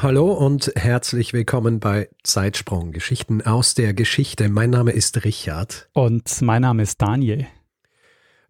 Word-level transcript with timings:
Hallo 0.00 0.32
und 0.32 0.70
herzlich 0.76 1.32
willkommen 1.32 1.80
bei 1.80 2.08
Zeitsprung, 2.22 2.92
Geschichten 2.92 3.42
aus 3.42 3.74
der 3.74 3.94
Geschichte. 3.94 4.48
Mein 4.48 4.70
Name 4.70 4.92
ist 4.92 5.24
Richard. 5.24 5.88
Und 5.92 6.40
mein 6.40 6.62
Name 6.62 6.84
ist 6.84 7.02
Daniel. 7.02 7.48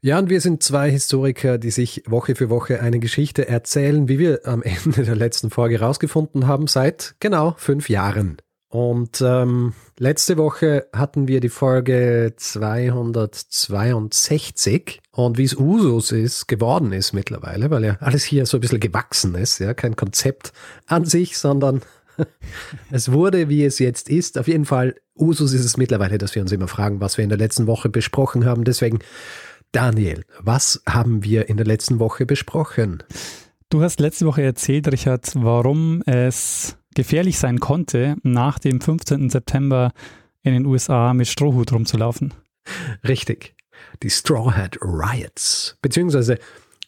Ja, 0.03 0.19
und 0.19 0.29
wir 0.29 0.43
sind 0.43 0.63
zwei 0.63 0.91
Historiker, 0.91 1.57
die 1.57 1.71
sich 1.71 2.03
Woche 2.07 2.35
für 2.35 2.51
Woche 2.51 2.83
eine 2.83 2.99
Geschichte 2.99 3.49
erzählen, 3.49 4.09
wie 4.09 4.19
wir 4.19 4.41
am 4.45 4.61
Ende 4.85 5.05
der 5.05 5.17
letzten 5.17 5.49
Folge 5.49 5.81
herausgefunden 5.81 6.47
haben, 6.47 6.67
seit 6.67 7.15
genau 7.19 7.55
fünf 7.57 7.89
Jahren. 7.89 8.37
Und 8.71 9.23
ähm, 9.23 9.73
letzte 9.99 10.37
Woche 10.37 10.89
hatten 10.93 11.27
wir 11.27 11.41
die 11.41 11.49
Folge 11.49 12.35
262 12.37 15.01
und 15.11 15.39
wie 15.39 15.45
es 15.45 15.57
Usus 15.57 16.13
ist, 16.13 16.49
geworden 16.49 16.93
ist 16.93 17.15
mittlerweile, 17.15 17.71
weil 17.71 17.83
ja 17.85 17.97
alles 18.01 18.25
hier 18.25 18.45
so 18.45 18.59
ein 18.59 18.61
bisschen 18.61 18.81
gewachsen 18.81 19.35
ist, 19.37 19.59
ja, 19.59 19.73
kein 19.73 19.97
Konzept 19.97 20.53
an 20.87 21.07
sich, 21.07 21.39
sondern 21.39 21.81
es 22.91 23.11
wurde, 23.11 23.49
wie 23.49 23.65
es 23.65 23.79
jetzt 23.79 24.11
ist. 24.11 24.37
Auf 24.39 24.49
jeden 24.49 24.67
Fall, 24.67 24.97
Usus 25.17 25.55
ist 25.55 25.65
es 25.65 25.79
mittlerweile, 25.79 26.19
dass 26.19 26.35
wir 26.35 26.43
uns 26.43 26.53
immer 26.53 26.69
fragen, 26.69 27.01
was 27.01 27.17
wir 27.17 27.25
in 27.25 27.31
der 27.31 27.39
letzten 27.39 27.67
Woche 27.67 27.89
besprochen 27.89 28.45
haben. 28.45 28.65
Deswegen, 28.65 28.99
Daniel, 29.73 30.25
was 30.41 30.83
haben 30.87 31.25
wir 31.25 31.49
in 31.49 31.57
der 31.57 31.67
letzten 31.67 32.01
Woche 32.01 32.27
besprochen? 32.27 33.03
Du 33.71 33.83
hast 33.83 34.01
letzte 34.01 34.27
Woche 34.27 34.43
erzählt, 34.43 34.91
Richard, 34.91 35.31
warum 35.35 36.03
es 36.07 36.78
gefährlich 36.95 37.39
sein 37.39 37.61
konnte, 37.61 38.17
nach 38.23 38.59
dem 38.59 38.81
15. 38.81 39.31
September 39.31 39.93
in 40.43 40.53
den 40.53 40.67
USA 40.67 41.15
mit 41.15 41.29
Strohhut 41.29 41.73
rumzulaufen. 41.73 42.35
Richtig. 43.07 43.55
Die 44.03 44.11
Straw 44.11 44.53
Hat 44.53 44.79
Riots. 44.83 45.77
Beziehungsweise 45.83 46.39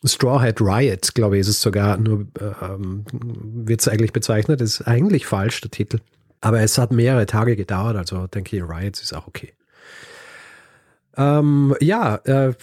Straw 0.05 0.41
Hat 0.41 0.61
Riot, 0.61 1.15
glaube 1.15 1.37
ich, 1.37 1.41
ist 1.43 1.48
es 1.48 1.61
sogar, 1.61 1.98
nur 1.98 2.27
ähm, 2.62 3.05
wird 3.12 3.81
es 3.81 3.89
eigentlich 3.89 4.12
bezeichnet, 4.12 4.61
ist 4.61 4.83
eigentlich 4.83 5.27
falsch, 5.27 5.61
der 5.61 5.71
Titel. 5.71 6.01
Aber 6.41 6.61
es 6.61 6.78
hat 6.78 6.91
mehrere 6.91 7.27
Tage 7.27 7.55
gedauert, 7.55 7.97
also 7.97 8.27
denke 8.27 8.56
ich, 8.56 8.62
Riots 8.62 9.03
ist 9.03 9.12
auch 9.12 9.27
okay. 9.27 9.53
Ähm, 11.21 11.75
ja, 11.81 12.19
äh, 12.25 12.55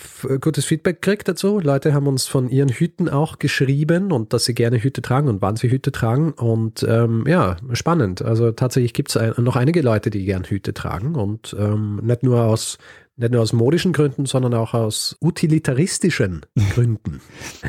gutes 0.41 0.65
Feedback 0.65 1.03
kriegt 1.03 1.27
dazu. 1.27 1.59
Leute 1.59 1.93
haben 1.93 2.07
uns 2.07 2.25
von 2.25 2.49
ihren 2.49 2.69
Hüten 2.69 3.07
auch 3.07 3.37
geschrieben 3.37 4.11
und 4.11 4.33
dass 4.33 4.45
sie 4.45 4.55
gerne 4.55 4.81
Hüte 4.81 5.03
tragen 5.03 5.27
und 5.27 5.43
wann 5.43 5.57
sie 5.57 5.69
Hüte 5.69 5.91
tragen. 5.91 6.31
Und 6.31 6.83
ähm, 6.89 7.23
ja, 7.27 7.57
spannend. 7.73 8.23
Also 8.23 8.51
tatsächlich 8.51 8.93
gibt 8.93 9.09
es 9.09 9.17
ein, 9.17 9.33
noch 9.37 9.55
einige 9.55 9.81
Leute, 9.81 10.09
die 10.09 10.25
gern 10.25 10.43
Hüte 10.43 10.73
tragen 10.73 11.13
und 11.13 11.55
ähm, 11.59 11.97
nicht 12.03 12.23
nur 12.23 12.41
aus 12.41 12.79
nicht 13.19 13.31
nur 13.31 13.41
aus 13.41 13.51
modischen 13.51 13.93
Gründen, 13.93 14.27
sondern 14.27 14.53
auch 14.53 14.75
aus 14.75 15.17
utilitaristischen 15.21 16.45
Gründen. 16.73 17.21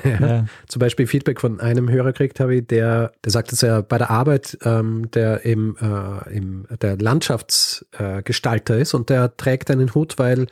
ja. 0.04 0.44
Zum 0.68 0.80
Beispiel 0.80 1.06
Feedback 1.06 1.40
von 1.40 1.60
einem 1.60 1.90
Hörer 1.90 2.12
kriegt 2.12 2.38
habe 2.38 2.56
ich, 2.56 2.66
der, 2.66 3.12
der 3.24 3.32
sagt, 3.32 3.52
dass 3.52 3.62
er 3.62 3.82
bei 3.82 3.96
der 3.96 4.10
Arbeit 4.10 4.58
ähm, 4.62 5.10
der 5.12 5.44
im, 5.46 5.76
äh, 5.80 6.36
im 6.36 6.66
der 6.82 6.98
Landschaftsgestalter 6.98 8.76
äh, 8.76 8.82
ist 8.82 8.92
und 8.94 9.08
der 9.08 9.36
trägt 9.36 9.70
einen 9.70 9.94
Hut, 9.94 10.18
weil 10.18 10.48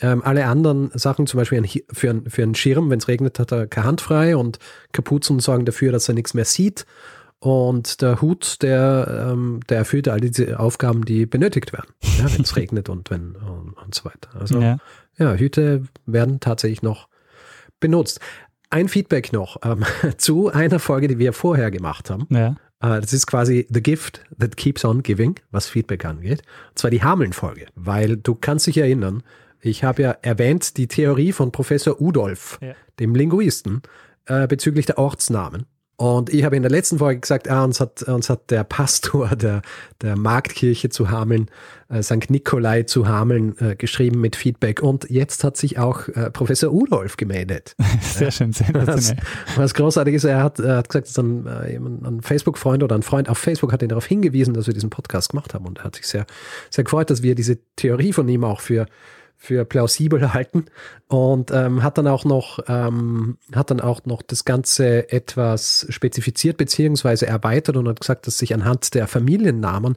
ähm, 0.00 0.22
alle 0.24 0.46
anderen 0.46 0.90
Sachen, 0.94 1.26
zum 1.26 1.38
Beispiel 1.38 1.58
ein, 1.58 1.68
für, 1.92 2.10
ein, 2.10 2.28
für 2.28 2.42
einen 2.42 2.54
Schirm, 2.54 2.90
wenn 2.90 2.98
es 2.98 3.08
regnet, 3.08 3.38
hat 3.38 3.52
er 3.52 3.66
keine 3.66 3.86
Hand 3.86 4.00
frei 4.00 4.36
und 4.36 4.58
Kapuzen 4.92 5.38
sorgen 5.38 5.64
dafür, 5.64 5.92
dass 5.92 6.08
er 6.08 6.14
nichts 6.14 6.34
mehr 6.34 6.44
sieht. 6.44 6.84
Und 7.38 8.00
der 8.00 8.22
Hut, 8.22 8.62
der, 8.62 9.28
ähm, 9.32 9.60
der 9.68 9.78
erfüllt 9.78 10.08
all 10.08 10.20
diese 10.20 10.58
Aufgaben, 10.58 11.04
die 11.04 11.26
benötigt 11.26 11.72
werden, 11.72 11.92
ja, 12.18 12.32
wenn 12.32 12.42
es 12.42 12.56
regnet 12.56 12.88
und 12.88 13.10
wenn 13.10 13.36
und, 13.36 13.74
und, 13.74 13.94
so 13.94 14.06
weiter. 14.06 14.30
Also 14.38 14.60
ja. 14.60 14.78
ja, 15.18 15.34
Hüte 15.34 15.82
werden 16.06 16.40
tatsächlich 16.40 16.82
noch 16.82 17.08
benutzt. 17.80 18.20
Ein 18.70 18.88
Feedback 18.88 19.32
noch 19.32 19.58
ähm, 19.62 19.84
zu 20.16 20.48
einer 20.48 20.78
Folge, 20.78 21.06
die 21.06 21.18
wir 21.18 21.34
vorher 21.34 21.70
gemacht 21.70 22.08
haben. 22.08 22.26
Ja. 22.30 22.56
Äh, 22.80 23.00
das 23.00 23.12
ist 23.12 23.26
quasi 23.26 23.66
The 23.70 23.82
Gift 23.82 24.24
That 24.40 24.56
Keeps 24.56 24.84
On 24.84 25.02
Giving, 25.02 25.38
was 25.50 25.68
Feedback 25.68 26.04
angeht. 26.04 26.42
Und 26.70 26.78
zwar 26.78 26.90
die 26.90 27.02
Hameln-Folge, 27.02 27.66
weil 27.74 28.16
du 28.16 28.34
kannst 28.34 28.66
dich 28.66 28.78
erinnern, 28.78 29.22
ich 29.64 29.84
habe 29.84 30.02
ja 30.02 30.16
erwähnt 30.22 30.76
die 30.76 30.88
Theorie 30.88 31.32
von 31.32 31.52
Professor 31.52 32.00
Udolf, 32.00 32.58
ja. 32.60 32.74
dem 33.00 33.14
Linguisten, 33.14 33.82
äh, 34.26 34.46
bezüglich 34.46 34.86
der 34.86 34.98
Ortsnamen. 34.98 35.66
Und 35.96 36.34
ich 36.34 36.42
habe 36.42 36.56
in 36.56 36.62
der 36.62 36.72
letzten 36.72 36.98
Folge 36.98 37.20
gesagt, 37.20 37.48
ah, 37.48 37.62
uns, 37.62 37.78
hat, 37.78 38.02
uns 38.02 38.28
hat 38.28 38.50
der 38.50 38.64
Pastor 38.64 39.28
der, 39.36 39.62
der 40.02 40.16
Marktkirche 40.16 40.88
zu 40.88 41.08
Hameln, 41.08 41.48
äh, 41.88 42.02
St. 42.02 42.30
Nikolai 42.30 42.82
zu 42.82 43.06
Hameln 43.06 43.56
äh, 43.58 43.76
geschrieben 43.76 44.20
mit 44.20 44.34
Feedback. 44.34 44.82
Und 44.82 45.08
jetzt 45.08 45.44
hat 45.44 45.56
sich 45.56 45.78
auch 45.78 46.08
äh, 46.08 46.32
Professor 46.32 46.72
Udolf 46.72 47.16
gemeldet. 47.16 47.76
Sehr 48.00 48.32
schön, 48.32 48.52
sehr 48.52 48.68
was, 48.74 49.14
was 49.56 49.74
großartig 49.74 50.14
ist, 50.14 50.24
er 50.24 50.42
hat, 50.42 50.58
er 50.58 50.78
hat 50.78 50.88
gesagt, 50.88 51.06
dass 51.08 51.18
ein, 51.18 51.46
äh, 51.46 51.76
ein 51.76 52.20
Facebook-Freund 52.22 52.82
oder 52.82 52.96
ein 52.96 53.02
Freund 53.02 53.28
auf 53.28 53.38
Facebook 53.38 53.72
hat 53.72 53.82
ihn 53.82 53.88
darauf 53.88 54.06
hingewiesen, 54.06 54.52
dass 54.52 54.66
wir 54.66 54.74
diesen 54.74 54.90
Podcast 54.90 55.30
gemacht 55.30 55.54
haben. 55.54 55.64
Und 55.64 55.78
er 55.78 55.84
hat 55.84 55.96
sich 55.96 56.06
sehr, 56.06 56.26
sehr 56.70 56.84
gefreut, 56.84 57.08
dass 57.08 57.22
wir 57.22 57.36
diese 57.36 57.58
Theorie 57.76 58.12
von 58.12 58.28
ihm 58.28 58.42
auch 58.42 58.60
für 58.60 58.86
für 59.44 59.64
plausibel 59.64 60.32
halten 60.34 60.66
und 61.08 61.50
ähm, 61.50 61.82
hat 61.82 61.98
dann 61.98 62.08
auch 62.08 62.24
noch 62.24 62.58
ähm, 62.66 63.38
hat 63.54 63.70
dann 63.70 63.80
auch 63.80 64.04
noch 64.04 64.22
das 64.22 64.44
Ganze 64.44 65.10
etwas 65.12 65.86
spezifiziert 65.90 66.56
beziehungsweise 66.56 67.26
erweitert 67.26 67.76
und 67.76 67.88
hat 67.88 68.00
gesagt, 68.00 68.26
dass 68.26 68.38
sich 68.38 68.54
anhand 68.54 68.94
der 68.94 69.06
Familiennamen 69.06 69.96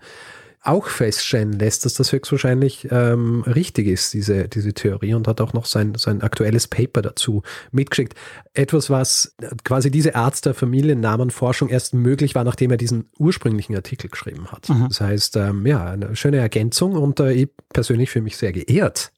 auch 0.68 0.88
feststellen 0.88 1.53
lässt, 1.53 1.85
dass 1.85 1.94
das 1.94 2.12
höchstwahrscheinlich 2.12 2.88
ähm, 2.91 3.44
richtig 3.44 3.88
ist, 3.88 4.13
diese, 4.13 4.50
diese 4.50 4.74
Theorie, 4.74 5.13
und 5.13 5.28
hat 5.28 5.40
auch 5.40 5.53
noch 5.53 5.66
sein, 5.66 5.94
sein 5.96 6.22
aktuelles 6.22 6.68
Paper 6.68 7.02
dazu 7.02 7.44
mitgeschickt. 7.72 8.16
Etwas, 8.53 8.90
was 8.90 9.35
quasi 9.64 9.91
diese 9.91 10.16
Art 10.16 10.46
der 10.46 10.53
Familiennamenforschung 10.53 11.69
erst 11.69 11.94
möglich 11.94 12.35
war, 12.35 12.44
nachdem 12.44 12.72
er 12.72 12.78
diesen 12.78 13.09
ursprünglichen 13.18 13.75
Artikel 13.75 14.09
geschrieben 14.09 14.52
hat. 14.52 14.68
Mhm. 14.68 14.88
Das 14.90 15.00
heißt, 15.00 15.38
ähm, 15.38 15.66
ja, 15.66 15.85
eine 15.85 16.16
schöne 16.16 16.38
Ergänzung 16.38 16.94
und 16.94 17.19
äh, 17.19 17.31
ich 17.31 17.50
persönlich 17.72 18.09
fühle 18.09 18.24
mich 18.24 18.35
sehr 18.35 18.52
geehrt, 18.52 19.12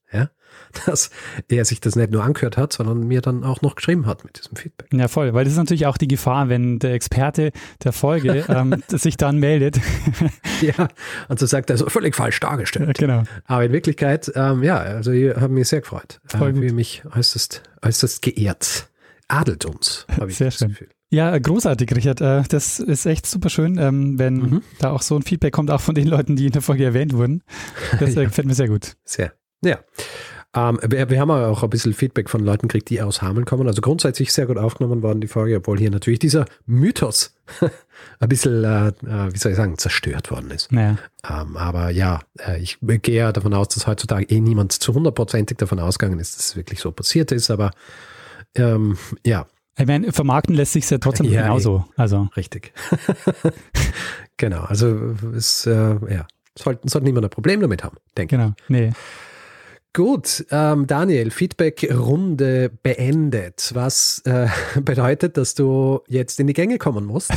dass 0.86 1.10
er 1.48 1.66
sich 1.66 1.80
das 1.82 1.96
nicht 1.96 2.12
nur 2.12 2.24
angehört 2.24 2.58
hat, 2.58 2.74
sondern 2.74 3.08
mir 3.08 3.22
dann 3.22 3.44
auch 3.44 3.62
noch 3.62 3.76
geschrieben 3.76 4.06
hat 4.06 4.24
mit 4.24 4.38
diesem 4.38 4.56
Feedback. 4.56 4.88
Ja, 4.94 5.08
voll, 5.08 5.34
weil 5.34 5.44
das 5.44 5.54
ist 5.54 5.60
natürlich 5.60 5.86
auch 5.86 5.98
die 5.98 6.08
Gefahr, 6.08 6.50
wenn 6.50 6.80
der 6.80 6.94
Experte 6.94 7.52
der 7.84 7.94
Folge 7.94 8.46
ähm, 8.50 8.84
sich 8.88 9.18
dann 9.18 9.38
meldet. 9.38 9.80
ja, 10.62 10.88
und 11.28 11.40
so 11.40 11.46
sagt 11.46 11.70
er 11.70 11.78
so 11.78 11.88
völlig 11.90 12.16
falsch 12.16 12.40
dargestellt. 12.40 12.98
Genau. 12.98 13.24
Aber 13.46 13.66
in 13.66 13.72
Wirklichkeit, 13.72 14.32
ähm, 14.36 14.64
ja, 14.64 14.78
also 14.78 15.12
ich 15.12 15.36
habe 15.36 15.50
mich 15.50 15.68
sehr 15.68 15.82
gefreut. 15.82 16.20
Voll 16.26 16.50
äh, 16.50 16.54
gut. 16.54 16.72
mich 16.74 17.04
äußerst, 17.16 17.64
äußerst 17.82 18.22
geehrt. 18.22 18.88
Adelt 19.28 19.66
uns, 19.66 20.08
habe 20.18 20.32
ich 20.32 20.38
Sehr 20.38 20.48
das 20.48 20.58
schön. 20.58 20.70
Gefühl. 20.70 20.90
Ja, 21.12 21.38
großartig, 21.38 21.96
Richard. 21.96 22.22
Äh, 22.22 22.44
das 22.50 22.80
ist 22.80 23.06
echt 23.06 23.26
super 23.26 23.50
schön, 23.50 23.78
ähm, 23.80 24.20
wenn 24.20 24.36
mhm. 24.36 24.62
da 24.80 24.92
auch 24.92 25.02
so 25.02 25.16
ein 25.16 25.24
Feedback 25.24 25.54
kommt, 25.54 25.72
auch 25.72 25.82
von 25.82 25.96
den 25.96 26.08
Leuten, 26.08 26.36
die 26.36 26.46
in 26.46 26.52
der 26.52 26.62
Folge 26.62 26.86
erwähnt 26.86 27.14
wurden. 27.14 27.44
Das 28.00 28.14
ja. 28.14 28.24
gefällt 28.24 28.48
mir 28.48 28.54
sehr 28.54 28.68
gut. 28.68 28.96
Sehr. 29.06 29.34
Ja. 29.64 29.80
Ähm, 30.56 30.80
wir, 30.82 31.10
wir, 31.12 31.20
haben 31.20 31.30
auch 31.30 31.62
ein 31.62 31.70
bisschen 31.70 31.94
Feedback 31.94 32.28
von 32.30 32.44
Leuten 32.44 32.68
gekriegt, 32.68 32.90
die 32.90 33.02
aus 33.02 33.22
Hameln 33.22 33.46
kommen. 33.46 33.68
Also 33.68 33.82
grundsätzlich 33.82 34.34
sehr 34.34 34.48
gut 34.48 34.58
aufgenommen 34.58 35.04
worden, 35.04 35.22
die 35.22 35.28
Folge, 35.28 35.58
obwohl 35.58 35.78
hier 35.78 35.92
natürlich 35.92 36.20
dieser 36.20 36.46
Mythos 36.66 37.36
ein 38.20 38.30
bisschen, 38.30 38.64
äh, 38.64 38.88
äh, 38.88 39.32
wie 39.32 39.38
soll 39.38 39.52
ich 39.52 39.58
sagen, 39.58 39.78
zerstört 39.78 40.32
worden 40.32 40.50
ist. 40.50 40.72
Ja. 40.72 40.98
Ähm, 41.30 41.56
aber 41.56 41.92
ja, 41.92 42.22
äh, 42.40 42.60
ich 42.60 42.80
gehe 42.82 43.16
ja 43.16 43.32
davon 43.32 43.54
aus, 43.54 43.68
dass 43.70 43.86
heutzutage 43.86 44.26
eh 44.26 44.40
niemand 44.40 44.72
zu 44.72 44.94
hundertprozentig 44.94 45.58
davon 45.58 45.80
ausgegangen 45.80 46.20
ist, 46.20 46.38
dass 46.38 46.48
es 46.48 46.56
wirklich 46.56 46.80
so 46.80 46.92
passiert 46.92 47.32
ist. 47.32 47.52
Aber 47.52 47.70
ähm, 48.56 48.98
ja. 49.24 49.46
Ich 49.78 49.86
meine, 49.86 50.12
vermarkten 50.12 50.56
lässt 50.56 50.74
sich 50.74 50.90
ja 50.90 50.98
trotzdem 50.98 51.28
ja, 51.28 51.44
genauso. 51.44 51.86
Eh. 51.90 52.02
Also. 52.02 52.28
Richtig. 52.36 52.74
genau, 54.38 54.62
also 54.62 55.16
es, 55.36 55.68
äh, 55.68 55.96
ja, 56.12 56.28
sollte, 56.58 56.90
sollte 56.90 57.06
niemand 57.06 57.28
ein 57.28 57.30
Problem 57.30 57.62
damit 57.62 57.84
haben, 57.84 57.98
denke 58.18 58.36
genau. 58.36 58.54
ich. 58.58 58.68
Genau, 58.68 58.80
nee. 58.80 58.92
Gut, 59.94 60.46
ähm, 60.52 60.86
Daniel, 60.86 61.32
Feedback-Runde 61.32 62.70
beendet, 62.84 63.72
was 63.74 64.22
äh, 64.26 64.48
bedeutet, 64.82 65.36
dass 65.36 65.56
du 65.56 66.02
jetzt 66.08 66.40
in 66.40 66.46
die 66.46 66.54
Gänge 66.54 66.78
kommen 66.78 67.06
musst. 67.06 67.32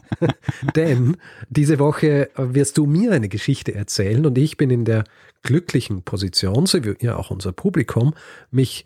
Denn 0.76 1.16
diese 1.48 1.78
Woche 1.78 2.28
wirst 2.36 2.76
du 2.76 2.84
mir 2.84 3.12
eine 3.12 3.30
Geschichte 3.30 3.74
erzählen 3.74 4.26
und 4.26 4.36
ich 4.36 4.58
bin 4.58 4.68
in 4.68 4.84
der 4.84 5.04
glücklichen 5.42 6.02
Position, 6.02 6.66
so 6.66 6.84
wie 6.84 6.94
ja 7.00 7.16
auch 7.16 7.30
unser 7.30 7.52
Publikum, 7.52 8.14
mich 8.50 8.84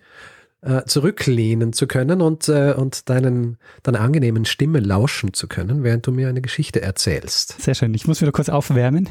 äh, 0.60 0.84
zurücklehnen 0.84 1.72
zu 1.72 1.88
können 1.88 2.20
und, 2.20 2.48
äh, 2.48 2.72
und 2.72 3.08
deinen, 3.10 3.58
deiner 3.82 4.00
angenehmen 4.00 4.44
Stimme 4.44 4.78
lauschen 4.78 5.32
zu 5.32 5.48
können, 5.48 5.82
während 5.82 6.06
du 6.06 6.12
mir 6.12 6.28
eine 6.28 6.40
Geschichte 6.40 6.80
erzählst. 6.80 7.60
Sehr 7.60 7.74
schön. 7.74 7.92
Ich 7.94 8.06
muss 8.06 8.20
wieder 8.20 8.30
kurz 8.30 8.48
aufwärmen. 8.48 9.08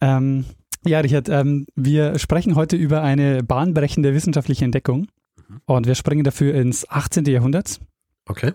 ähm, 0.00 0.44
ja, 0.86 1.00
Richard, 1.00 1.28
ähm, 1.28 1.66
wir 1.74 2.18
sprechen 2.18 2.54
heute 2.54 2.76
über 2.76 3.02
eine 3.02 3.42
bahnbrechende 3.42 4.14
wissenschaftliche 4.14 4.64
Entdeckung 4.64 5.08
mhm. 5.48 5.60
und 5.66 5.86
wir 5.86 5.94
springen 5.94 6.24
dafür 6.24 6.54
ins 6.54 6.88
18. 6.88 7.24
Jahrhundert. 7.24 7.80
Okay. 8.26 8.52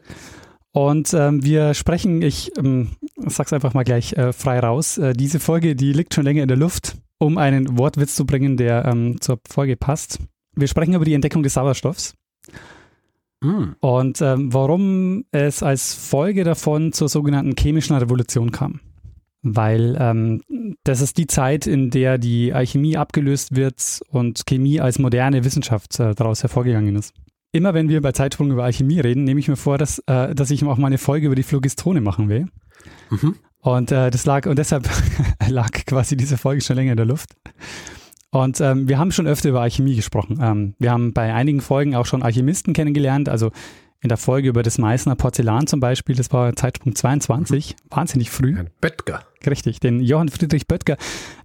Und 0.72 1.14
ähm, 1.14 1.44
wir 1.44 1.76
sprechen, 1.76 2.22
ich 2.22 2.52
ähm, 2.58 2.90
sag's 3.18 3.54
einfach 3.54 3.74
mal 3.74 3.84
gleich 3.84 4.14
äh, 4.14 4.34
frei 4.34 4.60
raus, 4.60 4.98
äh, 4.98 5.14
diese 5.14 5.40
Folge, 5.40 5.76
die 5.76 5.94
liegt 5.94 6.14
schon 6.16 6.24
länger 6.24 6.42
in 6.42 6.48
der 6.48 6.58
Luft, 6.58 6.98
um 7.20 7.38
einen 7.38 7.78
Wortwitz 7.78 8.16
zu 8.16 8.26
bringen, 8.26 8.58
der 8.58 8.86
ähm, 8.86 9.22
zur 9.22 9.40
Folge 9.48 9.78
passt. 9.78 10.20
Wir 10.56 10.68
sprechen 10.68 10.96
über 10.96 11.06
die 11.06 11.14
Entdeckung 11.14 11.44
des 11.44 11.54
Sauerstoffs. 11.54 12.16
Mm. 13.42 13.74
Und 13.82 14.22
ähm, 14.22 14.52
warum 14.52 15.26
es 15.32 15.62
als 15.62 15.94
Folge 15.94 16.44
davon 16.44 16.92
zur 16.92 17.08
sogenannten 17.08 17.56
chemischen 17.56 17.96
Revolution 17.96 18.52
kam. 18.52 18.80
Weil 19.44 19.98
ähm, 20.00 20.42
das 20.84 21.02
ist 21.02 21.18
die 21.18 21.28
Zeit, 21.28 21.68
in 21.68 21.90
der 21.90 22.18
die 22.18 22.54
Alchemie 22.54 22.98
abgelöst 22.98 23.56
wird 23.56 24.02
und 24.08 24.46
Chemie 24.46 24.80
als 24.80 25.00
moderne 25.00 25.44
Wissenschaft 25.44 26.00
äh, 26.00 26.16
daraus 26.16 26.44
hervorgegangen 26.44 26.96
ist. 26.96 27.14
Immer 27.52 27.74
wenn 27.74 27.90
wir 27.90 28.02
bei 28.02 28.14
Zeitsprung 28.14 28.52
über 28.52 28.64
Alchemie 28.64 29.00
reden, 29.00 29.26
nehme 29.26 29.40
ich 29.40 29.48
mir 29.48 29.58
vor, 29.58 29.78
dass, 29.78 30.00
äh, 30.08 30.34
dass 30.34 30.50
ich 30.50 30.64
auch 30.64 30.78
mal 30.78 30.88
eine 30.88 30.98
Folge 30.98 31.28
über 31.28 31.36
die 31.36 31.44
Phlogistone 31.44 32.02
machen 32.02 32.30
will. 32.30 32.48
Mhm. 33.10 33.36
Und 33.60 33.92
äh, 33.92 34.10
das 34.10 34.26
lag, 34.26 34.48
und 34.48 34.58
deshalb 34.58 34.90
lag 35.50 35.72
quasi 35.86 36.18
diese 36.18 36.38
Folge 36.38 36.62
schon 36.62 36.78
länger 36.78 36.92
in 36.92 36.98
der 36.98 37.06
Luft. 37.06 37.36
Und 38.32 38.60
ähm, 38.62 38.90
wir 38.90 38.98
haben 38.98 39.12
schon 39.12 39.28
öfter 39.28 39.50
über 39.50 39.62
Alchemie 39.62 39.96
gesprochen. 39.96 40.40
Ähm, 40.42 40.74
wir 40.80 40.92
haben 40.92 41.14
bei 41.14 41.34
einigen 41.34 41.62
Folgen 41.62 41.96
auch 41.96 42.08
schon 42.08 42.24
Alchemisten 42.24 42.74
kennengelernt. 42.74 43.30
Also 43.30 43.52
in 44.04 44.10
der 44.10 44.18
Folge 44.18 44.50
über 44.50 44.64
das 44.64 44.78
Meißner 44.78 45.16
Porzellan 45.16 45.66
zum 45.66 45.80
Beispiel, 45.80 46.16
das 46.16 46.32
war 46.32 46.56
Zeitsprung 46.56 46.94
22, 46.94 47.76
mhm. 47.76 47.96
wahnsinnig 47.96 48.30
früh. 48.30 48.56
Ein 48.58 48.70
Böttger. 48.82 49.24
Richtig, 49.46 49.80
den 49.80 50.00
Johann 50.02 50.30
Friedrich 50.30 50.68
Böttger, 50.68 50.98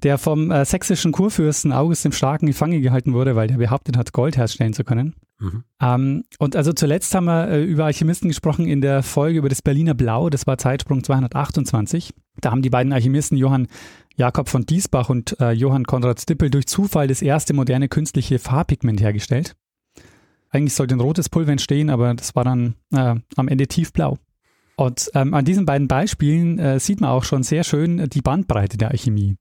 der 0.02 0.18
vom 0.18 0.50
äh, 0.50 0.64
sächsischen 0.64 1.12
Kurfürsten 1.12 1.72
August 1.72 2.04
dem 2.04 2.12
Starken 2.12 2.46
gefangen 2.46 2.82
gehalten 2.82 3.12
wurde, 3.12 3.34
weil 3.34 3.48
der 3.48 3.56
behauptet 3.56 3.96
hat, 3.96 4.12
Gold 4.12 4.36
herstellen 4.36 4.72
zu 4.72 4.84
können. 4.84 5.14
Mhm. 5.38 5.64
Ähm, 5.80 6.24
und 6.38 6.56
also 6.56 6.72
zuletzt 6.72 7.14
haben 7.14 7.26
wir 7.26 7.48
äh, 7.48 7.64
über 7.64 7.84
Alchemisten 7.86 8.28
gesprochen 8.28 8.66
in 8.66 8.80
der 8.80 9.02
Folge 9.02 9.38
über 9.38 9.48
das 9.48 9.62
Berliner 9.62 9.94
Blau, 9.94 10.28
das 10.30 10.46
war 10.46 10.58
Zeitsprung 10.58 11.02
228. 11.02 12.12
Da 12.40 12.50
haben 12.50 12.62
die 12.62 12.70
beiden 12.70 12.92
Alchemisten 12.92 13.36
Johann 13.36 13.68
Jakob 14.16 14.48
von 14.48 14.66
Diesbach 14.66 15.10
und 15.10 15.38
äh, 15.40 15.52
Johann 15.52 15.84
Konrad 15.84 16.20
Stippel 16.20 16.50
durch 16.50 16.66
Zufall 16.66 17.06
das 17.06 17.22
erste 17.22 17.54
moderne 17.54 17.88
künstliche 17.88 18.40
Farbpigment 18.40 19.00
hergestellt. 19.00 19.54
Eigentlich 20.50 20.74
sollte 20.74 20.94
ein 20.94 21.00
rotes 21.00 21.28
Pulver 21.28 21.52
entstehen, 21.52 21.90
aber 21.90 22.14
das 22.14 22.34
war 22.34 22.44
dann 22.44 22.74
äh, 22.92 23.16
am 23.36 23.48
Ende 23.48 23.66
tiefblau. 23.66 24.18
Und 24.76 25.10
ähm, 25.14 25.34
an 25.34 25.44
diesen 25.44 25.66
beiden 25.66 25.88
Beispielen 25.88 26.58
äh, 26.58 26.78
sieht 26.78 27.00
man 27.00 27.10
auch 27.10 27.24
schon 27.24 27.42
sehr 27.42 27.64
schön 27.64 28.08
die 28.08 28.22
Bandbreite 28.22 28.78
der 28.78 28.90
Alchemie. 28.92 29.36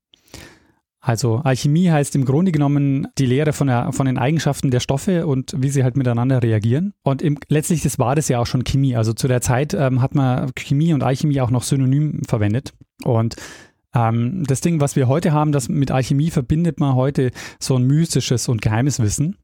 Also 0.99 1.37
Alchemie 1.37 1.89
heißt 1.89 2.15
im 2.15 2.25
Grunde 2.25 2.51
genommen 2.51 3.07
die 3.17 3.27
Lehre 3.27 3.53
von, 3.53 3.67
der, 3.67 3.93
von 3.93 4.07
den 4.07 4.17
Eigenschaften 4.17 4.71
der 4.71 4.81
Stoffe 4.81 5.25
und 5.25 5.53
wie 5.55 5.69
sie 5.69 5.83
halt 5.83 5.95
miteinander 5.95 6.43
reagieren. 6.43 6.93
Und 7.03 7.21
im, 7.21 7.37
letztlich 7.47 7.83
das 7.83 7.97
war 7.97 8.15
das 8.15 8.27
ja 8.27 8.39
auch 8.39 8.47
schon 8.47 8.65
Chemie. 8.65 8.95
Also 8.95 9.13
zu 9.13 9.27
der 9.27 9.39
Zeit 9.39 9.73
ähm, 9.73 10.01
hat 10.01 10.15
man 10.15 10.51
Chemie 10.55 10.93
und 10.93 11.03
Alchemie 11.03 11.39
auch 11.39 11.51
noch 11.51 11.63
synonym 11.63 12.23
verwendet. 12.27 12.73
Und 13.05 13.35
ähm, 13.95 14.43
das 14.47 14.61
Ding, 14.61 14.81
was 14.81 14.95
wir 14.95 15.07
heute 15.07 15.31
haben, 15.31 15.51
das 15.51 15.69
mit 15.69 15.91
Alchemie 15.91 16.29
verbindet 16.29 16.79
man 16.79 16.95
heute 16.95 17.31
so 17.59 17.77
ein 17.77 17.83
mystisches 17.83 18.49
und 18.49 18.61
geheimes 18.61 18.99
Wissen. 18.99 19.37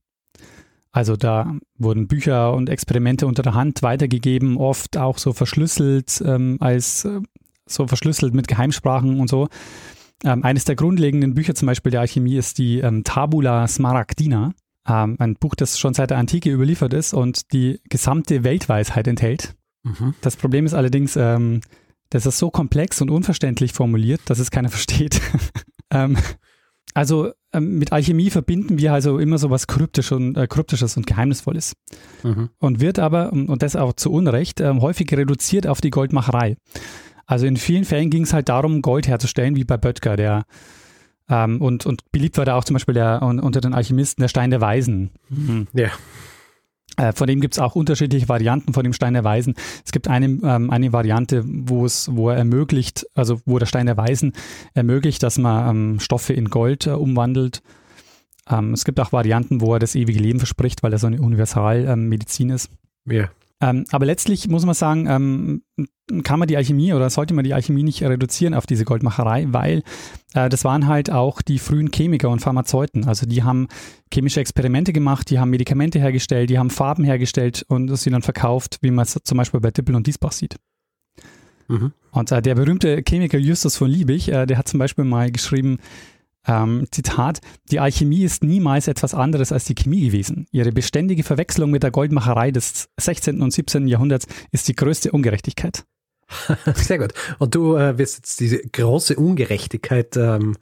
Also 0.94 1.18
da 1.18 1.56
wurden 1.78 2.08
Bücher 2.08 2.54
und 2.54 2.70
Experimente 2.70 3.26
unter 3.26 3.42
der 3.42 3.56
Hand 3.56 3.82
weitergegeben, 3.82 4.58
oft 4.58 4.96
auch 4.96 5.18
so 5.18 5.34
verschlüsselt 5.34 6.24
ähm, 6.26 6.58
als 6.60 7.04
äh, 7.04 7.20
so 7.66 7.88
verschlüsselt 7.88 8.36
mit 8.36 8.48
Geheimsprachen 8.48 9.20
und 9.20 9.28
so. 9.28 9.50
Ähm, 10.24 10.44
eines 10.44 10.66
der 10.66 10.76
grundlegenden 10.76 11.34
Bücher 11.34 11.56
zum 11.56 11.66
Beispiel 11.66 11.92
der 11.92 12.02
Alchemie 12.02 12.36
ist 12.36 12.60
die 12.60 12.80
ähm, 12.80 13.04
Tabula 13.04 13.68
Smaragdina, 13.68 14.54
ähm, 14.88 15.16
ein 15.18 15.34
Buch, 15.34 15.56
das 15.56 15.80
schon 15.80 15.96
seit 15.96 16.12
der 16.12 16.20
Antike 16.20 16.52
überliefert 16.52 16.94
ist 16.94 17.14
und 17.16 17.52
die 17.54 17.80
gesamte 17.90 18.44
Weltweisheit 18.44 19.08
enthält. 19.08 19.56
Mhm. 19.82 20.14
Das 20.22 20.36
Problem 20.36 20.68
ist 20.68 20.76
allerdings, 20.76 21.16
ähm, 21.16 21.62
das 22.12 22.28
ist 22.28 22.38
so 22.38 22.52
komplex 22.52 23.02
und 23.02 23.10
unverständlich 23.10 23.74
formuliert, 23.74 24.22
dass 24.26 24.38
es 24.38 24.52
keiner 24.52 24.70
versteht. 24.70 25.20
Ähm, 26.96 27.00
also 27.00 27.32
ähm, 27.54 27.78
mit 27.78 27.92
Alchemie 27.92 28.30
verbinden 28.30 28.78
wir 28.78 28.94
also 28.94 29.20
immer 29.20 29.38
so 29.38 29.50
was 29.50 29.68
Kryptisch 29.68 30.12
und, 30.12 30.36
äh, 30.38 30.48
Kryptisches 30.48 30.98
und 30.98 31.08
Geheimnisvolles. 31.08 31.74
Mhm. 32.24 32.50
Und 32.60 32.80
wird 32.80 33.00
aber, 33.00 33.32
und 33.32 33.62
das 33.62 33.76
auch 33.76 33.94
zu 33.94 34.12
Unrecht, 34.12 34.60
äh, 34.60 34.74
häufig 34.80 35.12
reduziert 35.12 35.68
auf 35.68 35.82
die 35.82 35.90
Goldmacherei. 35.90 36.58
Also 37.26 37.46
in 37.46 37.58
vielen 37.58 37.86
Fällen 37.86 38.10
ging 38.10 38.24
es 38.24 38.34
halt 38.34 38.50
darum, 38.50 38.82
Gold 38.82 39.08
herzustellen, 39.08 39.56
wie 39.56 39.64
bei 39.64 39.78
Böttger, 39.78 40.16
der 40.16 40.46
ähm, 41.30 41.62
und, 41.62 41.86
und 41.86 42.12
beliebt 42.12 42.38
war 42.38 42.46
da 42.46 42.56
auch 42.56 42.66
zum 42.66 42.74
Beispiel 42.74 42.96
der, 42.96 43.22
unter 43.22 43.62
den 43.62 43.74
Alchemisten 43.74 44.22
der 44.22 44.28
Stein 44.28 44.50
der 44.50 44.62
Weisen. 44.62 45.12
Mhm. 45.30 45.68
Ja. 45.74 45.90
Äh, 46.98 47.12
von 47.14 47.28
dem 47.28 47.42
gibt 47.42 47.56
es 47.56 47.60
auch 47.60 47.76
unterschiedliche 47.76 48.30
Varianten 48.30 48.74
von 48.74 48.84
dem 48.84 48.94
Stein 48.94 49.14
der 49.14 49.24
Weisen. 49.24 49.56
Es 49.86 49.92
gibt 49.92 50.08
eine, 50.08 50.26
ähm, 50.26 50.70
eine 50.70 50.94
Variante, 50.94 51.44
wo 51.46 51.86
es, 51.86 52.10
wo 52.14 52.30
er 52.30 52.38
ermöglicht, 52.38 53.08
also 53.16 53.42
wo 53.46 53.58
der 53.58 53.66
Stein 53.66 53.88
der 53.88 53.98
Weisen 53.98 54.34
ermöglicht, 54.74 55.24
dass 55.24 55.38
man 55.38 55.70
ähm, 55.70 56.00
Stoffe 56.00 56.34
in 56.34 56.50
Gold 56.50 56.88
äh, 56.88 56.92
umwandelt. 56.92 57.64
Ähm, 58.50 58.74
es 58.74 58.86
gibt 58.86 59.00
auch 59.00 59.12
Varianten, 59.12 59.62
wo 59.62 59.74
er 59.74 59.80
das 59.80 59.96
ewige 59.96 60.20
Leben 60.20 60.40
verspricht, 60.40 60.84
weil 60.84 60.94
er 60.94 61.00
so 61.00 61.08
eine 61.08 61.22
Universalmedizin 61.22 62.50
ist. 62.50 62.70
Ja. 63.06 63.30
Ähm, 63.64 63.86
aber 63.92 64.06
letztlich 64.06 64.50
muss 64.50 64.66
man 64.66 64.76
sagen, 64.76 65.08
ähm, 65.08 65.62
kann 66.24 66.38
man 66.38 66.50
die 66.50 66.58
Alchemie 66.58 66.92
oder 66.92 67.10
sollte 67.10 67.34
man 67.34 67.46
die 67.46 67.54
Alchemie 67.54 67.84
nicht 67.84 68.04
reduzieren 68.04 68.54
auf 68.54 68.66
diese 68.66 68.84
Goldmacherei, 68.84 69.48
weil 69.52 69.84
äh, 70.34 70.50
das 70.50 70.66
waren 70.66 70.88
halt 70.88 71.10
auch 71.10 71.42
die 71.42 71.60
frühen 71.60 71.90
Chemiker 71.90 72.30
und 72.30 72.42
Pharmazeuten. 72.42 73.06
Also 73.06 73.26
die 73.26 73.44
haben 73.44 73.70
chemische 74.14 74.42
Experimente 74.42 74.92
gemacht, 74.92 75.30
die 75.30 75.40
haben 75.40 75.50
Medikamente 75.50 75.98
hergestellt, 75.98 76.50
die 76.50 76.60
haben 76.60 76.72
Farben 76.72 77.06
hergestellt 77.06 77.64
und 77.70 77.96
sie 77.96 78.10
dann 78.10 78.22
verkauft, 78.22 78.80
wie 78.82 78.92
man 78.92 79.04
es 79.04 79.18
zum 79.24 79.38
Beispiel 79.38 79.62
bei 79.62 79.72
Dippel 79.72 79.96
und 79.96 80.08
Diesbach 80.08 80.34
sieht. 80.34 80.58
Mhm. 81.70 81.94
Und 82.12 82.32
äh, 82.34 82.42
der 82.42 82.56
berühmte 82.56 83.02
Chemiker 83.08 83.38
Justus 83.38 83.78
von 83.78 83.90
Liebig, 83.90 84.28
äh, 84.28 84.46
der 84.46 84.58
hat 84.58 84.68
zum 84.68 84.80
Beispiel 84.80 85.06
mal 85.06 85.32
geschrieben, 85.32 85.80
ähm, 86.48 86.88
Zitat, 86.92 87.40
die 87.72 87.80
Alchemie 87.80 88.24
ist 88.24 88.44
niemals 88.44 88.88
etwas 88.88 89.14
anderes 89.14 89.52
als 89.52 89.66
die 89.66 89.76
Chemie 89.76 90.08
gewesen. 90.08 90.46
Ihre 90.52 90.72
beständige 90.72 91.24
Verwechslung 91.24 91.72
mit 91.72 91.84
der 91.84 91.92
Goldmacherei 91.92 92.52
des 92.52 92.90
16. 93.00 93.42
und 93.42 93.52
17. 93.52 93.88
Jahrhunderts 93.88 94.28
ist 94.52 94.68
die 94.68 94.76
größte 94.76 95.12
Ungerechtigkeit. 95.12 95.86
Sehr 96.76 97.00
gut. 97.00 97.14
Und 97.40 97.56
du 97.56 97.76
äh, 97.76 97.98
wirst 97.98 98.18
jetzt 98.18 98.40
diese 98.40 98.60
große 98.60 99.16
Ungerechtigkeit 99.16 100.18
ähm, 100.18 100.56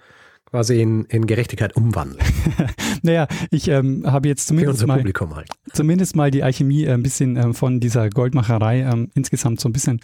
quasi 0.51 0.81
in, 0.81 1.05
in 1.05 1.25
Gerechtigkeit 1.25 1.75
umwandeln. 1.75 2.21
naja, 3.01 3.27
ich 3.51 3.69
ähm, 3.69 4.03
habe 4.05 4.27
jetzt 4.27 4.47
zumindest 4.47 4.85
mal, 4.85 5.01
halt. 5.01 5.49
zumindest 5.71 6.15
mal 6.15 6.29
die 6.29 6.43
Alchemie 6.43 6.83
äh, 6.83 6.93
ein 6.93 7.03
bisschen 7.03 7.37
ähm, 7.37 7.53
von 7.53 7.79
dieser 7.79 8.09
Goldmacherei 8.09 8.81
ähm, 8.81 9.09
insgesamt 9.15 9.61
so 9.61 9.69
ein 9.69 9.73
bisschen, 9.73 10.01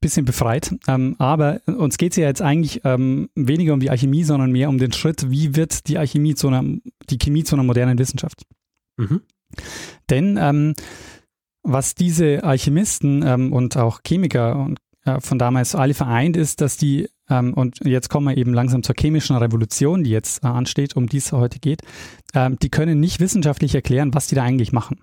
bisschen 0.00 0.24
befreit. 0.24 0.74
Ähm, 0.86 1.16
aber 1.18 1.60
uns 1.66 1.98
geht 1.98 2.12
es 2.12 2.16
ja 2.16 2.26
jetzt 2.26 2.42
eigentlich 2.42 2.82
ähm, 2.84 3.28
weniger 3.34 3.74
um 3.74 3.80
die 3.80 3.90
Alchemie, 3.90 4.24
sondern 4.24 4.52
mehr 4.52 4.68
um 4.68 4.78
den 4.78 4.92
Schritt, 4.92 5.30
wie 5.30 5.56
wird 5.56 5.88
die 5.88 5.98
Alchemie 5.98 6.34
zu 6.34 6.48
einer, 6.48 6.64
die 7.10 7.18
Chemie 7.18 7.44
zu 7.44 7.56
einer 7.56 7.64
modernen 7.64 7.98
Wissenschaft. 7.98 8.42
Mhm. 8.96 9.22
Denn 10.10 10.38
ähm, 10.40 10.74
was 11.62 11.94
diese 11.94 12.44
Alchemisten 12.44 13.52
und 13.52 13.76
auch 13.76 14.00
Chemiker 14.06 14.56
und 14.56 14.78
äh, 15.08 15.20
von 15.20 15.38
damals 15.38 15.74
alle 15.74 15.94
vereint 15.94 16.36
ist, 16.36 16.60
dass 16.60 16.76
die 16.76 17.08
ähm, 17.30 17.54
und 17.54 17.80
jetzt 17.84 18.08
kommen 18.08 18.28
wir 18.28 18.36
eben 18.36 18.54
langsam 18.54 18.82
zur 18.82 18.94
chemischen 18.98 19.36
Revolution, 19.36 20.04
die 20.04 20.10
jetzt 20.10 20.44
äh, 20.44 20.48
ansteht, 20.48 20.96
um 20.96 21.08
die 21.08 21.18
es 21.18 21.32
heute 21.32 21.58
geht. 21.58 21.82
Ähm, 22.34 22.58
die 22.60 22.70
können 22.70 23.00
nicht 23.00 23.20
wissenschaftlich 23.20 23.74
erklären, 23.74 24.14
was 24.14 24.28
die 24.28 24.34
da 24.34 24.42
eigentlich 24.42 24.72
machen. 24.72 25.00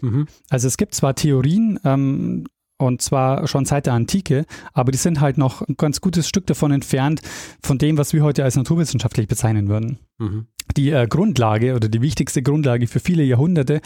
Mhm. 0.00 0.26
Also 0.50 0.68
es 0.68 0.76
gibt 0.76 0.94
zwar 0.94 1.14
Theorien, 1.14 1.78
ähm, 1.84 2.46
und 2.78 3.02
zwar 3.02 3.46
schon 3.46 3.64
seit 3.64 3.86
der 3.86 3.92
Antike, 3.92 4.46
aber 4.72 4.92
die 4.92 4.98
sind 4.98 5.20
halt 5.20 5.38
noch 5.38 5.62
ein 5.62 5.76
ganz 5.76 6.00
gutes 6.00 6.28
Stück 6.28 6.46
davon 6.46 6.72
entfernt, 6.72 7.20
von 7.62 7.78
dem, 7.78 7.98
was 7.98 8.12
wir 8.12 8.22
heute 8.22 8.44
als 8.44 8.56
naturwissenschaftlich 8.56 9.28
bezeichnen 9.28 9.68
würden. 9.68 9.98
Mhm. 10.18 10.46
Die 10.76 10.90
äh, 10.90 11.06
Grundlage 11.06 11.74
oder 11.74 11.88
die 11.88 12.02
wichtigste 12.02 12.42
Grundlage 12.42 12.86
für 12.86 13.00
viele 13.00 13.22
Jahrhunderte 13.22 13.80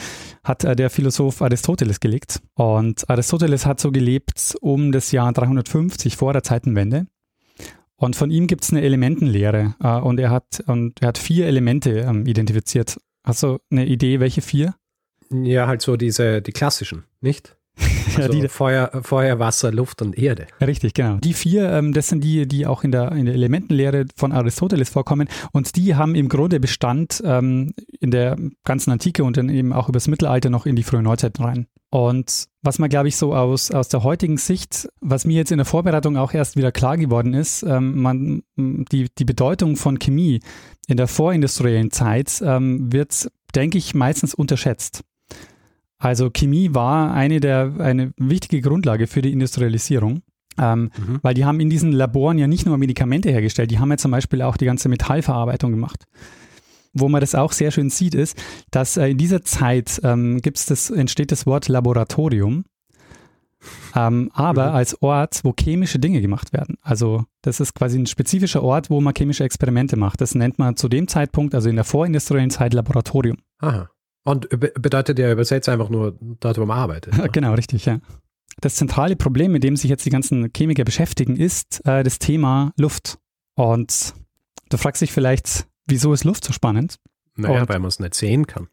hat 0.44 0.64
äh, 0.64 0.74
der 0.74 0.90
Philosoph 0.90 1.42
Aristoteles 1.42 2.00
gelegt. 2.00 2.40
Und 2.54 3.08
Aristoteles 3.10 3.66
hat 3.66 3.80
so 3.80 3.90
gelebt 3.90 4.56
um 4.60 4.92
das 4.92 5.12
Jahr 5.12 5.32
350 5.32 6.16
vor 6.16 6.32
der 6.32 6.42
Zeitenwende. 6.42 7.06
Und 7.96 8.14
von 8.14 8.30
ihm 8.30 8.46
gibt 8.46 8.62
es 8.62 8.70
eine 8.70 8.82
Elementenlehre 8.82 9.74
äh, 9.82 9.98
und, 9.98 10.20
er 10.20 10.30
hat, 10.30 10.62
und 10.66 11.02
er 11.02 11.08
hat 11.08 11.18
vier 11.18 11.46
Elemente 11.46 11.90
ähm, 12.00 12.26
identifiziert. 12.26 12.98
Hast 13.24 13.42
du 13.42 13.58
eine 13.70 13.86
Idee, 13.86 14.20
welche 14.20 14.40
vier? 14.40 14.74
Ja, 15.30 15.66
halt 15.66 15.82
so 15.82 15.96
diese, 15.96 16.40
die 16.40 16.52
klassischen, 16.52 17.04
nicht? 17.20 17.57
Also 18.16 18.32
die, 18.32 18.48
Feuer, 18.48 18.90
Feuer, 19.02 19.38
Wasser, 19.38 19.70
Luft 19.70 20.02
und 20.02 20.18
Erde. 20.18 20.48
Richtig, 20.60 20.94
genau. 20.94 21.18
Die 21.18 21.34
vier, 21.34 21.70
ähm, 21.70 21.92
das 21.92 22.08
sind 22.08 22.24
die, 22.24 22.48
die 22.48 22.66
auch 22.66 22.82
in 22.82 22.90
der, 22.90 23.12
in 23.12 23.26
der 23.26 23.34
Elementenlehre 23.34 24.06
von 24.16 24.32
Aristoteles 24.32 24.88
vorkommen 24.88 25.28
und 25.52 25.76
die 25.76 25.94
haben 25.94 26.16
im 26.16 26.28
Grunde 26.28 26.58
Bestand 26.58 27.22
ähm, 27.24 27.74
in 28.00 28.10
der 28.10 28.36
ganzen 28.64 28.90
Antike 28.90 29.22
und 29.22 29.36
dann 29.36 29.50
eben 29.50 29.72
auch 29.72 29.88
übers 29.88 30.08
Mittelalter 30.08 30.50
noch 30.50 30.66
in 30.66 30.74
die 30.74 30.82
frühe 30.82 31.02
Neuzeit 31.02 31.38
rein. 31.38 31.68
Und 31.90 32.48
was 32.62 32.78
man, 32.78 32.90
glaube 32.90 33.08
ich, 33.08 33.16
so 33.16 33.34
aus, 33.34 33.70
aus 33.70 33.88
der 33.88 34.02
heutigen 34.02 34.36
Sicht, 34.36 34.88
was 35.00 35.24
mir 35.24 35.36
jetzt 35.36 35.52
in 35.52 35.58
der 35.58 35.64
Vorbereitung 35.64 36.16
auch 36.16 36.34
erst 36.34 36.56
wieder 36.56 36.70
klar 36.70 36.98
geworden 36.98 37.32
ist, 37.32 37.62
ähm, 37.62 38.00
man, 38.02 38.42
die, 38.56 39.08
die 39.16 39.24
Bedeutung 39.24 39.76
von 39.76 39.98
Chemie 39.98 40.40
in 40.86 40.96
der 40.96 41.08
vorindustriellen 41.08 41.90
Zeit 41.90 42.42
ähm, 42.44 42.92
wird, 42.92 43.30
denke 43.54 43.78
ich, 43.78 43.94
meistens 43.94 44.34
unterschätzt. 44.34 45.02
Also 45.98 46.30
Chemie 46.30 46.74
war 46.74 47.12
eine 47.12 47.40
der 47.40 47.74
eine 47.78 48.12
wichtige 48.16 48.60
Grundlage 48.60 49.06
für 49.06 49.22
die 49.22 49.32
Industrialisierung. 49.32 50.22
Ähm, 50.60 50.90
mhm. 50.96 51.20
Weil 51.22 51.34
die 51.34 51.44
haben 51.44 51.60
in 51.60 51.70
diesen 51.70 51.92
Laboren 51.92 52.38
ja 52.38 52.46
nicht 52.46 52.66
nur 52.66 52.76
Medikamente 52.78 53.30
hergestellt, 53.30 53.70
die 53.70 53.78
haben 53.78 53.90
ja 53.90 53.96
zum 53.96 54.10
Beispiel 54.10 54.42
auch 54.42 54.56
die 54.56 54.64
ganze 54.64 54.88
Metallverarbeitung 54.88 55.70
gemacht. 55.70 56.04
Wo 56.92 57.08
man 57.08 57.20
das 57.20 57.34
auch 57.34 57.52
sehr 57.52 57.70
schön 57.70 57.90
sieht, 57.90 58.14
ist, 58.14 58.36
dass 58.70 58.96
äh, 58.96 59.08
in 59.08 59.18
dieser 59.18 59.42
Zeit 59.42 60.00
ähm, 60.02 60.40
gibt's 60.42 60.66
das, 60.66 60.90
entsteht 60.90 61.30
das 61.30 61.46
Wort 61.46 61.68
Laboratorium, 61.68 62.64
ähm, 63.94 64.30
aber 64.34 64.70
mhm. 64.70 64.74
als 64.76 65.02
Ort, 65.02 65.40
wo 65.44 65.54
chemische 65.58 65.98
Dinge 65.98 66.20
gemacht 66.20 66.52
werden. 66.52 66.76
Also 66.82 67.24
das 67.42 67.60
ist 67.60 67.74
quasi 67.74 67.98
ein 67.98 68.06
spezifischer 68.06 68.62
Ort, 68.62 68.90
wo 68.90 69.00
man 69.00 69.14
chemische 69.14 69.44
Experimente 69.44 69.96
macht. 69.96 70.20
Das 70.20 70.34
nennt 70.34 70.58
man 70.58 70.76
zu 70.76 70.88
dem 70.88 71.08
Zeitpunkt, 71.08 71.54
also 71.54 71.68
in 71.68 71.76
der 71.76 71.84
vorindustriellen 71.84 72.50
Zeit, 72.50 72.74
Laboratorium. 72.74 73.38
Aha. 73.58 73.90
Und 74.24 74.48
bedeutet 74.50 75.18
ja 75.18 75.32
übersetzt 75.32 75.68
einfach 75.68 75.88
nur 75.88 76.16
dort, 76.20 76.58
wo 76.58 76.66
man 76.66 76.78
arbeitet. 76.78 77.16
Ja, 77.16 77.26
genau, 77.28 77.54
richtig, 77.54 77.86
ja. 77.86 78.00
Das 78.60 78.74
zentrale 78.74 79.16
Problem, 79.16 79.52
mit 79.52 79.62
dem 79.62 79.76
sich 79.76 79.88
jetzt 79.88 80.04
die 80.04 80.10
ganzen 80.10 80.50
Chemiker 80.54 80.84
beschäftigen, 80.84 81.36
ist 81.36 81.80
äh, 81.86 82.02
das 82.02 82.18
Thema 82.18 82.72
Luft. 82.76 83.18
Und 83.54 84.14
du 84.68 84.76
fragst 84.76 85.00
dich 85.00 85.12
vielleicht, 85.12 85.66
wieso 85.86 86.12
ist 86.12 86.24
Luft 86.24 86.44
so 86.44 86.52
spannend? 86.52 86.96
Naja, 87.36 87.62
Und, 87.62 87.68
weil 87.68 87.78
man 87.78 87.88
es 87.88 88.00
nicht 88.00 88.14
sehen 88.14 88.46
kann. 88.46 88.68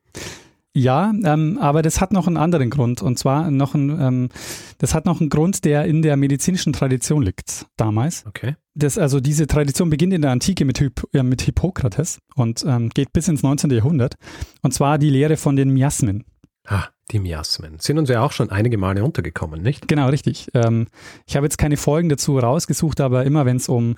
Ja, 0.78 1.14
ähm, 1.24 1.58
aber 1.58 1.82
das 1.82 2.02
hat 2.02 2.12
noch 2.12 2.28
einen 2.28 2.36
anderen 2.36 2.70
Grund. 2.70 3.02
Und 3.02 3.18
zwar 3.18 3.50
noch 3.50 3.76
ein, 3.76 3.98
ähm, 3.98 4.30
das 4.78 4.94
hat 4.94 5.06
noch 5.06 5.22
einen 5.22 5.30
Grund, 5.30 5.64
der 5.64 5.86
in 5.86 6.02
der 6.02 6.18
medizinischen 6.18 6.74
Tradition 6.74 7.22
liegt 7.22 7.66
damals. 7.78 8.26
Okay. 8.26 8.56
Das, 8.74 8.98
also 8.98 9.22
diese 9.22 9.48
Tradition 9.48 9.90
beginnt 9.90 10.12
in 10.12 10.22
der 10.22 10.32
Antike 10.32 10.66
mit, 10.66 10.82
Hyp 10.82 11.08
ja, 11.14 11.24
mit 11.24 11.44
Hippokrates 11.44 12.20
und 12.36 12.66
ähm, 12.68 12.90
geht 12.90 13.14
bis 13.14 13.30
ins 13.30 13.42
19. 13.42 13.72
Jahrhundert. 13.72 14.16
Und 14.64 14.74
zwar 14.74 14.98
die 14.98 15.10
Lehre 15.10 15.38
von 15.38 15.56
den 15.56 15.70
Miasmen. 15.70 16.26
Ah, 16.66 16.88
die 17.12 17.20
Miasmen. 17.20 17.78
Sind 17.80 18.00
uns 18.00 18.10
ja 18.10 18.22
auch 18.24 18.32
schon 18.32 18.50
einige 18.50 18.78
Male 18.78 19.04
untergekommen, 19.04 19.62
nicht? 19.62 19.88
Genau, 19.88 20.10
richtig. 20.10 20.50
Ähm, 20.56 20.88
ich 21.28 21.36
habe 21.36 21.46
jetzt 21.46 21.58
keine 21.58 21.78
Folgen 21.78 22.10
dazu 22.10 22.40
rausgesucht, 22.40 23.00
aber 23.00 23.26
immer 23.26 23.46
wenn 23.46 23.58
es 23.58 23.70
um, 23.70 23.96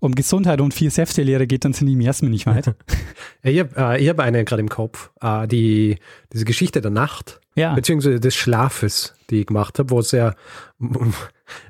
um 0.00 0.14
Gesundheit 0.14 0.60
und 0.60 0.74
vier 0.74 0.90
Säfte-Lehre 0.90 1.46
geht, 1.46 1.64
dann 1.64 1.72
sind 1.72 1.86
die 1.86 1.96
Miasmen 1.96 2.30
nicht 2.30 2.46
weit. 2.46 2.74
ich 3.42 3.58
habe 3.60 3.98
äh, 3.98 4.08
hab 4.08 4.20
eine 4.20 4.44
gerade 4.44 4.60
im 4.60 4.68
Kopf. 4.68 5.10
Äh, 5.22 5.48
die, 5.48 5.96
diese 6.32 6.44
Geschichte 6.44 6.82
der 6.82 6.90
Nacht, 6.90 7.40
ja. 7.54 7.74
beziehungsweise 7.74 8.20
des 8.20 8.34
Schlafes, 8.34 9.14
die 9.30 9.40
ich 9.40 9.46
gemacht 9.46 9.78
habe, 9.78 9.90
wo 9.90 10.00
es 10.00 10.12
ja, 10.12 10.34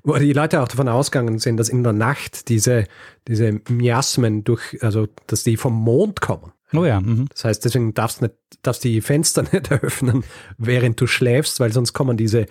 wo 0.03 0.17
die 0.17 0.33
Leute 0.33 0.61
auch 0.61 0.69
davon 0.69 0.89
ausgegangen 0.89 1.39
sind, 1.39 1.57
dass 1.57 1.69
in 1.69 1.85
der 1.85 1.93
Nacht 1.93 2.49
diese, 2.49 2.85
diese 3.29 3.61
Miasmen 3.69 4.43
durch, 4.43 4.83
also 4.83 5.07
dass 5.29 5.45
die 5.45 5.57
vom 5.57 5.75
Mond 5.75 6.21
kommen. 6.21 6.53
Oh 6.73 6.85
ja. 6.85 7.00
Mhm. 7.00 7.27
Das 7.31 7.45
heißt, 7.45 7.65
deswegen 7.65 7.95
darfst 7.95 8.23
du 8.23 8.31
darfst 8.62 8.85
die 8.85 9.00
Fenster 9.00 9.43
nicht 9.53 9.71
öffnen, 9.73 10.25
während 10.59 11.00
du 11.00 11.07
schläfst, 11.07 11.61
weil 11.61 11.73
sonst 11.73 11.93
kommen 11.93 12.17
diese, 12.17 12.47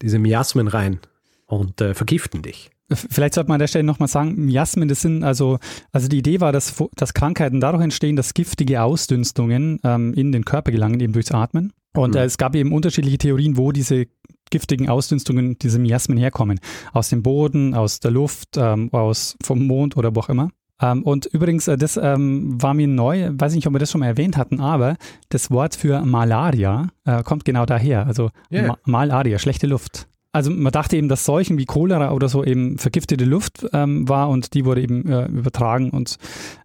diese 0.00 0.18
Miasmen 0.18 0.68
rein 0.68 1.00
und 1.46 1.80
äh, 1.80 1.94
vergiften 1.94 2.42
dich. 2.42 2.70
Vielleicht 2.94 3.34
sollte 3.34 3.48
man 3.48 3.56
an 3.56 3.60
der 3.60 3.68
Stelle 3.68 3.84
nochmal 3.84 4.08
sagen, 4.08 4.34
Miasmen, 4.44 4.88
das 4.88 5.00
sind 5.00 5.24
also, 5.24 5.58
also 5.92 6.08
die 6.08 6.18
Idee 6.18 6.40
war, 6.40 6.52
dass, 6.52 6.74
dass 6.94 7.14
Krankheiten 7.14 7.60
dadurch 7.60 7.82
entstehen, 7.82 8.16
dass 8.16 8.34
giftige 8.34 8.82
Ausdünstungen 8.82 9.80
ähm, 9.82 10.12
in 10.14 10.32
den 10.32 10.44
Körper 10.44 10.72
gelangen, 10.72 11.00
eben 11.00 11.12
durchs 11.12 11.30
Atmen. 11.30 11.72
Und 11.94 12.12
mhm. 12.14 12.20
äh, 12.20 12.24
es 12.24 12.38
gab 12.38 12.54
eben 12.54 12.72
unterschiedliche 12.72 13.18
Theorien, 13.18 13.56
wo 13.56 13.72
diese 13.72 14.06
giftigen 14.50 14.88
Ausdünstungen, 14.88 15.58
diese 15.58 15.78
Miasmen 15.78 16.18
herkommen. 16.18 16.60
Aus 16.92 17.08
dem 17.08 17.22
Boden, 17.22 17.74
aus 17.74 18.00
der 18.00 18.10
Luft, 18.10 18.56
ähm, 18.56 18.92
aus 18.92 19.36
vom 19.42 19.66
Mond 19.66 19.96
oder 19.96 20.14
wo 20.14 20.20
auch 20.20 20.28
immer. 20.28 20.50
Ähm, 20.82 21.02
und 21.04 21.26
übrigens, 21.26 21.68
äh, 21.68 21.78
das 21.78 21.96
ähm, 21.96 22.60
war 22.60 22.74
mir 22.74 22.88
neu, 22.88 23.30
weiß 23.32 23.54
nicht, 23.54 23.66
ob 23.66 23.72
wir 23.72 23.78
das 23.78 23.90
schon 23.90 24.00
mal 24.00 24.06
erwähnt 24.06 24.36
hatten, 24.36 24.60
aber 24.60 24.96
das 25.28 25.50
Wort 25.50 25.76
für 25.76 26.04
Malaria 26.04 26.88
äh, 27.04 27.22
kommt 27.22 27.44
genau 27.44 27.64
daher. 27.64 28.06
Also 28.06 28.30
yeah. 28.50 28.66
Ma 28.66 28.78
Malaria, 28.84 29.38
schlechte 29.38 29.66
Luft. 29.66 30.08
Also 30.34 30.50
man 30.50 30.72
dachte 30.72 30.96
eben, 30.96 31.08
dass 31.10 31.26
Seuchen 31.26 31.58
wie 31.58 31.66
Cholera 31.66 32.12
oder 32.12 32.30
so 32.30 32.42
eben 32.42 32.78
vergiftete 32.78 33.26
Luft 33.26 33.66
ähm, 33.74 34.08
war 34.08 34.30
und 34.30 34.54
die 34.54 34.64
wurde 34.64 34.80
eben 34.80 35.06
äh, 35.06 35.26
übertragen 35.26 35.90
und 35.90 36.16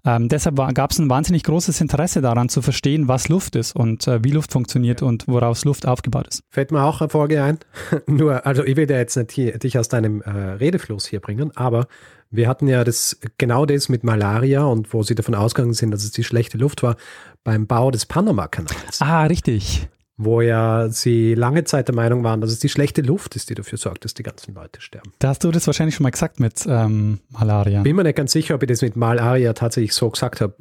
ähm, 0.06 0.30
deshalb 0.30 0.56
gab 0.74 0.92
es 0.92 1.00
ein 1.00 1.10
wahnsinnig 1.10 1.44
großes 1.44 1.82
Interesse 1.82 2.22
daran 2.22 2.48
zu 2.48 2.62
verstehen, 2.62 3.10
was 3.10 3.28
Luft 3.28 3.58
ist 3.58 3.76
und 3.76 4.08
äh, 4.08 4.24
wie 4.24 4.32
Luft 4.32 4.54
funktioniert 4.54 5.02
ja. 5.02 5.08
und 5.08 5.28
woraus 5.28 5.66
Luft 5.66 5.86
aufgebaut 5.86 6.28
ist. 6.30 6.44
Fällt 6.50 6.72
mir 6.72 6.82
auch 6.82 7.02
eine 7.02 7.10
Folge 7.10 7.44
ein. 7.44 7.60
Nur, 8.08 8.46
also 8.46 8.64
ich 8.64 8.78
will 8.78 8.90
ja 8.90 8.98
jetzt 8.98 9.18
nicht 9.18 9.34
hier, 9.34 9.60
dich 9.60 9.78
aus 9.78 9.90
deinem 9.90 10.22
äh, 10.22 10.30
Redefluss 10.30 11.06
hier 11.06 11.20
bringen, 11.20 11.52
aber 11.56 11.88
wir 12.30 12.48
hatten 12.48 12.68
ja 12.68 12.84
das, 12.84 13.20
genau 13.38 13.66
das 13.66 13.90
mit 13.90 14.04
Malaria 14.04 14.64
und 14.64 14.94
wo 14.94 15.04
sie 15.04 15.16
davon 15.16 15.36
ausgegangen 15.36 15.74
sind, 15.74 15.92
dass 15.92 16.04
es 16.04 16.12
die 16.12 16.24
schlechte 16.24 16.58
Luft 16.58 16.84
war, 16.84 16.96
beim 17.44 17.68
Bau 17.68 17.92
des 17.92 18.06
Panama-Kanals. 18.06 19.02
Ah, 19.02 19.24
richtig. 19.26 19.88
Wo 20.18 20.42
ja 20.42 20.90
sie 20.90 21.36
lange 21.36 21.64
Zeit 21.64 21.88
der 21.88 21.96
Meinung 21.96 22.24
waren, 22.24 22.42
dass 22.42 22.52
es 22.52 22.60
die 22.60 22.70
schlechte 22.70 23.02
Luft 23.02 23.36
ist, 23.36 23.52
die 23.52 23.56
dafür 23.56 23.78
sorgt, 23.78 24.04
dass 24.04 24.16
die 24.16 24.24
ganzen 24.24 24.56
Leute 24.56 24.82
sterben. 24.82 25.14
Da 25.20 25.30
hast 25.30 25.44
du 25.44 25.52
das 25.52 25.68
wahrscheinlich 25.68 25.96
schon 25.96 26.04
mal 26.04 26.10
gesagt 26.10 26.40
mit 26.40 26.66
ähm, 26.68 27.20
Malaria. 27.30 27.84
Bin 27.84 27.96
mir 27.96 28.04
nicht 28.04 28.16
ganz 28.16 28.32
sicher, 28.32 28.56
ob 28.56 28.64
ich 28.64 28.68
das 28.68 28.82
mit 28.82 28.96
Malaria 28.96 29.54
tatsächlich 29.54 29.94
so 29.94 30.10
gesagt 30.10 30.42
habe, 30.42 30.56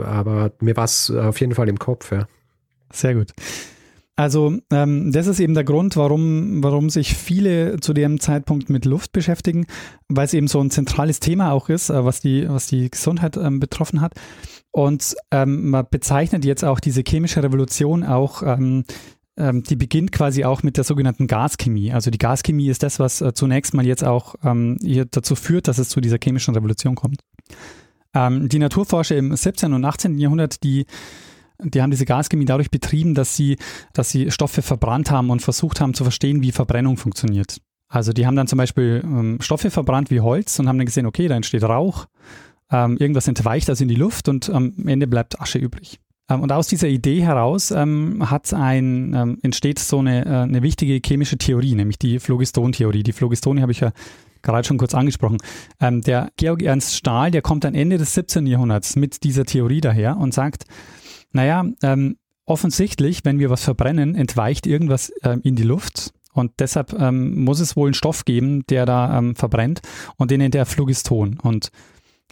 äh, 0.00 0.02
aber 0.04 0.52
mir 0.60 0.76
war 0.76 0.84
es 0.84 1.10
auf 1.10 1.40
jeden 1.40 1.54
Fall 1.54 1.68
im 1.68 1.78
Kopf, 1.78 2.10
ja. 2.10 2.26
Sehr 2.90 3.14
gut. 3.14 3.32
Also 4.14 4.58
ähm, 4.70 5.10
das 5.10 5.26
ist 5.26 5.40
eben 5.40 5.54
der 5.54 5.64
Grund, 5.64 5.96
warum, 5.96 6.62
warum 6.62 6.90
sich 6.90 7.14
viele 7.14 7.80
zu 7.80 7.94
dem 7.94 8.20
Zeitpunkt 8.20 8.68
mit 8.68 8.84
Luft 8.84 9.12
beschäftigen, 9.12 9.66
weil 10.08 10.26
es 10.26 10.34
eben 10.34 10.48
so 10.48 10.60
ein 10.60 10.70
zentrales 10.70 11.18
Thema 11.18 11.52
auch 11.52 11.70
ist, 11.70 11.88
äh, 11.88 12.04
was, 12.04 12.20
die, 12.20 12.46
was 12.48 12.66
die 12.66 12.90
Gesundheit 12.90 13.38
ähm, 13.38 13.58
betroffen 13.58 14.02
hat. 14.02 14.14
Und 14.70 15.16
ähm, 15.30 15.70
man 15.70 15.86
bezeichnet 15.90 16.44
jetzt 16.44 16.64
auch 16.64 16.78
diese 16.78 17.02
chemische 17.06 17.42
Revolution 17.42 18.04
auch, 18.04 18.42
ähm, 18.42 18.84
ähm, 19.38 19.62
die 19.62 19.76
beginnt 19.76 20.12
quasi 20.12 20.44
auch 20.44 20.62
mit 20.62 20.76
der 20.76 20.84
sogenannten 20.84 21.26
Gaschemie. 21.26 21.92
Also 21.92 22.10
die 22.10 22.18
Gaschemie 22.18 22.68
ist 22.68 22.82
das, 22.82 22.98
was 22.98 23.22
äh, 23.22 23.32
zunächst 23.32 23.72
mal 23.72 23.86
jetzt 23.86 24.04
auch 24.04 24.34
ähm, 24.44 24.76
hier 24.82 25.06
dazu 25.06 25.34
führt, 25.36 25.68
dass 25.68 25.78
es 25.78 25.88
zu 25.88 26.02
dieser 26.02 26.18
chemischen 26.22 26.54
Revolution 26.54 26.94
kommt. 26.94 27.20
Die 28.14 28.58
Naturforscher 28.58 29.16
im 29.16 29.34
17. 29.34 29.72
und 29.72 29.86
18. 29.86 30.18
Jahrhundert, 30.18 30.62
die 30.64 30.84
die 31.64 31.82
haben 31.82 31.90
diese 31.90 32.04
Gaschemie 32.04 32.44
dadurch 32.44 32.70
betrieben, 32.70 33.14
dass 33.14 33.36
sie, 33.36 33.56
dass 33.92 34.10
sie 34.10 34.30
Stoffe 34.30 34.62
verbrannt 34.62 35.10
haben 35.10 35.30
und 35.30 35.42
versucht 35.42 35.80
haben 35.80 35.94
zu 35.94 36.04
verstehen, 36.04 36.42
wie 36.42 36.52
Verbrennung 36.52 36.96
funktioniert. 36.96 37.58
Also 37.88 38.12
die 38.12 38.26
haben 38.26 38.36
dann 38.36 38.46
zum 38.46 38.56
Beispiel 38.56 39.02
ähm, 39.04 39.38
Stoffe 39.40 39.70
verbrannt 39.70 40.10
wie 40.10 40.20
Holz 40.20 40.58
und 40.58 40.68
haben 40.68 40.78
dann 40.78 40.86
gesehen, 40.86 41.06
okay, 41.06 41.28
da 41.28 41.36
entsteht 41.36 41.62
Rauch, 41.62 42.06
ähm, 42.70 42.96
irgendwas 42.96 43.28
entweicht 43.28 43.68
also 43.68 43.84
in 43.84 43.88
die 43.88 43.94
Luft 43.94 44.28
und 44.28 44.48
am 44.48 44.72
Ende 44.86 45.06
bleibt 45.06 45.40
Asche 45.40 45.58
übrig. 45.58 46.00
Ähm, 46.30 46.40
und 46.40 46.52
aus 46.52 46.68
dieser 46.68 46.88
Idee 46.88 47.22
heraus 47.22 47.70
ähm, 47.70 48.30
hat 48.30 48.52
ein, 48.54 49.14
ähm, 49.14 49.38
entsteht 49.42 49.78
so 49.78 49.98
eine, 49.98 50.24
äh, 50.24 50.28
eine 50.28 50.62
wichtige 50.62 51.00
chemische 51.06 51.36
Theorie, 51.36 51.74
nämlich 51.74 51.98
die 51.98 52.18
Phlogiston-Theorie. 52.18 53.02
Die 53.02 53.12
Phlogistone 53.12 53.60
habe 53.60 53.72
ich 53.72 53.80
ja 53.80 53.92
gerade 54.42 54.66
schon 54.66 54.78
kurz 54.78 54.94
angesprochen. 54.94 55.38
Ähm, 55.80 56.00
der 56.00 56.30
Georg 56.36 56.62
Ernst 56.62 56.96
Stahl, 56.96 57.30
der 57.30 57.42
kommt 57.42 57.64
dann 57.64 57.74
Ende 57.74 57.98
des 57.98 58.14
17. 58.14 58.46
Jahrhunderts 58.46 58.96
mit 58.96 59.22
dieser 59.22 59.44
Theorie 59.44 59.80
daher 59.80 60.16
und 60.16 60.34
sagt, 60.34 60.64
naja, 61.32 61.64
ähm, 61.82 62.16
offensichtlich, 62.44 63.24
wenn 63.24 63.38
wir 63.38 63.50
was 63.50 63.64
verbrennen, 63.64 64.14
entweicht 64.14 64.66
irgendwas 64.66 65.12
ähm, 65.22 65.40
in 65.42 65.56
die 65.56 65.62
Luft. 65.62 66.12
Und 66.34 66.52
deshalb 66.60 66.94
ähm, 66.98 67.44
muss 67.44 67.60
es 67.60 67.76
wohl 67.76 67.88
einen 67.88 67.94
Stoff 67.94 68.24
geben, 68.24 68.64
der 68.66 68.86
da 68.86 69.18
ähm, 69.18 69.36
verbrennt 69.36 69.82
und 70.16 70.30
den 70.30 70.38
nennt 70.38 70.54
er 70.54 70.64
Phlogiston. 70.64 71.38
Und 71.42 71.70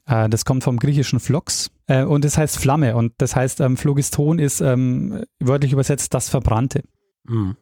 äh, 0.07 0.29
das 0.29 0.45
kommt 0.45 0.65
vom 0.65 0.79
griechischen 0.79 1.21
Phlox 1.21 1.71
äh, 1.87 2.05
und 2.05 2.25
das 2.25 2.39
heißt 2.39 2.59
Flamme. 2.59 2.97
Und 2.97 3.13
das 3.19 3.37
heißt, 3.37 3.61
ähm, 3.61 3.77
Phlogiston 3.77 4.39
ist 4.39 4.61
ähm, 4.61 5.23
wörtlich 5.39 5.73
übersetzt 5.73 6.15
das 6.15 6.31
Verbrannte. 6.31 6.83
Mhm. 7.25 7.57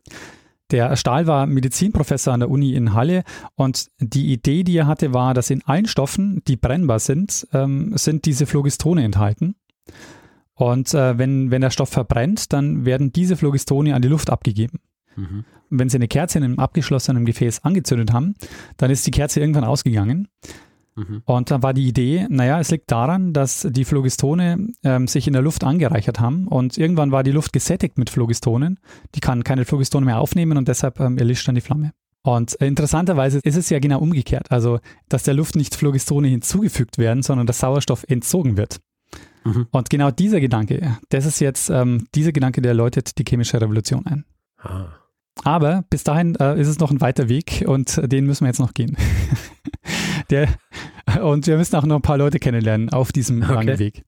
Der 0.70 0.96
Stahl 0.96 1.26
war 1.26 1.46
Medizinprofessor 1.46 2.34
an 2.34 2.40
der 2.40 2.50
Uni 2.50 2.74
in 2.74 2.92
Halle 2.92 3.24
und 3.54 3.88
die 4.00 4.32
Idee, 4.32 4.64
die 4.64 4.76
er 4.76 4.86
hatte, 4.86 5.14
war, 5.14 5.32
dass 5.32 5.48
in 5.48 5.64
allen 5.64 5.86
Stoffen, 5.86 6.42
die 6.46 6.56
brennbar 6.56 6.98
sind, 6.98 7.48
ähm, 7.52 7.96
sind 7.96 8.26
diese 8.26 8.44
Phlogistone 8.44 9.02
enthalten. 9.02 9.54
Und 10.58 10.92
äh, 10.92 11.16
wenn, 11.18 11.52
wenn 11.52 11.60
der 11.60 11.70
Stoff 11.70 11.88
verbrennt, 11.88 12.52
dann 12.52 12.84
werden 12.84 13.12
diese 13.12 13.36
Phlogistone 13.36 13.94
an 13.94 14.02
die 14.02 14.08
Luft 14.08 14.28
abgegeben. 14.28 14.80
Mhm. 15.14 15.44
Wenn 15.70 15.88
Sie 15.88 15.98
eine 15.98 16.08
Kerze 16.08 16.38
in 16.38 16.44
einem 16.44 16.58
abgeschlossenen 16.58 17.24
Gefäß 17.24 17.64
angezündet 17.64 18.12
haben, 18.12 18.34
dann 18.76 18.90
ist 18.90 19.06
die 19.06 19.12
Kerze 19.12 19.38
irgendwann 19.38 19.62
ausgegangen. 19.62 20.26
Mhm. 20.96 21.22
Und 21.26 21.52
dann 21.52 21.62
war 21.62 21.74
die 21.74 21.86
Idee, 21.86 22.26
naja, 22.28 22.58
es 22.58 22.72
liegt 22.72 22.90
daran, 22.90 23.32
dass 23.32 23.68
die 23.70 23.84
Phlogistone 23.84 24.66
ähm, 24.82 25.06
sich 25.06 25.28
in 25.28 25.32
der 25.32 25.42
Luft 25.42 25.62
angereichert 25.62 26.18
haben 26.18 26.48
und 26.48 26.76
irgendwann 26.76 27.12
war 27.12 27.22
die 27.22 27.30
Luft 27.30 27.52
gesättigt 27.52 27.96
mit 27.96 28.10
Phlogistonen. 28.10 28.80
Die 29.14 29.20
kann 29.20 29.44
keine 29.44 29.64
Phlogistone 29.64 30.06
mehr 30.06 30.18
aufnehmen 30.18 30.58
und 30.58 30.66
deshalb 30.66 30.98
ähm, 30.98 31.18
erlischt 31.18 31.46
dann 31.46 31.54
die 31.54 31.60
Flamme. 31.60 31.92
Und 32.24 32.54
interessanterweise 32.54 33.38
ist 33.44 33.56
es 33.56 33.70
ja 33.70 33.78
genau 33.78 34.00
umgekehrt. 34.00 34.50
Also, 34.50 34.80
dass 35.08 35.22
der 35.22 35.34
Luft 35.34 35.54
nicht 35.54 35.76
Phlogistone 35.76 36.26
hinzugefügt 36.26 36.98
werden, 36.98 37.22
sondern 37.22 37.46
dass 37.46 37.60
Sauerstoff 37.60 38.04
entzogen 38.08 38.56
wird. 38.56 38.80
Mhm. 39.48 39.66
Und 39.70 39.90
genau 39.90 40.10
dieser 40.10 40.40
Gedanke, 40.40 40.98
das 41.08 41.26
ist 41.26 41.40
jetzt, 41.40 41.70
ähm, 41.70 42.06
dieser 42.14 42.32
Gedanke, 42.32 42.60
der 42.60 42.74
läutet 42.74 43.18
die 43.18 43.24
chemische 43.26 43.60
Revolution 43.60 44.06
ein. 44.06 44.24
Ah. 44.58 44.88
Aber 45.44 45.84
bis 45.88 46.04
dahin 46.04 46.34
äh, 46.36 46.60
ist 46.60 46.68
es 46.68 46.78
noch 46.78 46.90
ein 46.90 47.00
weiter 47.00 47.28
Weg 47.28 47.64
und 47.66 48.00
den 48.10 48.26
müssen 48.26 48.44
wir 48.44 48.48
jetzt 48.48 48.58
noch 48.58 48.74
gehen. 48.74 48.96
der, 50.30 50.48
und 51.22 51.46
wir 51.46 51.56
müssen 51.56 51.76
auch 51.76 51.86
noch 51.86 51.96
ein 51.96 52.02
paar 52.02 52.18
Leute 52.18 52.38
kennenlernen 52.38 52.90
auf 52.90 53.12
diesem 53.12 53.42
okay. 53.42 53.54
langen 53.54 53.78
Weg. 53.78 54.04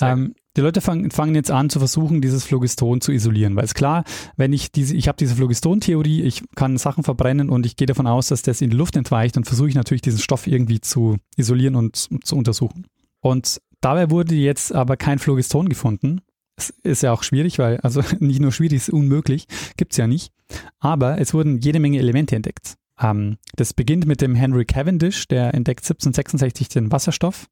Ähm, 0.00 0.34
die 0.56 0.60
Leute 0.60 0.80
fangen, 0.80 1.10
fangen 1.10 1.34
jetzt 1.34 1.50
an 1.50 1.70
zu 1.70 1.78
versuchen, 1.78 2.20
dieses 2.20 2.44
Phlogiston 2.44 3.00
zu 3.00 3.12
isolieren, 3.12 3.56
weil 3.56 3.64
es 3.64 3.74
klar, 3.74 4.04
wenn 4.36 4.52
ich 4.52 4.72
diese, 4.72 4.96
ich 4.96 5.08
habe 5.08 5.16
diese 5.16 5.34
Phlogiston-Theorie, 5.34 6.22
ich 6.22 6.42
kann 6.54 6.78
Sachen 6.78 7.04
verbrennen 7.04 7.50
und 7.50 7.66
ich 7.66 7.76
gehe 7.76 7.86
davon 7.86 8.06
aus, 8.06 8.28
dass 8.28 8.42
das 8.42 8.60
in 8.60 8.70
die 8.70 8.76
Luft 8.76 8.96
entweicht, 8.96 9.36
dann 9.36 9.44
versuche 9.44 9.68
ich 9.68 9.74
natürlich 9.74 10.02
diesen 10.02 10.20
Stoff 10.20 10.46
irgendwie 10.46 10.80
zu 10.80 11.16
isolieren 11.36 11.76
und 11.76 12.08
zu 12.24 12.36
untersuchen. 12.36 12.86
Und 13.20 13.60
dabei 13.84 14.10
wurde 14.10 14.34
jetzt 14.34 14.74
aber 14.74 14.96
kein 14.96 15.18
Phlogiston 15.18 15.68
gefunden. 15.68 16.20
Das 16.56 16.70
ist 16.70 17.02
ja 17.02 17.12
auch 17.12 17.22
schwierig, 17.22 17.58
weil, 17.58 17.78
also 17.80 18.02
nicht 18.20 18.40
nur 18.40 18.52
schwierig, 18.52 18.78
es 18.78 18.88
ist 18.88 18.94
unmöglich, 18.94 19.46
gibt 19.76 19.92
es 19.92 19.98
ja 19.98 20.06
nicht. 20.06 20.32
Aber 20.78 21.20
es 21.20 21.34
wurden 21.34 21.58
jede 21.58 21.80
Menge 21.80 21.98
Elemente 21.98 22.36
entdeckt. 22.36 22.74
Ähm, 23.00 23.38
das 23.56 23.72
beginnt 23.72 24.06
mit 24.06 24.20
dem 24.20 24.34
Henry 24.34 24.64
Cavendish, 24.64 25.26
der 25.28 25.54
entdeckt 25.54 25.84
1766 25.84 26.68
den 26.68 26.92
Wasserstoff. 26.92 27.46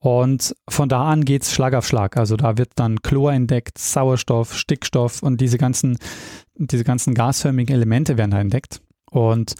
Und 0.00 0.54
von 0.68 0.88
da 0.88 1.10
an 1.10 1.24
geht 1.24 1.42
es 1.42 1.52
Schlag 1.52 1.74
auf 1.74 1.86
Schlag. 1.86 2.16
Also 2.16 2.36
da 2.36 2.56
wird 2.56 2.70
dann 2.76 3.02
Chlor 3.02 3.32
entdeckt, 3.32 3.78
Sauerstoff, 3.78 4.54
Stickstoff 4.54 5.22
und 5.22 5.40
diese 5.40 5.58
ganzen, 5.58 5.98
diese 6.54 6.84
ganzen 6.84 7.14
gasförmigen 7.14 7.74
Elemente 7.74 8.16
werden 8.16 8.30
da 8.30 8.40
entdeckt. 8.40 8.80
Und 9.10 9.54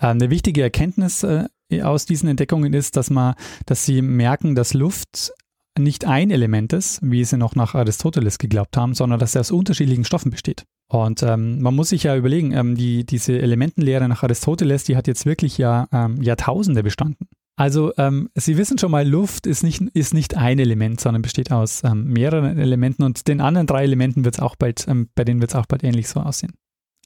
äh, 0.00 0.06
eine 0.06 0.30
wichtige 0.30 0.62
Erkenntnis 0.62 1.22
äh, 1.22 1.44
aus 1.82 2.06
diesen 2.06 2.28
Entdeckungen 2.28 2.72
ist, 2.72 2.96
dass 2.96 3.10
man, 3.10 3.34
dass 3.66 3.84
sie 3.84 4.02
merken, 4.02 4.54
dass 4.54 4.74
Luft 4.74 5.32
nicht 5.78 6.04
ein 6.04 6.30
Element 6.30 6.72
ist, 6.72 7.00
wie 7.02 7.24
sie 7.24 7.36
noch 7.36 7.56
nach 7.56 7.74
Aristoteles 7.74 8.38
geglaubt 8.38 8.76
haben, 8.76 8.94
sondern 8.94 9.18
dass 9.18 9.34
er 9.34 9.40
aus 9.40 9.50
unterschiedlichen 9.50 10.04
Stoffen 10.04 10.30
besteht. 10.30 10.64
Und 10.88 11.22
ähm, 11.22 11.60
man 11.60 11.74
muss 11.74 11.88
sich 11.88 12.04
ja 12.04 12.16
überlegen, 12.16 12.52
ähm, 12.52 12.76
die, 12.76 13.04
diese 13.04 13.38
Elementenlehre 13.38 14.08
nach 14.08 14.22
Aristoteles, 14.22 14.84
die 14.84 14.96
hat 14.96 15.08
jetzt 15.08 15.26
wirklich 15.26 15.58
ja 15.58 15.88
ähm, 15.92 16.22
Jahrtausende 16.22 16.82
bestanden. 16.82 17.26
Also 17.56 17.92
ähm, 17.98 18.30
Sie 18.34 18.56
wissen 18.56 18.78
schon 18.78 18.90
mal, 18.90 19.06
Luft 19.08 19.46
ist 19.46 19.62
nicht, 19.62 19.80
ist 19.94 20.12
nicht 20.12 20.36
ein 20.36 20.58
Element, 20.58 21.00
sondern 21.00 21.22
besteht 21.22 21.52
aus 21.52 21.82
ähm, 21.84 22.12
mehreren 22.12 22.58
Elementen 22.58 23.04
und 23.04 23.28
den 23.28 23.40
anderen 23.40 23.66
drei 23.66 23.84
Elementen 23.84 24.24
wird 24.24 24.36
es 24.36 24.40
auch 24.40 24.56
bald, 24.56 24.86
ähm, 24.88 25.08
bei 25.14 25.24
denen 25.24 25.40
wird 25.40 25.52
es 25.52 25.56
auch 25.56 25.66
bald 25.66 25.84
ähnlich 25.84 26.08
so 26.08 26.20
aussehen. 26.20 26.52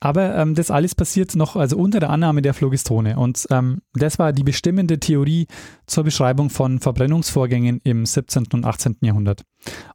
Aber 0.01 0.37
ähm, 0.37 0.55
das 0.55 0.71
alles 0.71 0.95
passiert 0.95 1.35
noch 1.35 1.57
also 1.57 1.77
unter 1.77 1.99
der 1.99 2.11
Annahme 2.11 2.43
der 2.43 2.55
Phlogistone 2.55 3.19
und 3.19 3.47
ähm, 3.51 3.83
das 3.95 4.19
war 4.19 4.33
die 4.33 4.45
bestimmende 4.45 5.01
Theorie 5.01 5.47
zur 5.87 6.05
Beschreibung 6.05 6.51
von 6.51 6.79
Verbrennungsvorgängen 6.79 7.81
im 7.83 8.07
17. 8.07 8.47
und 8.53 8.65
18. 8.65 8.99
Jahrhundert. 9.01 9.43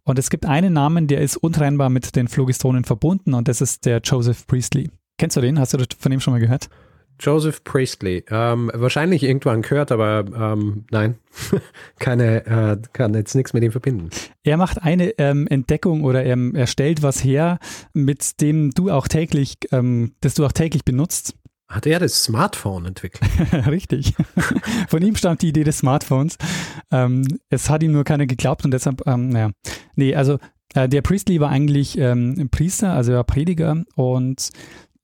Und 0.03 0.19
es 0.19 0.29
gibt 0.29 0.45
einen 0.45 0.73
Namen, 0.73 1.07
der 1.07 1.21
ist 1.21 1.37
untrennbar 1.37 1.89
mit 1.89 2.15
den 2.15 2.27
Phlogistonen 2.27 2.83
verbunden 2.83 3.33
und 3.33 3.47
das 3.47 3.61
ist 3.61 3.85
der 3.85 4.01
Joseph 4.03 4.45
Priestley. 4.45 4.89
Kennst 5.17 5.37
du 5.37 5.41
den? 5.41 5.59
Hast 5.59 5.73
du 5.73 5.77
von 5.97 6.11
dem 6.11 6.19
schon 6.19 6.33
mal 6.33 6.39
gehört? 6.39 6.69
Joseph 7.19 7.63
Priestley. 7.63 8.23
Ähm, 8.29 8.71
wahrscheinlich 8.73 9.23
irgendwann 9.23 9.61
gehört, 9.61 9.91
aber 9.91 10.25
ähm, 10.35 10.85
nein, 10.91 11.15
keine, 11.99 12.45
äh, 12.45 12.77
kann 12.93 13.13
jetzt 13.13 13.35
nichts 13.35 13.53
mit 13.53 13.63
ihm 13.63 13.71
verbinden. 13.71 14.09
Er 14.43 14.57
macht 14.57 14.81
eine 14.81 15.11
ähm, 15.19 15.47
Entdeckung 15.47 16.03
oder 16.03 16.23
er, 16.23 16.37
er, 16.53 16.67
stellt 16.67 17.01
was 17.01 17.23
her, 17.23 17.59
mit 17.93 18.41
dem 18.41 18.71
du 18.71 18.89
auch 18.91 19.07
täglich, 19.07 19.57
ähm, 19.71 20.13
das 20.21 20.33
du 20.33 20.45
auch 20.45 20.51
täglich 20.51 20.83
benutzt. 20.83 21.35
Hat 21.69 21.87
er 21.87 21.99
das 21.99 22.23
Smartphone 22.23 22.85
entwickelt? 22.85 23.31
Richtig. 23.67 24.13
Von 24.87 25.01
ihm 25.01 25.15
stammt 25.15 25.41
die 25.41 25.49
Idee 25.49 25.63
des 25.63 25.79
Smartphones. 25.79 26.37
Ähm, 26.91 27.25
es 27.49 27.69
hat 27.69 27.81
ihm 27.81 27.93
nur 27.93 28.03
keiner 28.03 28.27
geglaubt 28.27 28.63
und 28.65 28.71
deshalb, 28.71 29.07
ähm, 29.07 29.29
naja. 29.29 29.51
Nee, 29.95 30.13
also 30.13 30.37
äh, 30.75 30.89
der 30.89 31.01
Priestley 31.01 31.39
war 31.39 31.49
eigentlich 31.49 31.97
ähm, 31.97 32.49
Priester, 32.51 32.93
also 32.93 33.11
er 33.13 33.17
war 33.17 33.23
Prediger 33.23 33.83
und 33.95 34.49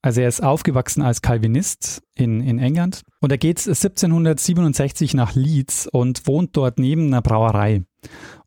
also 0.02 0.22
er 0.22 0.30
ist 0.30 0.42
aufgewachsen 0.42 1.02
als 1.02 1.22
Calvinist 1.22 2.02
in, 2.16 2.42
in 2.42 2.60
England 2.60 3.02
und 3.20 3.32
er 3.32 3.38
geht 3.38 3.60
1767 3.60 5.14
nach 5.14 5.36
Leeds 5.36 5.88
und 5.88 6.26
wohnt 6.26 6.56
dort 6.56 6.80
neben 6.80 7.08
einer 7.08 7.22
Brauerei. 7.22 7.84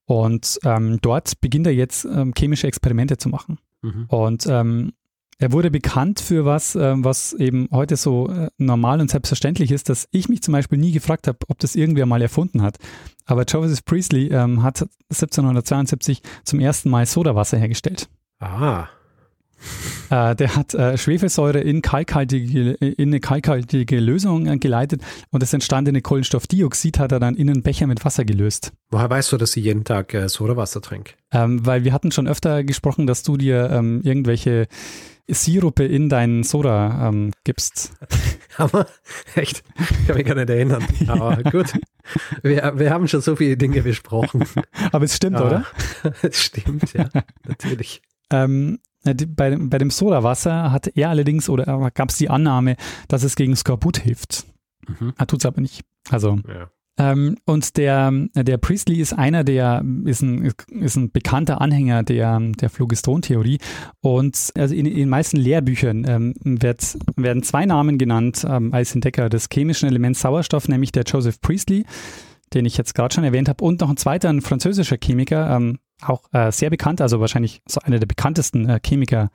Und 0.06 0.58
ähm, 0.64 0.98
dort 1.00 1.40
beginnt 1.40 1.66
er 1.66 1.74
jetzt 1.74 2.04
ähm, 2.04 2.32
chemische 2.36 2.66
Experimente 2.66 3.18
zu 3.18 3.28
machen. 3.28 3.58
Mhm. 3.82 4.06
Und 4.08 4.46
ähm, 4.46 4.92
er 5.38 5.52
wurde 5.52 5.70
bekannt 5.70 6.20
für 6.20 6.44
was, 6.44 6.74
äh, 6.74 6.94
was 6.96 7.32
eben 7.34 7.68
heute 7.72 7.96
so 7.96 8.28
äh, 8.28 8.48
normal 8.58 9.00
und 9.00 9.10
selbstverständlich 9.10 9.72
ist, 9.72 9.88
dass 9.88 10.08
ich 10.10 10.28
mich 10.28 10.42
zum 10.42 10.52
Beispiel 10.52 10.78
nie 10.78 10.92
gefragt 10.92 11.26
habe, 11.26 11.38
ob 11.48 11.58
das 11.58 11.74
irgendwer 11.74 12.06
mal 12.06 12.22
erfunden 12.22 12.62
hat. 12.62 12.78
Aber 13.26 13.44
Joseph 13.44 13.84
Priestley 13.84 14.28
ähm, 14.28 14.62
hat 14.62 14.82
1772 15.10 16.22
zum 16.44 16.60
ersten 16.60 16.90
Mal 16.90 17.06
Sodawasser 17.06 17.58
hergestellt. 17.58 18.08
Ah. 18.38 18.88
Äh, 20.10 20.34
der 20.36 20.56
hat 20.56 20.74
äh, 20.74 20.96
Schwefelsäure 20.96 21.60
in, 21.60 21.82
kalkhaltige, 21.82 22.72
in 22.72 23.08
eine 23.08 23.20
kalkhaltige 23.20 24.00
Lösung 24.00 24.58
geleitet 24.60 25.02
und 25.30 25.42
das 25.42 25.52
entstandene 25.52 26.02
Kohlenstoffdioxid 26.02 26.98
hat 26.98 27.12
er 27.12 27.20
dann 27.20 27.34
in 27.34 27.48
einen 27.48 27.62
Becher 27.62 27.86
mit 27.86 28.04
Wasser 28.04 28.24
gelöst. 28.24 28.72
Woher 28.90 29.08
weißt 29.08 29.32
du, 29.32 29.36
dass 29.36 29.56
ich 29.56 29.64
jeden 29.64 29.84
Tag 29.84 30.14
äh, 30.14 30.28
Sodawasser 30.28 30.80
trinke? 30.82 31.14
Ähm, 31.32 31.64
weil 31.64 31.84
wir 31.84 31.92
hatten 31.92 32.12
schon 32.12 32.28
öfter 32.28 32.64
gesprochen, 32.64 33.06
dass 33.06 33.22
du 33.22 33.36
dir 33.36 33.70
ähm, 33.70 34.00
irgendwelche 34.04 34.68
Sirupe 35.28 35.84
in 35.84 36.08
deinen 36.08 36.42
Soda 36.42 37.08
ähm, 37.08 37.32
gibst. 37.44 37.92
Aber 38.58 38.86
echt, 39.34 39.62
ich 39.78 40.06
kann 40.06 40.16
mich 40.16 40.26
gar 40.26 40.34
nicht 40.34 40.50
erinnern. 40.50 40.84
Aber 41.06 41.42
gut, 41.44 41.72
wir, 42.42 42.72
wir 42.76 42.90
haben 42.90 43.08
schon 43.08 43.20
so 43.20 43.36
viele 43.36 43.56
Dinge 43.56 43.82
besprochen. 43.82 44.44
Aber 44.92 45.04
es 45.04 45.16
stimmt, 45.16 45.36
Aber, 45.36 45.46
oder? 45.46 46.12
Es 46.22 46.42
stimmt, 46.42 46.92
ja, 46.92 47.08
natürlich. 47.46 48.02
Ähm, 48.30 48.74
äh, 48.74 48.91
bei, 49.02 49.56
bei 49.56 49.78
dem 49.78 49.90
Sodawasser 49.90 50.70
hat 50.70 50.88
er 50.96 51.10
allerdings 51.10 51.48
oder 51.48 51.90
gab 51.92 52.10
es 52.10 52.18
die 52.18 52.30
Annahme, 52.30 52.76
dass 53.08 53.22
es 53.22 53.36
gegen 53.36 53.56
Skorbut 53.56 53.98
hilft. 53.98 54.46
Mhm. 54.86 55.14
Tut 55.26 55.40
es 55.40 55.46
aber 55.46 55.60
nicht. 55.60 55.84
Also 56.10 56.38
ja. 56.48 56.70
Ähm, 56.98 57.36
und 57.46 57.76
der, 57.78 58.12
der 58.34 58.58
Priestley 58.58 59.00
ist 59.00 59.14
einer 59.14 59.44
der, 59.44 59.82
ist 60.04 60.22
ein, 60.22 60.52
ist 60.68 60.96
ein 60.96 61.10
bekannter 61.10 61.60
Anhänger 61.60 62.02
der, 62.02 62.38
der 62.38 62.68
Phlogiston-Theorie. 62.68 63.58
Und 64.00 64.52
also 64.56 64.74
in, 64.74 64.86
in 64.86 64.96
den 64.96 65.08
meisten 65.08 65.38
Lehrbüchern 65.38 66.04
ähm, 66.06 66.34
wird, 66.44 66.98
werden 67.16 67.42
zwei 67.42 67.64
Namen 67.64 67.96
genannt 67.96 68.46
ähm, 68.48 68.74
als 68.74 68.94
Entdecker 68.94 69.30
des 69.30 69.48
chemischen 69.52 69.88
Elements 69.88 70.20
Sauerstoff, 70.20 70.68
nämlich 70.68 70.92
der 70.92 71.04
Joseph 71.04 71.40
Priestley, 71.40 71.86
den 72.52 72.66
ich 72.66 72.76
jetzt 72.76 72.94
gerade 72.94 73.14
schon 73.14 73.24
erwähnt 73.24 73.48
habe, 73.48 73.64
und 73.64 73.80
noch 73.80 73.88
ein 73.88 73.96
zweiter, 73.96 74.28
ein 74.28 74.42
französischer 74.42 74.98
Chemiker, 75.02 75.56
ähm, 75.56 75.78
auch 76.02 76.22
äh, 76.32 76.50
sehr 76.52 76.70
bekannt, 76.70 77.00
also 77.00 77.20
wahrscheinlich 77.20 77.62
so 77.68 77.80
einer 77.80 77.98
der 77.98 78.06
bekanntesten 78.06 78.68
äh, 78.68 78.80
Chemiker 78.84 79.30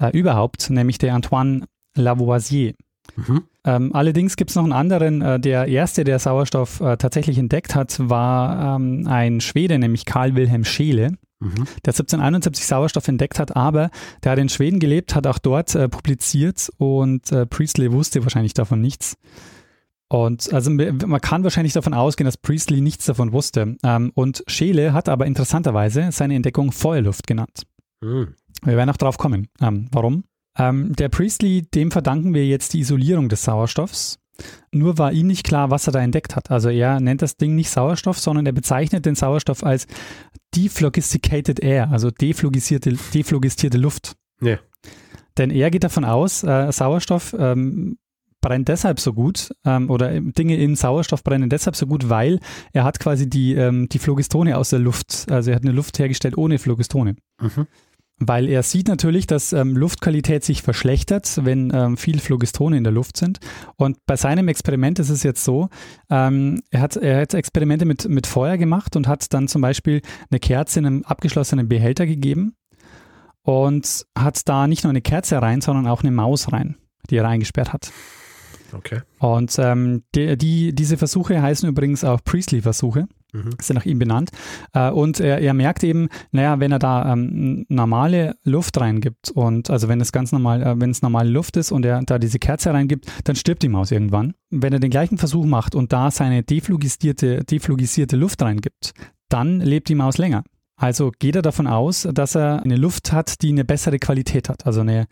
äh, 0.00 0.16
überhaupt, 0.16 0.70
nämlich 0.70 0.98
der 0.98 1.14
Antoine 1.14 1.66
Lavoisier. 1.96 2.74
Mhm. 3.16 3.42
Ähm, 3.64 3.94
allerdings 3.94 4.36
gibt 4.36 4.50
es 4.50 4.56
noch 4.56 4.64
einen 4.64 4.72
anderen, 4.72 5.22
äh, 5.22 5.38
der 5.38 5.68
erste, 5.68 6.04
der 6.04 6.18
Sauerstoff 6.18 6.80
äh, 6.80 6.96
tatsächlich 6.96 7.38
entdeckt 7.38 7.74
hat, 7.74 7.96
war 7.98 8.76
ähm, 8.76 9.06
ein 9.06 9.40
Schwede, 9.40 9.78
nämlich 9.78 10.04
Karl 10.04 10.34
Wilhelm 10.34 10.64
Scheele. 10.64 11.12
Mhm. 11.40 11.66
Der 11.84 11.92
1771 11.92 12.66
Sauerstoff 12.66 13.08
entdeckt 13.08 13.38
hat, 13.38 13.56
aber 13.56 13.90
der 14.22 14.32
hat 14.32 14.38
in 14.38 14.48
Schweden 14.48 14.80
gelebt, 14.80 15.14
hat 15.14 15.26
auch 15.26 15.38
dort 15.38 15.74
äh, 15.74 15.88
publiziert 15.88 16.70
und 16.78 17.22
Priestley 17.50 17.92
wusste 17.92 18.22
wahrscheinlich 18.22 18.54
davon 18.54 18.80
nichts. 18.80 19.16
Und 20.12 20.52
also 20.52 20.70
man 20.70 21.20
kann 21.22 21.42
wahrscheinlich 21.42 21.72
davon 21.72 21.94
ausgehen, 21.94 22.26
dass 22.26 22.36
Priestley 22.36 22.82
nichts 22.82 23.06
davon 23.06 23.32
wusste. 23.32 23.78
Ähm, 23.82 24.12
und 24.14 24.44
Scheele 24.46 24.92
hat 24.92 25.08
aber 25.08 25.24
interessanterweise 25.24 26.12
seine 26.12 26.34
Entdeckung 26.34 26.70
Feuerluft 26.70 27.26
genannt. 27.26 27.62
Mhm. 28.02 28.34
Wir 28.62 28.76
werden 28.76 28.90
auch 28.90 28.98
drauf 28.98 29.16
kommen. 29.16 29.48
Ähm, 29.62 29.88
warum? 29.90 30.24
Ähm, 30.58 30.94
der 30.96 31.08
Priestley, 31.08 31.62
dem 31.62 31.90
verdanken 31.90 32.34
wir 32.34 32.46
jetzt 32.46 32.74
die 32.74 32.80
Isolierung 32.80 33.30
des 33.30 33.42
Sauerstoffs. 33.42 34.18
Nur 34.70 34.98
war 34.98 35.12
ihm 35.12 35.28
nicht 35.28 35.44
klar, 35.44 35.70
was 35.70 35.86
er 35.86 35.94
da 35.94 36.00
entdeckt 36.00 36.36
hat. 36.36 36.50
Also 36.50 36.68
er 36.68 37.00
nennt 37.00 37.22
das 37.22 37.38
Ding 37.38 37.54
nicht 37.54 37.70
Sauerstoff, 37.70 38.18
sondern 38.18 38.44
er 38.44 38.52
bezeichnet 38.52 39.06
den 39.06 39.14
Sauerstoff 39.14 39.64
als 39.64 39.86
dephlogisticated 40.54 41.60
air, 41.60 41.90
also 41.90 42.10
deflogisierte, 42.10 42.98
deflogistierte 43.14 43.78
Luft. 43.78 44.16
Ja. 44.42 44.58
Denn 45.38 45.50
er 45.50 45.70
geht 45.70 45.84
davon 45.84 46.04
aus, 46.04 46.44
äh, 46.44 46.70
Sauerstoff 46.70 47.34
ähm, 47.38 47.96
brennt 48.42 48.68
deshalb 48.68 49.00
so 49.00 49.14
gut 49.14 49.50
ähm, 49.64 49.88
oder 49.88 50.20
Dinge 50.20 50.56
in 50.56 50.76
Sauerstoff 50.76 51.24
brennen 51.24 51.48
deshalb 51.48 51.76
so 51.76 51.86
gut, 51.86 52.10
weil 52.10 52.40
er 52.74 52.84
hat 52.84 53.00
quasi 53.00 53.30
die, 53.30 53.54
ähm, 53.54 53.88
die 53.88 53.98
Phlogistone 53.98 54.58
aus 54.58 54.68
der 54.68 54.80
Luft, 54.80 55.26
also 55.30 55.50
er 55.50 55.56
hat 55.56 55.62
eine 55.62 55.72
Luft 55.72 55.98
hergestellt 55.98 56.36
ohne 56.36 56.58
Phlogistone. 56.58 57.16
Mhm. 57.40 57.66
Weil 58.18 58.48
er 58.48 58.62
sieht 58.62 58.88
natürlich, 58.88 59.26
dass 59.26 59.52
ähm, 59.52 59.76
Luftqualität 59.76 60.44
sich 60.44 60.62
verschlechtert, 60.62 61.40
wenn 61.44 61.72
ähm, 61.74 61.96
viel 61.96 62.20
Phlogistone 62.20 62.76
in 62.76 62.84
der 62.84 62.92
Luft 62.92 63.16
sind. 63.16 63.40
Und 63.76 63.96
bei 64.06 64.16
seinem 64.16 64.46
Experiment 64.48 64.98
ist 64.98 65.08
es 65.08 65.24
jetzt 65.24 65.44
so, 65.44 65.70
ähm, 66.08 66.60
er, 66.70 66.82
hat, 66.82 66.96
er 66.96 67.22
hat 67.22 67.34
Experimente 67.34 67.84
mit, 67.84 68.08
mit 68.08 68.26
Feuer 68.26 68.58
gemacht 68.58 68.94
und 68.94 69.08
hat 69.08 69.32
dann 69.32 69.48
zum 69.48 69.62
Beispiel 69.62 70.02
eine 70.30 70.38
Kerze 70.38 70.78
in 70.78 70.86
einem 70.86 71.02
abgeschlossenen 71.04 71.68
Behälter 71.68 72.06
gegeben 72.06 72.54
und 73.42 74.06
hat 74.16 74.48
da 74.48 74.68
nicht 74.68 74.84
nur 74.84 74.90
eine 74.90 75.02
Kerze 75.02 75.40
rein, 75.42 75.60
sondern 75.60 75.88
auch 75.88 76.02
eine 76.02 76.12
Maus 76.12 76.52
rein, 76.52 76.76
die 77.10 77.16
er 77.16 77.24
reingesperrt 77.24 77.72
hat. 77.72 77.90
Okay. 78.72 79.00
Und 79.18 79.54
ähm, 79.58 80.02
die, 80.14 80.36
die, 80.36 80.74
diese 80.74 80.96
Versuche 80.96 81.40
heißen 81.40 81.68
übrigens 81.68 82.04
auch 82.04 82.22
Priestley-Versuche. 82.24 83.06
Mhm. 83.32 83.50
Sind 83.60 83.76
nach 83.76 83.86
ihm 83.86 83.98
benannt. 83.98 84.30
Äh, 84.74 84.90
und 84.90 85.18
er, 85.20 85.38
er 85.38 85.54
merkt 85.54 85.84
eben, 85.84 86.08
naja, 86.32 86.60
wenn 86.60 86.70
er 86.70 86.78
da 86.78 87.12
ähm, 87.12 87.64
normale 87.68 88.36
Luft 88.44 88.78
reingibt 88.78 89.30
und 89.30 89.70
also 89.70 89.88
wenn 89.88 90.00
es 90.00 90.12
ganz 90.12 90.32
normal, 90.32 90.62
äh, 90.62 90.80
wenn 90.80 90.90
es 90.90 91.00
normale 91.00 91.30
Luft 91.30 91.56
ist 91.56 91.72
und 91.72 91.84
er 91.86 92.02
da 92.02 92.18
diese 92.18 92.38
Kerze 92.38 92.74
reingibt, 92.74 93.10
dann 93.24 93.36
stirbt 93.36 93.62
die 93.62 93.68
Maus 93.68 93.90
irgendwann. 93.90 94.34
Wenn 94.50 94.74
er 94.74 94.80
den 94.80 94.90
gleichen 94.90 95.16
Versuch 95.16 95.46
macht 95.46 95.74
und 95.74 95.92
da 95.92 96.10
seine 96.10 96.42
deflugisierte, 96.42 97.42
deflugisierte 97.44 98.16
Luft 98.16 98.42
reingibt, 98.42 98.92
dann 99.30 99.60
lebt 99.60 99.88
die 99.88 99.94
Maus 99.94 100.18
länger. 100.18 100.44
Also 100.76 101.10
geht 101.18 101.36
er 101.36 101.42
davon 101.42 101.66
aus, 101.66 102.08
dass 102.12 102.34
er 102.34 102.62
eine 102.62 102.76
Luft 102.76 103.12
hat, 103.12 103.40
die 103.40 103.50
eine 103.50 103.64
bessere 103.64 103.98
Qualität 103.98 104.48
hat, 104.48 104.66
also 104.66 104.80
eine, 104.80 105.06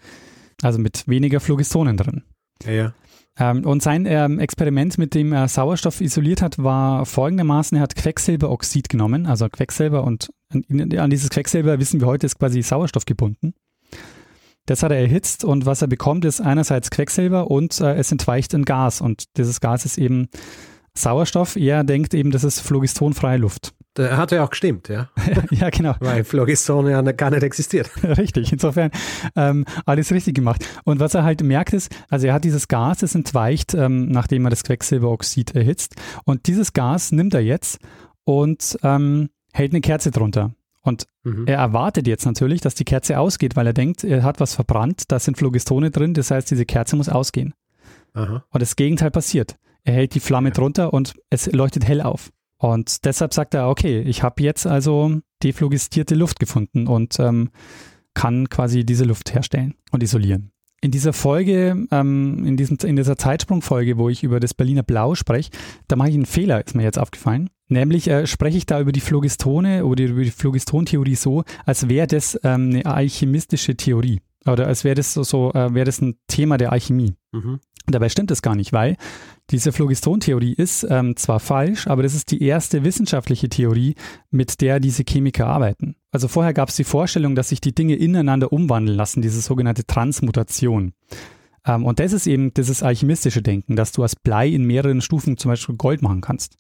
also 0.63 0.79
mit 0.79 1.07
weniger 1.07 1.41
Phlogistonen 1.41 1.97
drin. 1.97 2.25
Ja, 2.65 2.73
ja. 2.73 2.95
Ähm, 3.39 3.65
und 3.65 3.83
sein 3.83 4.07
ähm, 4.07 4.39
Experiment, 4.39 4.99
mit 4.99 5.15
dem 5.15 5.33
er 5.33 5.49
Sauerstoff 5.49 6.01
isoliert 6.01 6.43
hat, 6.43 6.59
war 6.59 7.07
folgendermaßen, 7.07 7.77
er 7.77 7.83
hat 7.83 7.97
Quecksilberoxid 7.97 8.89
genommen, 8.89 9.27
also 9.27 9.49
Quecksilber 9.49 10.05
und 10.05 10.31
an, 10.53 11.11
dieses 11.11 11.31
Quecksilber 11.31 11.79
wissen 11.79 12.01
wir 12.01 12.09
heute 12.09 12.27
ist 12.27 12.39
quasi 12.39 12.63
Sauerstoff 12.63 13.05
gebunden. 13.05 13.55
Das 14.67 14.83
hat 14.83 14.93
er 14.93 14.99
erhitzt 14.99 15.45
und 15.45 15.65
was 15.67 15.83
er 15.83 15.89
bekommt, 15.89 16.25
ist 16.25 16.41
einerseits 16.41 16.91
Quecksilber 16.91 17.51
und 17.51 17.81
äh, 17.81 17.95
es 17.95 18.13
entweicht 18.13 18.55
ein 18.55 18.65
Gas 18.65 19.01
und 19.01 19.25
dieses 19.37 19.61
Gas 19.61 19.85
ist 19.85 19.99
eben 19.99 20.29
Sauerstoff. 20.95 21.57
Er 21.57 21.85
denkt 21.85 22.15
eben, 22.15 22.31
das 22.31 22.45
ist 22.45 22.61
phlogistonfreie 22.61 23.39
Luft. 23.39 23.75
Der 24.01 24.17
hat 24.17 24.33
ja 24.33 24.43
auch 24.43 24.49
gestimmt, 24.49 24.89
ja. 24.89 25.11
ja, 25.51 25.69
genau. 25.69 25.95
Weil 26.01 26.25
Phlogiston 26.25 26.89
ja 26.89 27.03
gar 27.03 27.31
nicht 27.31 27.43
existiert. 27.43 27.91
richtig, 28.03 28.51
insofern 28.51 28.91
ähm, 29.37 29.67
alles 29.85 30.11
richtig 30.11 30.35
gemacht. 30.35 30.67
Und 30.85 31.01
was 31.01 31.15
er 31.15 31.23
halt 31.23 31.43
merkt 31.43 31.75
ist, 31.75 31.95
also 32.09 32.27
er 32.27 32.33
hat 32.33 32.45
dieses 32.45 32.67
Gas, 32.67 32.99
das 32.99 33.15
entweicht, 33.15 33.75
ähm, 33.75 34.09
nachdem 34.09 34.47
er 34.47 34.51
das 34.51 34.65
Quecksilberoxid 34.65 35.55
erhitzt. 35.55 35.97
Und 36.25 36.47
dieses 36.47 36.73
Gas 36.73 37.13
nimmt 37.13 37.35
er 37.35 37.43
jetzt 37.43 37.79
und 38.25 38.79
ähm, 38.83 39.29
hält 39.53 39.73
eine 39.73 39.83
Kerze 39.83 40.11
drunter. 40.11 40.55
Und 40.81 41.05
mhm. 41.25 41.47
er 41.47 41.59
erwartet 41.59 42.07
jetzt 42.07 42.25
natürlich, 42.25 42.63
dass 42.63 42.75
die 42.75 42.85
Kerze 42.85 43.19
ausgeht, 43.19 43.55
weil 43.55 43.67
er 43.67 43.75
denkt, 43.75 44.03
er 44.03 44.23
hat 44.23 44.41
was 44.41 44.55
verbrannt, 44.55 45.13
da 45.13 45.19
sind 45.19 45.37
Phlogistone 45.37 45.91
drin, 45.91 46.15
das 46.15 46.31
heißt, 46.31 46.51
diese 46.51 46.65
Kerze 46.65 46.97
muss 46.97 47.11
ausgehen. 47.11 47.53
Aha. 48.15 48.45
Und 48.49 48.63
das 48.63 48.77
Gegenteil 48.77 49.11
passiert. 49.11 49.57
Er 49.85 49.93
hält 49.93 50.15
die 50.15 50.21
Flamme 50.21 50.49
ja. 50.49 50.55
drunter 50.55 50.95
und 50.95 51.15
es 51.29 51.53
leuchtet 51.53 51.87
hell 51.87 52.01
auf. 52.01 52.31
Und 52.61 53.07
deshalb 53.07 53.33
sagt 53.33 53.55
er, 53.55 53.71
okay, 53.71 54.03
ich 54.03 54.23
habe 54.23 54.43
jetzt 54.43 54.67
also 54.67 55.19
deflogistierte 55.43 56.15
Luft 56.15 56.39
gefunden 56.39 56.87
und 56.87 57.19
ähm, 57.19 57.49
kann 58.13 58.51
quasi 58.51 58.85
diese 58.85 59.05
Luft 59.05 59.33
herstellen 59.35 59.75
und 59.93 60.03
isolieren. 60.03 60.53
In 60.83 60.91
dieser 60.91 61.15
Folge, 61.15 61.87
ähm, 61.91 62.45
in, 62.45 62.59
diesem, 62.59 62.77
in 62.85 62.97
dieser 62.97 63.17
Zeitsprungfolge, 63.17 63.97
wo 63.97 64.11
ich 64.11 64.23
über 64.23 64.41
das 64.41 64.53
Berliner 64.53 64.83
Blau 64.83 65.15
spreche, 65.15 65.51
da 65.89 65.97
mache 65.97 66.11
ich 66.11 66.15
einen 66.15 66.27
Fehler, 66.27 66.65
ist 66.65 66.75
mir 66.75 66.83
jetzt 66.83 66.99
aufgefallen. 66.99 67.49
Nämlich 67.69 68.09
äh, 68.09 68.27
spreche 68.27 68.59
ich 68.59 68.67
da 68.67 68.79
über 68.79 68.93
die 68.93 69.01
Phlogistone 69.01 69.87
oder 69.87 70.05
über 70.05 70.23
die 70.23 70.31
Phlogistontheorie 70.31 71.15
so, 71.15 71.45
als 71.65 71.89
wäre 71.89 72.07
das 72.07 72.39
ähm, 72.45 72.71
eine 72.71 72.85
alchemistische 72.85 73.75
Theorie. 73.75 74.21
Oder 74.47 74.67
als 74.67 74.85
wäre 74.85 74.97
das 74.97 75.15
so, 75.15 75.23
so 75.23 75.53
äh, 75.53 75.73
wäre 75.73 75.87
das 75.87 76.03
ein 76.03 76.17
Thema 76.27 76.59
der 76.59 76.73
Alchemie. 76.73 77.15
Mhm. 77.33 77.61
Dabei 77.87 78.09
stimmt 78.09 78.31
das 78.31 78.43
gar 78.43 78.55
nicht, 78.55 78.73
weil 78.73 78.97
diese 79.51 79.73
Phlogiston-Theorie 79.73 80.55
ist 80.55 80.87
ähm, 80.89 81.17
zwar 81.17 81.41
falsch, 81.41 81.87
aber 81.87 82.03
das 82.03 82.15
ist 82.15 82.31
die 82.31 82.43
erste 82.43 82.85
wissenschaftliche 82.85 83.49
Theorie, 83.49 83.95
mit 84.31 84.61
der 84.61 84.81
diese 84.81 85.05
Chemiker 85.09 85.47
arbeiten. 85.47 85.97
Also 86.13 86.29
vorher 86.29 86.55
gab 86.55 86.69
es 86.69 86.77
die 86.77 86.85
Vorstellung, 86.85 87.35
dass 87.35 87.49
sich 87.49 87.61
die 87.61 87.75
Dinge 87.75 87.97
ineinander 87.97 88.53
umwandeln 88.53 88.97
lassen, 88.97 89.23
diese 89.23 89.41
sogenannte 89.41 89.85
Transmutation. 89.85 90.93
Ähm, 91.67 91.85
und 91.85 92.01
das 92.01 92.13
ist 92.13 92.27
eben 92.27 92.55
dieses 92.55 92.83
alchemistische 92.83 93.43
Denken, 93.43 93.77
dass 93.77 93.93
du 93.93 94.05
aus 94.05 94.17
Blei 94.17 94.49
in 94.49 94.65
mehreren 94.65 95.01
Stufen 95.01 95.37
zum 95.37 95.51
Beispiel 95.51 95.77
Gold 95.77 96.03
machen 96.03 96.21
kannst. 96.21 96.57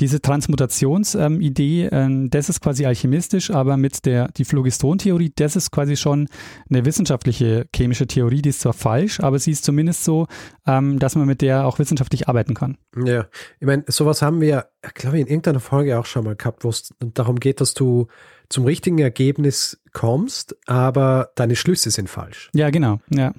Diese 0.00 0.20
Transmutationsidee, 0.20 1.88
ähm, 1.92 2.24
äh, 2.24 2.28
das 2.30 2.48
ist 2.48 2.60
quasi 2.60 2.86
alchemistisch, 2.86 3.50
aber 3.50 3.76
mit 3.76 4.06
der 4.06 4.28
die 4.28 4.44
Phlogiston-Theorie, 4.44 5.32
das 5.36 5.56
ist 5.56 5.70
quasi 5.70 5.96
schon 5.96 6.28
eine 6.70 6.84
wissenschaftliche 6.84 7.66
chemische 7.74 8.06
Theorie, 8.06 8.42
die 8.42 8.48
ist 8.48 8.60
zwar 8.60 8.72
falsch, 8.72 9.20
aber 9.20 9.38
sie 9.38 9.50
ist 9.50 9.64
zumindest 9.64 10.04
so, 10.04 10.26
ähm, 10.66 10.98
dass 10.98 11.16
man 11.16 11.26
mit 11.26 11.42
der 11.42 11.66
auch 11.66 11.78
wissenschaftlich 11.78 12.28
arbeiten 12.28 12.54
kann. 12.54 12.78
Ja, 13.04 13.26
ich 13.58 13.66
meine, 13.66 13.84
sowas 13.88 14.22
haben 14.22 14.40
wir, 14.40 14.66
glaube 14.94 15.18
ich, 15.18 15.22
in 15.22 15.28
irgendeiner 15.28 15.60
Folge 15.60 15.98
auch 15.98 16.06
schon 16.06 16.24
mal 16.24 16.36
gehabt, 16.36 16.64
wo 16.64 16.70
es 16.70 16.94
darum 16.98 17.38
geht, 17.38 17.60
dass 17.60 17.74
du 17.74 18.06
zum 18.48 18.64
richtigen 18.64 18.98
Ergebnis 18.98 19.80
kommst, 19.92 20.56
aber 20.66 21.30
deine 21.36 21.56
Schlüsse 21.56 21.90
sind 21.90 22.08
falsch. 22.08 22.50
Ja, 22.54 22.70
genau, 22.70 23.00
ja. 23.10 23.32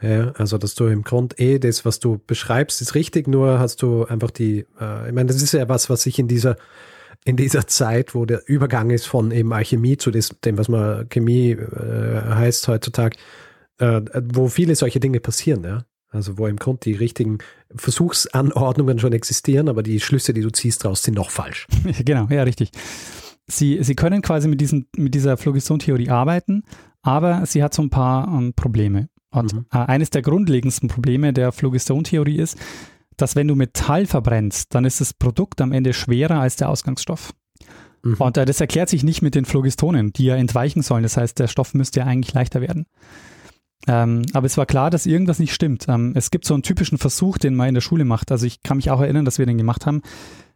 Ja, 0.00 0.30
also 0.32 0.58
dass 0.58 0.74
du 0.76 0.86
im 0.86 1.02
Grund 1.02 1.40
eh 1.40 1.58
das, 1.58 1.84
was 1.84 1.98
du 1.98 2.20
beschreibst, 2.24 2.80
ist 2.80 2.94
richtig, 2.94 3.26
nur 3.26 3.58
hast 3.58 3.82
du 3.82 4.04
einfach 4.04 4.30
die, 4.30 4.64
äh, 4.80 5.08
ich 5.08 5.14
meine, 5.14 5.26
das 5.26 5.42
ist 5.42 5.52
ja 5.52 5.68
was, 5.68 5.90
was 5.90 6.02
sich 6.02 6.18
in 6.18 6.28
dieser 6.28 6.56
in 7.24 7.36
dieser 7.36 7.66
Zeit, 7.66 8.14
wo 8.14 8.24
der 8.24 8.48
Übergang 8.48 8.90
ist 8.90 9.06
von 9.06 9.32
eben 9.32 9.52
Alchemie 9.52 9.96
zu 9.96 10.10
des, 10.10 10.30
dem, 10.44 10.56
was 10.56 10.68
man 10.68 11.08
Chemie 11.08 11.50
äh, 11.50 12.22
heißt 12.22 12.68
heutzutage, 12.68 13.18
äh, 13.78 14.00
wo 14.32 14.48
viele 14.48 14.74
solche 14.76 15.00
Dinge 15.00 15.20
passieren, 15.20 15.64
ja. 15.64 15.84
Also 16.10 16.38
wo 16.38 16.46
im 16.46 16.56
Grund 16.56 16.86
die 16.86 16.94
richtigen 16.94 17.38
Versuchsanordnungen 17.74 18.98
schon 18.98 19.12
existieren, 19.12 19.68
aber 19.68 19.82
die 19.82 20.00
Schlüsse, 20.00 20.32
die 20.32 20.40
du 20.40 20.50
ziehst 20.50 20.84
daraus, 20.84 21.02
sind 21.02 21.14
noch 21.14 21.30
falsch. 21.30 21.66
genau, 22.04 22.28
ja, 22.30 22.44
richtig. 22.44 22.70
Sie, 23.46 23.82
sie 23.82 23.94
können 23.94 24.22
quasi 24.22 24.48
mit, 24.48 24.60
diesen, 24.60 24.88
mit 24.96 25.14
dieser 25.14 25.36
Phlogiston-Theorie 25.36 26.08
arbeiten, 26.08 26.62
aber 27.02 27.44
sie 27.44 27.62
hat 27.62 27.74
so 27.74 27.82
ein 27.82 27.90
paar 27.90 28.26
ähm, 28.28 28.54
Probleme. 28.54 29.10
Und 29.30 29.52
mhm. 29.52 29.66
äh, 29.72 29.78
eines 29.78 30.10
der 30.10 30.22
grundlegendsten 30.22 30.88
Probleme 30.88 31.32
der 31.32 31.52
Phlogiston-Theorie 31.52 32.38
ist, 32.38 32.56
dass 33.16 33.36
wenn 33.36 33.48
du 33.48 33.54
Metall 33.54 34.06
verbrennst, 34.06 34.74
dann 34.74 34.84
ist 34.84 35.00
das 35.00 35.12
Produkt 35.12 35.60
am 35.60 35.72
Ende 35.72 35.92
schwerer 35.92 36.40
als 36.40 36.56
der 36.56 36.68
Ausgangsstoff. 36.68 37.34
Mhm. 38.02 38.14
Und 38.14 38.36
äh, 38.36 38.44
das 38.44 38.60
erklärt 38.60 38.88
sich 38.88 39.02
nicht 39.02 39.22
mit 39.22 39.34
den 39.34 39.44
Phlogistonen, 39.44 40.12
die 40.12 40.26
ja 40.26 40.36
entweichen 40.36 40.82
sollen. 40.82 41.02
Das 41.02 41.16
heißt, 41.16 41.38
der 41.38 41.48
Stoff 41.48 41.74
müsste 41.74 42.00
ja 42.00 42.06
eigentlich 42.06 42.34
leichter 42.34 42.60
werden. 42.60 42.86
Ähm, 43.86 44.22
aber 44.32 44.46
es 44.46 44.56
war 44.56 44.66
klar, 44.66 44.90
dass 44.90 45.06
irgendwas 45.06 45.38
nicht 45.38 45.54
stimmt. 45.54 45.86
Ähm, 45.88 46.12
es 46.14 46.30
gibt 46.30 46.44
so 46.44 46.54
einen 46.54 46.62
typischen 46.62 46.98
Versuch, 46.98 47.38
den 47.38 47.54
man 47.54 47.68
in 47.68 47.74
der 47.74 47.80
Schule 47.80 48.04
macht. 48.04 48.32
Also 48.32 48.46
ich 48.46 48.62
kann 48.62 48.78
mich 48.78 48.90
auch 48.90 49.00
erinnern, 49.00 49.24
dass 49.24 49.38
wir 49.38 49.46
den 49.46 49.58
gemacht 49.58 49.86
haben. 49.86 50.02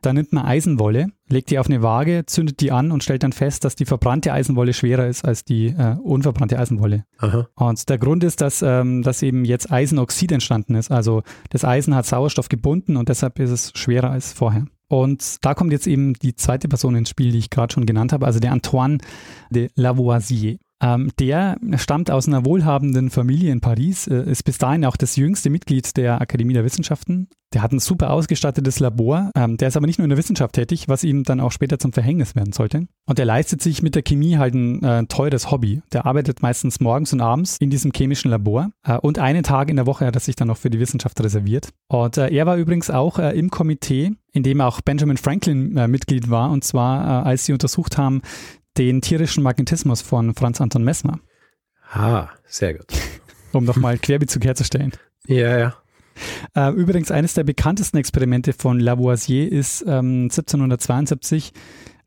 Da 0.03 0.13
nimmt 0.13 0.33
man 0.33 0.45
Eisenwolle, 0.45 1.13
legt 1.29 1.51
die 1.51 1.61
auf 1.61 1.67
eine 1.67 1.81
Waage, 1.81 2.25
zündet 2.27 2.61
die 2.61 2.73
an 2.73 2.91
und 2.91 3.05
stellt 3.05 3.23
dann 3.23 3.33
fest, 3.33 3.65
dass 3.65 3.77
die 3.77 3.85
verbrannte 3.85 4.33
Eisenwolle 4.33 4.73
schwerer 4.73 5.07
ist 5.07 5.25
als 5.25 5.45
die 5.45 5.67
äh, 5.67 5.95
unverbrannte 6.03 6.59
Eisenwolle. 6.59 7.05
Aha. 7.19 7.47
Und 7.55 7.89
der 7.89 7.99
Grund 7.99 8.25
ist, 8.25 8.41
dass, 8.41 8.63
ähm, 8.63 9.03
dass 9.03 9.23
eben 9.23 9.45
jetzt 9.45 9.71
Eisenoxid 9.71 10.33
entstanden 10.33 10.75
ist. 10.75 10.91
Also 10.91 11.23
das 11.51 11.65
Eisen 11.65 11.95
hat 11.95 12.05
Sauerstoff 12.05 12.49
gebunden 12.49 12.97
und 12.97 13.09
deshalb 13.09 13.39
ist 13.39 13.51
es 13.51 13.73
schwerer 13.77 14.11
als 14.11 14.33
vorher. 14.33 14.67
Und 14.89 15.37
da 15.45 15.55
kommt 15.55 15.73
jetzt 15.73 15.87
eben 15.87 16.15
die 16.15 16.35
zweite 16.35 16.69
Person 16.69 16.97
ins 16.97 17.09
Spiel, 17.09 17.31
die 17.31 17.39
ich 17.39 17.49
gerade 17.49 17.73
schon 17.73 17.87
genannt 17.87 18.13
habe, 18.13 18.27
also 18.27 18.41
der 18.41 18.53
Antoine 18.53 18.99
de 19.51 19.71
Lavoisier. 19.77 20.59
Ähm, 20.83 21.11
der 21.19 21.59
stammt 21.77 22.11
aus 22.11 22.27
einer 22.27 22.45
wohlhabenden 22.45 23.11
Familie 23.11 23.53
in 23.53 23.61
Paris, 23.61 24.09
äh, 24.09 24.29
ist 24.29 24.43
bis 24.43 24.59
dahin 24.59 24.85
auch 24.85 24.97
das 24.97 25.17
jüngste 25.17 25.49
Mitglied 25.49 25.97
der 25.97 26.21
Akademie 26.21 26.55
der 26.55 26.65
Wissenschaften. 26.65 27.29
Der 27.55 27.63
hat 27.63 27.73
ein 27.73 27.79
super 27.79 28.11
ausgestattetes 28.11 28.81
Labor, 28.81 29.31
ähm, 29.37 29.59
der 29.59 29.69
ist 29.69 29.77
aber 29.77 29.87
nicht 29.87 29.99
nur 29.99 30.05
in 30.05 30.11
der 30.11 30.19
Wissenschaft 30.19 30.55
tätig, 30.55 30.89
was 30.89 31.05
ihm 31.05 31.23
dann 31.23 31.39
auch 31.39 31.53
später 31.53 31.79
zum 31.79 31.93
Verhängnis 31.93 32.35
werden 32.35 32.53
sollte. 32.53 32.87
Und 33.07 33.19
er 33.19 33.27
leistet 33.27 33.63
sich 33.63 33.83
mit 33.83 33.95
der 33.95 34.03
Chemie 34.03 34.39
halt 34.39 34.55
ein 34.55 34.83
äh, 34.83 35.05
teures 35.07 35.51
Hobby. 35.51 35.83
Der 35.93 36.07
arbeitet 36.07 36.43
meistens 36.43 36.81
morgens 36.81 37.13
und 37.13 37.21
abends 37.21 37.59
in 37.59 37.71
diesem 37.71 37.93
chemischen 37.95 38.31
Labor 38.31 38.71
äh, 38.87 38.97
und 38.97 39.19
einen 39.19 39.43
Tag 39.43 39.71
in 39.71 39.77
der 39.77 39.87
Woche 39.87 40.07
hat 40.07 40.17
er 40.17 40.21
sich 40.21 40.35
dann 40.35 40.49
noch 40.49 40.57
für 40.57 40.71
die 40.71 40.81
Wissenschaft 40.81 41.21
reserviert. 41.23 41.69
Und 41.89 42.17
äh, 42.17 42.29
er 42.29 42.47
war 42.47 42.57
übrigens 42.57 42.91
auch 42.91 43.19
äh, 43.19 43.39
im 43.39 43.51
Komitee, 43.51 44.13
in 44.33 44.43
dem 44.43 44.63
auch 44.63 44.81
Benjamin 44.81 45.19
Franklin 45.19 45.77
äh, 45.77 45.89
Mitglied 45.89 46.31
war, 46.31 46.51
und 46.51 46.65
zwar 46.65 47.27
als 47.27 47.45
sie 47.45 47.53
untersucht 47.53 47.99
haben, 47.99 48.23
den 48.79 49.01
tierischen 49.01 49.43
Magnetismus 49.43 50.03
von 50.03 50.35
Franz 50.35 50.61
Anton 50.61 50.85
Messmer. 50.85 51.21
Ah, 51.93 52.29
sehr 52.47 52.75
gut. 52.75 52.87
Um 53.53 53.65
nochmal 53.65 53.99
Querbezug 53.99 54.47
herzustellen. 54.47 54.93
Ja, 55.27 55.59
ja. 55.59 55.75
Äh, 56.55 56.71
übrigens, 56.71 57.11
eines 57.11 57.35
der 57.35 57.45
bekanntesten 57.45 57.99
Experimente 57.99 58.55
von 58.55 58.81
Lavoisier 58.81 59.53
ist 59.53 59.83
ähm, 59.83 60.25
1772. 60.25 61.53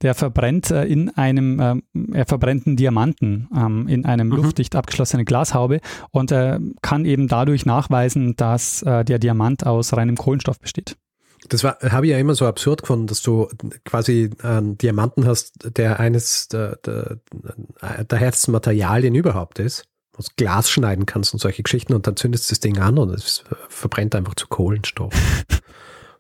Der 0.02 0.14
verbrennt 0.14 0.72
äh, 0.72 0.86
in 0.86 1.10
einem, 1.10 1.60
äh, 1.60 1.76
er 2.14 2.26
verbrennt 2.26 2.68
einen 2.68 2.76
Diamanten 2.76 3.48
ähm, 3.56 3.88
in 3.88 4.06
einem 4.06 4.28
mhm. 4.28 4.38
luftdicht 4.38 4.76
abgeschlossenen 4.76 5.26
Glashaube 5.26 5.80
und 6.12 6.32
äh, 6.32 6.60
kann 6.82 7.06
eben 7.06 7.28
dadurch 7.28 7.66
nachweisen, 7.66 8.36
dass 8.36 8.82
äh, 8.82 9.06
der 9.06 9.20
Diamant 9.20 9.66
aus 9.66 9.94
reinem 9.94 10.18
Kohlenstoff 10.18 10.60
besteht. 10.60 10.98
Das 11.50 11.64
habe 11.64 12.06
ich 12.06 12.12
ja 12.12 12.18
immer 12.18 12.36
so 12.36 12.46
absurd 12.46 12.82
gefunden, 12.82 13.08
dass 13.08 13.22
du 13.22 13.48
quasi 13.84 14.32
einen 14.42 14.78
Diamanten 14.78 15.26
hast, 15.26 15.78
der 15.78 16.00
eines 16.00 16.48
der, 16.48 16.78
der, 16.78 17.20
der 17.82 18.18
härtesten 18.18 18.52
Materialien 18.52 19.16
überhaupt 19.16 19.60
ist, 19.60 19.86
du 20.14 20.24
Glas 20.38 20.70
schneiden 20.70 21.06
kannst 21.06 21.34
und 21.34 21.40
solche 21.40 21.64
Geschichten 21.64 21.94
und 21.94 22.08
dann 22.08 22.16
zündest 22.16 22.50
du 22.50 22.54
das 22.54 22.60
Ding 22.60 22.80
an 22.80 22.98
und 22.98 23.10
es 23.12 23.44
verbrennt 23.70 24.16
einfach 24.16 24.36
zu 24.36 24.48
Kohlenstoff. 24.48 25.14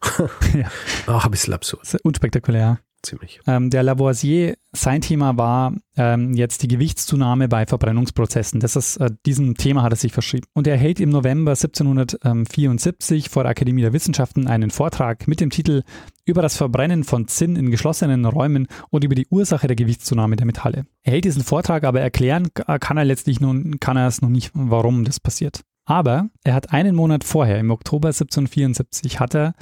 ja. 0.54 0.70
Auch 1.08 1.26
ein 1.26 1.32
bisschen 1.32 1.54
absurd. 1.54 1.98
Unspektakulär. 2.04 2.80
Ziemlich. 3.06 3.40
Ähm, 3.48 3.70
der 3.70 3.84
Lavoisier, 3.84 4.56
sein 4.74 5.02
Thema 5.02 5.38
war 5.38 5.74
ähm, 5.96 6.34
jetzt 6.34 6.64
die 6.64 6.68
Gewichtszunahme 6.68 7.48
bei 7.48 7.66
Verbrennungsprozessen. 7.66 8.60
Das 8.60 8.76
ist, 8.76 8.98
äh, 8.98 9.10
diesem 9.26 9.56
Thema 9.56 9.84
hat 9.84 9.94
er 9.94 9.98
sich 9.98 10.12
verschrieben. 10.12 10.48
Und 10.54 10.68
er 10.68 10.78
hält 10.78 11.00
im 11.00 11.10
November 11.10 11.52
1774 11.52 13.30
vor 13.30 13.44
der 13.44 13.52
Akademie 13.52 13.82
der 13.82 13.94
Wissenschaften 13.94 14.48
einen 14.48 14.72
Vortrag 14.72 15.28
mit 15.28 15.40
dem 15.40 15.50
Titel 15.50 15.84
über 16.26 16.42
das 16.42 16.58
Verbrennen 16.58 17.04
von 17.04 17.28
Zinn 17.28 17.56
in 17.56 17.72
geschlossenen 17.72 18.26
Räumen 18.26 18.68
und 18.90 19.04
über 19.04 19.16
die 19.16 19.28
Ursache 19.30 19.68
der 19.68 19.76
Gewichtszunahme 19.76 20.36
der 20.36 20.46
Metalle. 20.46 20.86
Er 21.04 21.14
hält 21.14 21.26
diesen 21.26 21.44
Vortrag, 21.44 21.84
aber 21.84 22.02
erklären 22.02 22.50
kann 22.54 22.98
er 22.98 23.06
letztlich 23.06 23.40
nun, 23.40 23.80
kann 23.80 23.96
er 23.96 24.08
es 24.08 24.22
noch 24.22 24.30
nicht, 24.30 24.52
warum 24.54 25.06
das 25.06 25.20
passiert. 25.20 25.62
Aber 25.86 26.30
er 26.44 26.56
hat 26.56 26.74
einen 26.74 26.96
Monat 26.96 27.24
vorher, 27.24 27.60
im 27.60 27.70
Oktober 27.70 28.08
1774, 28.08 29.20
hat 29.20 29.36
er 29.36 29.54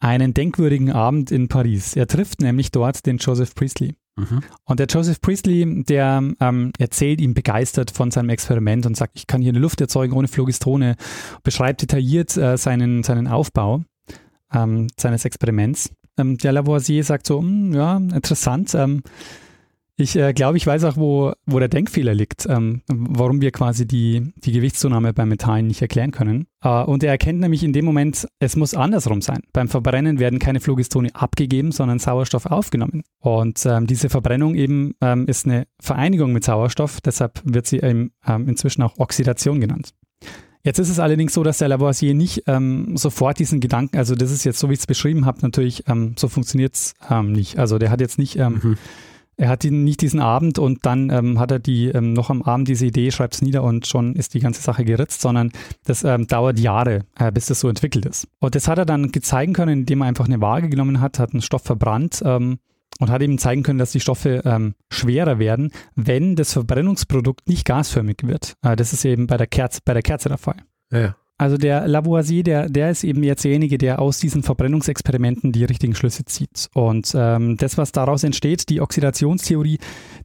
einen 0.00 0.34
denkwürdigen 0.34 0.92
Abend 0.92 1.30
in 1.30 1.48
Paris. 1.48 1.96
Er 1.96 2.06
trifft 2.06 2.40
nämlich 2.40 2.70
dort 2.70 3.06
den 3.06 3.18
Joseph 3.18 3.54
Priestley. 3.54 3.94
Mhm. 4.16 4.42
Und 4.64 4.80
der 4.80 4.86
Joseph 4.86 5.20
Priestley, 5.20 5.84
der 5.84 6.22
ähm, 6.40 6.72
erzählt 6.78 7.20
ihm 7.20 7.34
begeistert 7.34 7.90
von 7.90 8.10
seinem 8.10 8.30
Experiment 8.30 8.86
und 8.86 8.96
sagt, 8.96 9.12
ich 9.16 9.26
kann 9.26 9.40
hier 9.40 9.52
eine 9.52 9.60
Luft 9.60 9.80
erzeugen 9.80 10.14
ohne 10.14 10.28
Phlogistrone, 10.28 10.96
beschreibt 11.42 11.82
detailliert 11.82 12.36
äh, 12.36 12.56
seinen, 12.56 13.02
seinen 13.02 13.28
Aufbau 13.28 13.82
ähm, 14.52 14.88
seines 14.98 15.24
Experiments. 15.24 15.90
Ähm, 16.18 16.36
der 16.38 16.52
Lavoisier 16.52 17.04
sagt 17.04 17.26
so, 17.26 17.40
hm, 17.40 17.72
ja, 17.72 17.96
interessant, 17.96 18.74
ähm, 18.74 19.02
ich 20.00 20.14
äh, 20.14 20.32
glaube, 20.32 20.56
ich 20.56 20.66
weiß 20.66 20.84
auch, 20.84 20.96
wo, 20.96 21.32
wo 21.44 21.58
der 21.58 21.68
Denkfehler 21.68 22.14
liegt, 22.14 22.46
ähm, 22.48 22.82
warum 22.86 23.40
wir 23.40 23.50
quasi 23.50 23.84
die, 23.84 24.32
die 24.36 24.52
Gewichtszunahme 24.52 25.12
bei 25.12 25.26
Metallen 25.26 25.66
nicht 25.66 25.82
erklären 25.82 26.12
können. 26.12 26.46
Äh, 26.62 26.84
und 26.84 27.02
er 27.02 27.10
erkennt 27.10 27.40
nämlich 27.40 27.64
in 27.64 27.72
dem 27.72 27.84
Moment, 27.84 28.28
es 28.38 28.54
muss 28.54 28.74
andersrum 28.74 29.22
sein. 29.22 29.40
Beim 29.52 29.68
Verbrennen 29.68 30.20
werden 30.20 30.38
keine 30.38 30.60
Phlogistone 30.60 31.10
abgegeben, 31.14 31.72
sondern 31.72 31.98
Sauerstoff 31.98 32.46
aufgenommen. 32.46 33.02
Und 33.18 33.66
ähm, 33.66 33.88
diese 33.88 34.08
Verbrennung 34.08 34.54
eben 34.54 34.94
ähm, 35.00 35.26
ist 35.26 35.46
eine 35.46 35.66
Vereinigung 35.80 36.32
mit 36.32 36.44
Sauerstoff, 36.44 37.00
deshalb 37.00 37.42
wird 37.44 37.66
sie 37.66 37.78
ähm, 37.78 38.12
inzwischen 38.24 38.82
auch 38.82 38.98
Oxidation 38.98 39.60
genannt. 39.60 39.94
Jetzt 40.62 40.78
ist 40.78 40.90
es 40.90 41.00
allerdings 41.00 41.34
so, 41.34 41.42
dass 41.42 41.58
der 41.58 41.68
Lavoisier 41.68 42.14
nicht 42.14 42.44
ähm, 42.46 42.96
sofort 42.96 43.40
diesen 43.40 43.58
Gedanken, 43.58 43.96
also 43.96 44.14
das 44.14 44.30
ist 44.30 44.44
jetzt 44.44 44.60
so, 44.60 44.68
wie 44.68 44.74
ich 44.74 44.80
es 44.80 44.86
beschrieben 44.86 45.26
habe, 45.26 45.38
natürlich, 45.42 45.88
ähm, 45.88 46.14
so 46.16 46.28
funktioniert 46.28 46.74
es 46.74 46.94
ähm, 47.10 47.32
nicht. 47.32 47.58
Also 47.58 47.78
der 47.78 47.90
hat 47.90 48.00
jetzt 48.00 48.18
nicht 48.18 48.36
ähm, 48.36 48.60
mhm. 48.62 48.78
Er 49.40 49.48
hat 49.48 49.64
ihn 49.64 49.84
nicht 49.84 50.00
diesen 50.00 50.18
Abend 50.18 50.58
und 50.58 50.84
dann 50.84 51.10
ähm, 51.10 51.38
hat 51.38 51.52
er 51.52 51.60
die 51.60 51.86
ähm, 51.86 52.12
noch 52.12 52.28
am 52.28 52.42
Abend 52.42 52.66
diese 52.66 52.86
Idee, 52.86 53.12
schreibt 53.12 53.34
es 53.34 53.42
nieder 53.42 53.62
und 53.62 53.86
schon 53.86 54.16
ist 54.16 54.34
die 54.34 54.40
ganze 54.40 54.60
Sache 54.60 54.84
geritzt, 54.84 55.20
sondern 55.20 55.52
das 55.84 56.02
ähm, 56.02 56.26
dauert 56.26 56.58
Jahre, 56.58 57.04
äh, 57.16 57.30
bis 57.30 57.46
das 57.46 57.60
so 57.60 57.68
entwickelt 57.68 58.04
ist. 58.04 58.26
Und 58.40 58.56
das 58.56 58.66
hat 58.66 58.78
er 58.78 58.84
dann 58.84 59.12
zeigen 59.22 59.52
können, 59.52 59.80
indem 59.80 60.02
er 60.02 60.08
einfach 60.08 60.26
eine 60.26 60.40
Waage 60.40 60.68
genommen 60.68 61.00
hat, 61.00 61.20
hat 61.20 61.32
einen 61.32 61.42
Stoff 61.42 61.62
verbrannt 61.62 62.20
ähm, 62.24 62.58
und 62.98 63.10
hat 63.10 63.22
eben 63.22 63.38
zeigen 63.38 63.62
können, 63.62 63.78
dass 63.78 63.92
die 63.92 64.00
Stoffe 64.00 64.42
ähm, 64.44 64.74
schwerer 64.90 65.38
werden, 65.38 65.70
wenn 65.94 66.34
das 66.34 66.52
Verbrennungsprodukt 66.52 67.48
nicht 67.48 67.64
gasförmig 67.64 68.18
wird. 68.24 68.56
Äh, 68.62 68.74
das 68.74 68.92
ist 68.92 69.04
eben 69.04 69.28
bei 69.28 69.36
der 69.36 69.46
Kerze, 69.46 69.78
bei 69.84 69.94
der 69.94 70.02
Kerze 70.02 70.28
der 70.28 70.38
Fall. 70.38 70.56
Ja. 70.90 71.14
Also 71.38 71.56
der 71.56 71.86
Lavoisier, 71.86 72.42
der, 72.42 72.68
der 72.68 72.90
ist 72.90 73.04
eben 73.04 73.22
jetzt 73.22 73.44
derjenige, 73.44 73.78
der 73.78 74.00
aus 74.00 74.18
diesen 74.18 74.42
Verbrennungsexperimenten 74.42 75.52
die 75.52 75.64
richtigen 75.64 75.94
Schlüsse 75.94 76.24
zieht. 76.24 76.68
Und 76.74 77.12
ähm, 77.14 77.56
das, 77.56 77.78
was 77.78 77.92
daraus 77.92 78.24
entsteht, 78.24 78.68
die 78.68 78.80
Oxidationstheorie, 78.80 79.78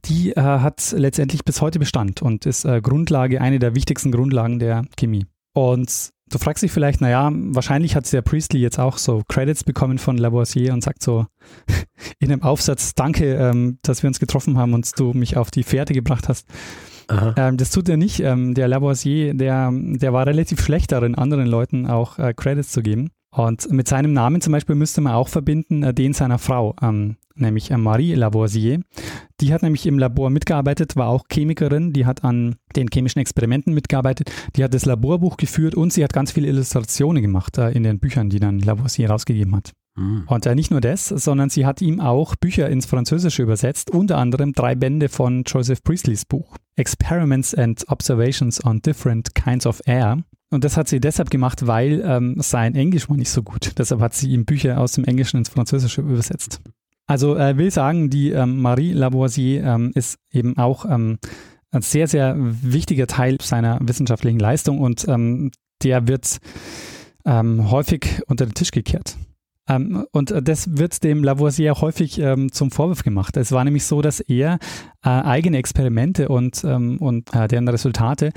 die 0.06 0.32
äh, 0.32 0.40
hat 0.40 0.92
letztendlich 0.96 1.44
bis 1.44 1.60
heute 1.60 1.78
Bestand 1.78 2.20
und 2.20 2.46
ist 2.46 2.64
äh, 2.64 2.80
Grundlage, 2.80 3.40
eine 3.40 3.60
der 3.60 3.76
wichtigsten 3.76 4.10
Grundlagen 4.10 4.58
der 4.58 4.86
Chemie. 4.96 5.26
Und 5.54 6.10
du 6.32 6.38
fragst 6.38 6.64
dich 6.64 6.72
vielleicht, 6.72 7.00
naja, 7.00 7.30
wahrscheinlich 7.32 7.94
hat 7.94 8.12
der 8.12 8.22
Priestley 8.22 8.60
jetzt 8.60 8.80
auch 8.80 8.98
so 8.98 9.22
Credits 9.28 9.62
bekommen 9.62 9.98
von 9.98 10.18
Lavoisier 10.18 10.72
und 10.72 10.82
sagt 10.82 11.00
so 11.00 11.26
in 12.18 12.32
einem 12.32 12.42
Aufsatz, 12.42 12.92
danke, 12.96 13.34
ähm, 13.36 13.78
dass 13.82 14.02
wir 14.02 14.08
uns 14.08 14.18
getroffen 14.18 14.58
haben 14.58 14.74
und 14.74 14.90
du 14.98 15.12
mich 15.12 15.36
auf 15.36 15.52
die 15.52 15.62
Fährte 15.62 15.94
gebracht 15.94 16.28
hast. 16.28 16.48
Ähm, 17.36 17.56
das 17.56 17.70
tut 17.70 17.88
er 17.88 17.96
nicht. 17.96 18.20
Ähm, 18.20 18.54
der 18.54 18.68
Lavoisier, 18.68 19.34
der, 19.34 19.70
der 19.72 20.12
war 20.12 20.26
relativ 20.26 20.62
schlecht 20.62 20.92
darin, 20.92 21.14
anderen 21.14 21.46
Leuten 21.46 21.86
auch 21.86 22.18
äh, 22.18 22.34
Credits 22.34 22.72
zu 22.72 22.82
geben. 22.82 23.10
Und 23.34 23.70
mit 23.72 23.88
seinem 23.88 24.12
Namen 24.12 24.40
zum 24.40 24.52
Beispiel 24.52 24.76
müsste 24.76 25.00
man 25.00 25.14
auch 25.14 25.28
verbinden 25.28 25.82
äh, 25.82 25.92
den 25.92 26.12
seiner 26.12 26.38
Frau, 26.38 26.76
ähm, 26.80 27.16
nämlich 27.34 27.72
äh, 27.72 27.76
Marie 27.76 28.14
Lavoisier. 28.14 28.80
Die 29.40 29.52
hat 29.52 29.62
nämlich 29.62 29.86
im 29.86 29.98
Labor 29.98 30.30
mitgearbeitet, 30.30 30.94
war 30.94 31.08
auch 31.08 31.24
Chemikerin, 31.28 31.92
die 31.92 32.06
hat 32.06 32.22
an 32.22 32.54
den 32.76 32.88
chemischen 32.92 33.18
Experimenten 33.18 33.74
mitgearbeitet, 33.74 34.30
die 34.54 34.62
hat 34.62 34.72
das 34.72 34.84
Laborbuch 34.84 35.36
geführt 35.36 35.74
und 35.74 35.92
sie 35.92 36.04
hat 36.04 36.12
ganz 36.12 36.30
viele 36.30 36.46
Illustrationen 36.46 37.22
gemacht 37.22 37.58
äh, 37.58 37.70
in 37.72 37.82
den 37.82 37.98
Büchern, 37.98 38.30
die 38.30 38.38
dann 38.38 38.60
Lavoisier 38.60 39.10
rausgegeben 39.10 39.56
hat. 39.56 39.72
Mhm. 39.96 40.24
Und 40.26 40.46
äh, 40.46 40.54
nicht 40.54 40.70
nur 40.70 40.80
das, 40.80 41.08
sondern 41.08 41.50
sie 41.50 41.66
hat 41.66 41.80
ihm 41.80 42.00
auch 42.00 42.34
Bücher 42.36 42.68
ins 42.68 42.86
Französische 42.86 43.42
übersetzt, 43.42 43.90
unter 43.90 44.18
anderem 44.18 44.52
drei 44.52 44.74
Bände 44.74 45.08
von 45.08 45.44
Joseph 45.46 45.82
Priestleys 45.82 46.24
Buch. 46.24 46.56
Experiments 46.76 47.54
and 47.54 47.84
Observations 47.88 48.64
on 48.64 48.80
Different 48.82 49.34
Kinds 49.34 49.66
of 49.66 49.80
Air. 49.86 50.18
Und 50.50 50.64
das 50.64 50.76
hat 50.76 50.88
sie 50.88 51.00
deshalb 51.00 51.30
gemacht, 51.30 51.66
weil 51.66 52.02
ähm, 52.04 52.36
sein 52.38 52.74
Englisch 52.74 53.08
war 53.08 53.16
nicht 53.16 53.30
so 53.30 53.42
gut. 53.42 53.72
Deshalb 53.78 54.00
hat 54.00 54.14
sie 54.14 54.30
ihm 54.30 54.44
Bücher 54.44 54.80
aus 54.80 54.92
dem 54.92 55.04
Englischen 55.04 55.38
ins 55.38 55.48
Französische 55.48 56.00
übersetzt. 56.00 56.60
Also 57.06 57.36
äh, 57.36 57.56
will 57.58 57.70
sagen, 57.70 58.08
die 58.08 58.30
ähm, 58.30 58.60
Marie 58.60 58.92
Lavoisier 58.92 59.64
ähm, 59.64 59.92
ist 59.94 60.18
eben 60.30 60.56
auch 60.56 60.84
ähm, 60.86 61.18
ein 61.70 61.82
sehr, 61.82 62.06
sehr 62.06 62.36
wichtiger 62.38 63.06
Teil 63.06 63.38
seiner 63.42 63.78
wissenschaftlichen 63.82 64.38
Leistung 64.38 64.78
und 64.78 65.06
ähm, 65.08 65.50
der 65.82 66.06
wird 66.08 66.38
ähm, 67.26 67.70
häufig 67.70 68.22
unter 68.26 68.46
den 68.46 68.54
Tisch 68.54 68.70
gekehrt. 68.70 69.16
Ähm, 69.68 70.04
und 70.12 70.34
das 70.42 70.76
wird 70.76 71.02
dem 71.04 71.24
Lavoisier 71.24 71.74
häufig 71.80 72.18
ähm, 72.18 72.52
zum 72.52 72.70
Vorwurf 72.70 73.02
gemacht. 73.02 73.36
Es 73.36 73.52
war 73.52 73.64
nämlich 73.64 73.84
so, 73.84 74.02
dass 74.02 74.20
er 74.20 74.58
äh, 75.02 75.08
eigene 75.08 75.58
Experimente 75.58 76.28
und, 76.28 76.64
ähm, 76.64 76.98
und 76.98 77.34
äh, 77.34 77.48
deren 77.48 77.68
Resultate 77.68 78.32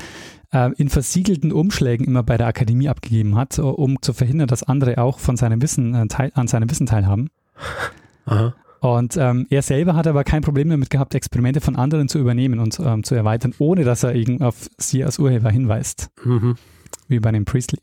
äh, 0.53 0.71
in 0.77 0.89
versiegelten 0.89 1.51
Umschlägen 1.51 2.05
immer 2.05 2.23
bei 2.23 2.37
der 2.37 2.47
Akademie 2.47 2.89
abgegeben 2.89 3.35
hat, 3.35 3.59
um 3.59 4.01
zu 4.01 4.13
verhindern, 4.13 4.47
dass 4.47 4.63
andere 4.63 4.97
auch 4.97 5.19
von 5.19 5.35
seinem 5.35 5.61
Wissen 5.61 5.93
äh, 5.93 6.07
teil, 6.07 6.31
an 6.33 6.47
seinem 6.47 6.69
Wissen 6.69 6.85
teilhaben. 6.85 7.29
Aha. 8.25 8.53
Und 8.79 9.17
ähm, 9.17 9.47
er 9.49 9.63
selber 9.63 9.95
hat 9.95 10.07
aber 10.07 10.23
kein 10.23 10.43
Problem 10.43 10.69
damit 10.69 10.89
gehabt, 10.89 11.15
Experimente 11.15 11.61
von 11.61 11.75
anderen 11.75 12.07
zu 12.07 12.19
übernehmen 12.19 12.59
und 12.59 12.79
ähm, 12.79 13.03
zu 13.03 13.15
erweitern, 13.15 13.53
ohne 13.57 13.83
dass 13.83 14.03
er 14.03 14.13
auf 14.41 14.69
sie 14.77 15.03
als 15.03 15.17
Urheber 15.19 15.49
hinweist. 15.49 16.09
Mhm. 16.23 16.55
Wie 17.07 17.19
bei 17.19 17.31
dem 17.31 17.45
Priestley. 17.45 17.79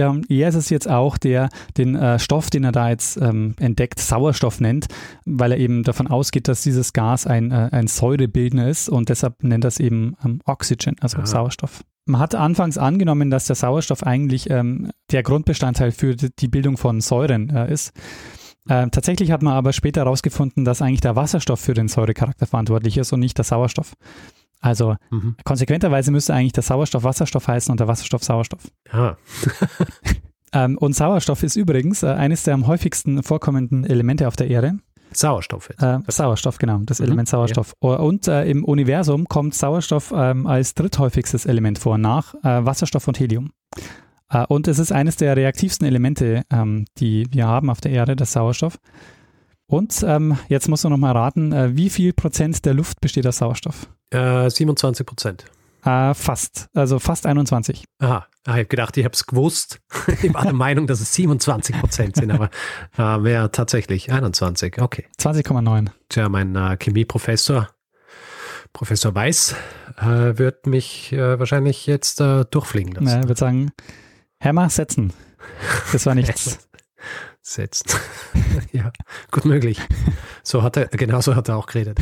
Ähm, 0.00 0.24
er 0.28 0.48
ist 0.48 0.54
es 0.54 0.70
jetzt 0.70 0.88
auch, 0.88 1.18
der 1.18 1.48
den 1.76 1.94
äh, 1.94 2.18
Stoff, 2.18 2.50
den 2.50 2.64
er 2.64 2.72
da 2.72 2.88
jetzt 2.88 3.16
ähm, 3.18 3.54
entdeckt, 3.60 4.00
Sauerstoff 4.00 4.60
nennt, 4.60 4.86
weil 5.26 5.52
er 5.52 5.58
eben 5.58 5.82
davon 5.82 6.08
ausgeht, 6.08 6.48
dass 6.48 6.62
dieses 6.62 6.92
Gas 6.92 7.26
ein, 7.26 7.50
äh, 7.50 7.68
ein 7.70 7.86
Säurebildner 7.86 8.68
ist 8.68 8.88
und 8.88 9.08
deshalb 9.08 9.42
nennt 9.42 9.64
er 9.64 9.68
es 9.68 9.80
eben 9.80 10.16
ähm, 10.24 10.40
Oxygen, 10.46 10.96
also 11.00 11.18
Aha. 11.18 11.26
Sauerstoff. 11.26 11.84
Man 12.06 12.20
hat 12.20 12.34
anfangs 12.34 12.78
angenommen, 12.78 13.30
dass 13.30 13.46
der 13.46 13.56
Sauerstoff 13.56 14.02
eigentlich 14.02 14.50
ähm, 14.50 14.90
der 15.12 15.22
Grundbestandteil 15.22 15.92
für 15.92 16.16
die 16.16 16.48
Bildung 16.48 16.76
von 16.76 17.00
Säuren 17.00 17.50
äh, 17.50 17.72
ist. 17.72 17.92
Äh, 18.68 18.88
tatsächlich 18.90 19.30
hat 19.30 19.42
man 19.42 19.54
aber 19.54 19.72
später 19.72 20.02
herausgefunden, 20.02 20.64
dass 20.64 20.82
eigentlich 20.82 21.00
der 21.00 21.16
Wasserstoff 21.16 21.60
für 21.60 21.74
den 21.74 21.88
Säurecharakter 21.88 22.46
verantwortlich 22.46 22.96
ist 22.98 23.12
und 23.12 23.20
nicht 23.20 23.38
der 23.38 23.44
Sauerstoff. 23.44 23.94
Also 24.60 24.96
mhm. 25.10 25.36
konsequenterweise 25.44 26.10
müsste 26.10 26.34
eigentlich 26.34 26.52
der 26.52 26.62
Sauerstoff 26.62 27.04
Wasserstoff 27.04 27.48
heißen 27.48 27.70
und 27.72 27.80
der 27.80 27.88
Wasserstoff 27.88 28.22
Sauerstoff. 28.22 28.70
Ja. 28.92 29.16
ähm, 30.52 30.76
und 30.78 30.94
Sauerstoff 30.94 31.42
ist 31.42 31.56
übrigens 31.56 32.02
äh, 32.02 32.08
eines 32.08 32.44
der 32.44 32.54
am 32.54 32.66
häufigsten 32.66 33.22
vorkommenden 33.22 33.84
Elemente 33.84 34.28
auf 34.28 34.36
der 34.36 34.48
Erde. 34.48 34.78
Sauerstoff 35.12 35.68
jetzt. 35.68 35.82
Äh, 35.82 35.98
Sauerstoff, 36.08 36.58
genau, 36.58 36.78
das 36.84 37.00
mhm. 37.00 37.06
Element 37.06 37.28
Sauerstoff. 37.28 37.74
Ja. 37.82 37.96
Und 37.96 38.28
äh, 38.28 38.44
im 38.44 38.64
Universum 38.64 39.26
kommt 39.26 39.54
Sauerstoff 39.54 40.12
ähm, 40.14 40.46
als 40.46 40.74
dritthäufigstes 40.74 41.46
Element 41.46 41.78
vor, 41.78 41.98
nach 41.98 42.34
äh, 42.44 42.64
Wasserstoff 42.64 43.08
und 43.08 43.18
Helium. 43.18 43.50
Äh, 44.30 44.44
und 44.46 44.68
es 44.68 44.78
ist 44.78 44.92
eines 44.92 45.16
der 45.16 45.36
reaktivsten 45.36 45.86
Elemente, 45.86 46.42
ähm, 46.50 46.84
die 46.98 47.26
wir 47.30 47.46
haben 47.46 47.70
auf 47.70 47.80
der 47.80 47.92
Erde, 47.92 48.14
das 48.14 48.32
Sauerstoff. 48.32 48.78
Und 49.70 50.04
ähm, 50.04 50.36
jetzt 50.48 50.68
musst 50.68 50.82
du 50.82 50.88
noch 50.88 50.96
mal 50.96 51.12
raten, 51.12 51.52
äh, 51.52 51.76
wie 51.76 51.90
viel 51.90 52.12
Prozent 52.12 52.64
der 52.66 52.74
Luft 52.74 53.00
besteht 53.00 53.24
aus 53.26 53.38
Sauerstoff? 53.38 53.88
Äh, 54.10 54.50
27 54.50 55.06
Prozent. 55.06 55.44
Äh, 55.84 56.12
fast, 56.12 56.68
also 56.74 56.98
fast 56.98 57.24
21. 57.24 57.84
Aha, 58.00 58.26
ich 58.46 58.52
habe 58.52 58.64
gedacht, 58.66 58.96
ich 58.96 59.04
habe 59.04 59.14
es 59.14 59.26
gewusst. 59.26 59.80
ich 60.22 60.34
war 60.34 60.42
der 60.42 60.54
Meinung, 60.54 60.88
dass 60.88 61.00
es 61.00 61.14
27 61.14 61.78
Prozent 61.78 62.16
sind, 62.16 62.32
aber 62.32 62.50
äh, 62.98 63.22
wäre 63.22 63.52
tatsächlich 63.52 64.12
21, 64.12 64.82
okay. 64.82 65.06
20,9. 65.20 65.86
Tja, 66.08 66.28
mein 66.28 66.56
äh, 66.56 66.76
Chemieprofessor, 66.76 67.68
Professor 68.72 69.14
Weiß, 69.14 69.54
äh, 69.98 70.36
wird 70.36 70.66
mich 70.66 71.12
äh, 71.12 71.38
wahrscheinlich 71.38 71.86
jetzt 71.86 72.20
äh, 72.20 72.44
durchfliegen 72.50 72.92
lassen. 72.94 73.06
Ja, 73.06 73.22
er 73.22 73.28
wird 73.28 73.38
sagen, 73.38 73.70
Hammer 74.42 74.68
setzen. 74.68 75.12
Das 75.92 76.06
war 76.06 76.16
nichts. 76.16 76.58
setzen. 77.42 77.90
ja, 78.72 78.92
gut 79.30 79.44
möglich. 79.44 79.80
So 80.42 80.62
hat 80.62 80.76
er, 80.76 80.86
genau 80.86 81.20
so 81.20 81.34
hat 81.34 81.48
er 81.48 81.56
auch 81.56 81.66
geredet. 81.66 81.98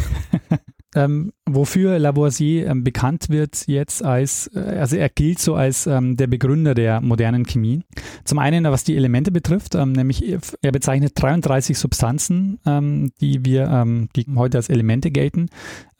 ähm, 0.95 1.33
wofür 1.47 1.99
Lavoisier 1.99 2.67
ähm, 2.67 2.83
bekannt 2.83 3.29
wird 3.29 3.67
jetzt 3.67 4.05
als, 4.05 4.51
äh, 4.55 4.59
also 4.59 4.97
er 4.97 5.09
gilt 5.09 5.39
so 5.39 5.55
als 5.55 5.87
ähm, 5.87 6.17
der 6.17 6.27
Begründer 6.27 6.75
der 6.75 7.01
modernen 7.01 7.45
Chemie. 7.47 7.85
Zum 8.25 8.39
einen, 8.39 8.65
was 8.65 8.85
die 8.85 8.97
Elemente 8.97 9.31
betrifft, 9.31 9.75
ähm, 9.75 9.93
nämlich 9.93 10.25
er 10.63 10.73
bezeichnet 10.73 11.13
33 11.17 11.79
Substanzen, 11.79 12.59
ähm, 12.67 13.13
die 13.21 13.45
wir, 13.45 13.69
ähm, 13.69 14.09
die 14.17 14.27
heute 14.35 14.59
als 14.59 14.69
Elemente 14.69 15.11
gelten, 15.11 15.49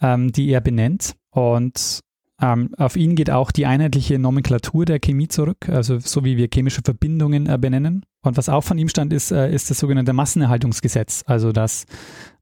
die 0.01 0.49
er 0.49 0.61
benennt. 0.61 1.17
Und 1.31 2.03
auf 2.39 2.97
ihn 2.97 3.17
geht 3.17 3.31
auch 3.31 3.51
die 3.51 3.67
einheitliche 3.67 4.17
Nomenklatur 4.21 4.85
der 4.85 5.01
Chemie 5.01 5.27
zurück, 5.27 5.69
also 5.69 5.99
so 5.99 6.25
wie 6.25 6.37
wir 6.37 6.47
chemische 6.53 6.83
Verbindungen 6.85 7.49
äh, 7.49 7.59
benennen. 7.59 8.05
Und 8.23 8.37
was 8.37 8.49
auch 8.49 8.65
von 8.65 8.79
ihm 8.79 8.89
stand, 8.89 9.13
ist, 9.13 9.31
äh, 9.31 9.53
ist 9.53 9.71
das 9.71 9.79
sogenannte 9.79 10.13
Massenerhaltungsgesetz, 10.13 11.25
also 11.27 11.53
dass 11.53 11.87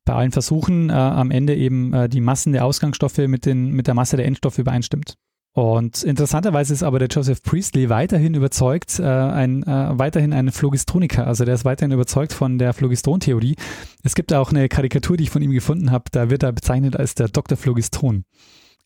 bei 0.04 0.14
allen 0.14 0.32
Versuchen 0.32 0.88
äh, 0.88 0.92
am 0.92 1.30
Ende 1.30 1.54
eben 1.54 1.92
äh, 1.92 2.08
die 2.08 2.20
Massen 2.20 2.52
der 2.52 2.64
Ausgangsstoffe 2.64 3.18
mit, 3.18 3.44
den, 3.44 3.72
mit 3.72 3.86
der 3.86 3.94
Masse 3.94 4.16
der 4.16 4.26
Endstoffe 4.26 4.58
übereinstimmt. 4.58 5.14
Und 5.56 6.02
interessanterweise 6.02 6.74
ist 6.74 6.82
aber 6.82 6.98
der 6.98 7.08
Joseph 7.08 7.42
Priestley 7.42 7.88
weiterhin 7.88 8.34
überzeugt, 8.34 8.98
äh, 8.98 9.04
ein, 9.04 9.62
äh, 9.62 9.98
weiterhin 9.98 10.34
ein 10.34 10.52
Phlogistoniker, 10.52 11.26
also 11.26 11.46
der 11.46 11.54
ist 11.54 11.64
weiterhin 11.64 11.92
überzeugt 11.92 12.34
von 12.34 12.58
der 12.58 12.74
Phlogiston-Theorie. 12.74 13.56
Es 14.02 14.14
gibt 14.14 14.34
auch 14.34 14.50
eine 14.50 14.68
Karikatur, 14.68 15.16
die 15.16 15.24
ich 15.24 15.30
von 15.30 15.40
ihm 15.40 15.52
gefunden 15.52 15.90
habe, 15.90 16.04
da 16.12 16.28
wird 16.28 16.42
er 16.42 16.52
bezeichnet 16.52 16.96
als 16.96 17.14
der 17.14 17.28
Dr. 17.28 17.56
Phlogiston. 17.56 18.24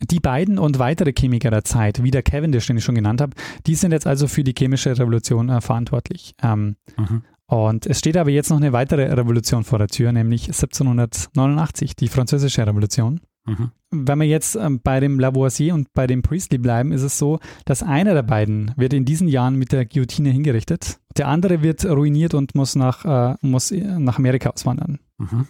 Die 0.02 0.20
beiden 0.20 0.58
und 0.58 0.78
weitere 0.78 1.12
Chemiker 1.12 1.50
der 1.50 1.64
Zeit, 1.64 2.02
wie 2.02 2.10
der 2.10 2.22
Cavendish, 2.22 2.66
den 2.66 2.78
ich 2.78 2.84
schon 2.84 2.94
genannt 2.94 3.20
habe, 3.20 3.32
die 3.66 3.74
sind 3.74 3.92
jetzt 3.92 4.06
also 4.06 4.28
für 4.28 4.44
die 4.44 4.54
chemische 4.56 4.98
Revolution 4.98 5.48
äh, 5.48 5.60
verantwortlich. 5.60 6.34
Ähm, 6.42 6.76
mhm. 6.96 7.22
Und 7.46 7.86
es 7.86 7.98
steht 7.98 8.16
aber 8.16 8.30
jetzt 8.30 8.50
noch 8.50 8.58
eine 8.58 8.72
weitere 8.72 9.12
Revolution 9.12 9.64
vor 9.64 9.78
der 9.78 9.88
Tür, 9.88 10.12
nämlich 10.12 10.44
1789, 10.44 11.96
die 11.96 12.08
Französische 12.08 12.64
Revolution. 12.64 13.20
Mhm. 13.44 13.70
Wenn 13.90 14.20
wir 14.20 14.26
jetzt 14.26 14.54
ähm, 14.54 14.80
bei 14.82 15.00
dem 15.00 15.18
Lavoisier 15.18 15.74
und 15.74 15.92
bei 15.92 16.06
dem 16.06 16.22
Priestley 16.22 16.58
bleiben, 16.58 16.92
ist 16.92 17.02
es 17.02 17.18
so, 17.18 17.40
dass 17.64 17.82
einer 17.82 18.14
der 18.14 18.22
beiden 18.22 18.72
wird 18.76 18.92
in 18.92 19.04
diesen 19.04 19.26
Jahren 19.26 19.56
mit 19.56 19.72
der 19.72 19.84
Guillotine 19.84 20.30
hingerichtet. 20.30 21.00
Der 21.16 21.26
andere 21.26 21.62
wird 21.62 21.84
ruiniert 21.84 22.34
und 22.34 22.54
muss 22.54 22.76
nach, 22.76 23.04
äh, 23.04 23.36
muss 23.40 23.72
nach 23.72 24.18
Amerika 24.18 24.50
auswandern. 24.50 25.00
Mhm. 25.20 25.46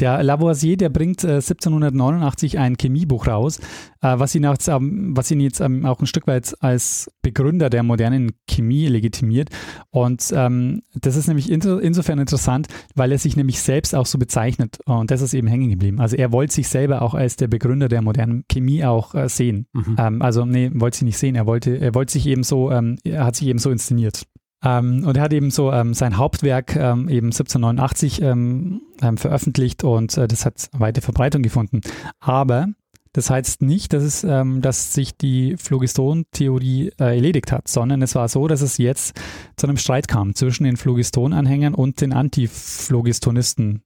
Der 0.00 0.22
Lavoisier, 0.22 0.76
der 0.76 0.88
bringt 0.88 1.22
äh, 1.24 1.34
1789 1.34 2.58
ein 2.58 2.76
Chemiebuch 2.76 3.26
raus, 3.26 3.58
äh, 4.00 4.18
was, 4.18 4.34
ihn 4.34 4.44
jetzt, 4.44 4.66
ähm, 4.68 5.16
was 5.16 5.30
ihn 5.30 5.40
jetzt 5.40 5.60
ähm, 5.60 5.84
auch 5.84 6.00
ein 6.00 6.06
Stück 6.06 6.26
weit 6.26 6.56
als 6.60 7.10
Begründer 7.22 7.68
der 7.68 7.82
modernen 7.82 8.32
Chemie 8.48 8.86
legitimiert. 8.86 9.50
Und 9.90 10.32
ähm, 10.34 10.82
das 10.94 11.16
ist 11.16 11.28
nämlich 11.28 11.50
inso, 11.50 11.78
insofern 11.78 12.18
interessant, 12.18 12.68
weil 12.94 13.12
er 13.12 13.18
sich 13.18 13.36
nämlich 13.36 13.60
selbst 13.60 13.94
auch 13.94 14.06
so 14.06 14.18
bezeichnet. 14.18 14.78
Und 14.86 15.10
das 15.10 15.20
ist 15.20 15.34
eben 15.34 15.46
hängen 15.48 15.70
geblieben. 15.70 16.00
Also 16.00 16.16
er 16.16 16.32
wollte 16.32 16.54
sich 16.54 16.68
selber 16.68 17.02
auch 17.02 17.14
als 17.14 17.36
der 17.36 17.48
Begründer 17.48 17.88
der 17.88 18.02
modernen 18.02 18.44
Chemie 18.48 18.84
auch 18.84 19.14
äh, 19.14 19.28
sehen. 19.28 19.66
Mhm. 19.72 19.96
Ähm, 19.98 20.22
also 20.22 20.46
nee, 20.46 20.70
wollte 20.74 20.98
sie 20.98 21.04
nicht 21.04 21.18
sehen. 21.18 21.34
Er 21.34 21.46
wollte, 21.46 21.76
er 21.76 21.94
wollte 21.94 22.12
sich 22.12 22.26
eben 22.26 22.42
so, 22.42 22.70
ähm, 22.70 22.96
er 23.04 23.26
hat 23.26 23.36
sich 23.36 23.48
eben 23.48 23.58
so 23.58 23.70
inszeniert. 23.70 24.24
Ähm, 24.62 25.04
und 25.06 25.16
er 25.16 25.22
hat 25.22 25.32
eben 25.32 25.50
so 25.50 25.72
ähm, 25.72 25.94
sein 25.94 26.16
Hauptwerk 26.16 26.76
ähm, 26.76 27.08
eben 27.08 27.28
1789 27.28 28.22
ähm, 28.22 28.82
ähm, 29.00 29.16
veröffentlicht 29.16 29.84
und 29.84 30.16
äh, 30.18 30.28
das 30.28 30.44
hat 30.44 30.68
weite 30.72 31.00
Verbreitung 31.00 31.42
gefunden. 31.42 31.80
Aber 32.18 32.68
das 33.12 33.28
heißt 33.28 33.62
nicht, 33.62 33.92
dass, 33.92 34.04
es, 34.04 34.22
ähm, 34.22 34.60
dass 34.60 34.94
sich 34.94 35.16
die 35.16 35.56
Phlogiston-Theorie 35.56 36.92
äh, 37.00 37.16
erledigt 37.16 37.50
hat, 37.50 37.66
sondern 37.66 38.02
es 38.02 38.14
war 38.14 38.28
so, 38.28 38.46
dass 38.46 38.60
es 38.60 38.78
jetzt 38.78 39.18
zu 39.56 39.66
einem 39.66 39.78
Streit 39.78 40.06
kam 40.06 40.34
zwischen 40.36 40.62
den 40.62 40.76
Phlogiston-Anhängern 40.76 41.74
und 41.74 42.00
den 42.00 42.12
Antiphlogistonisten. 42.12 43.82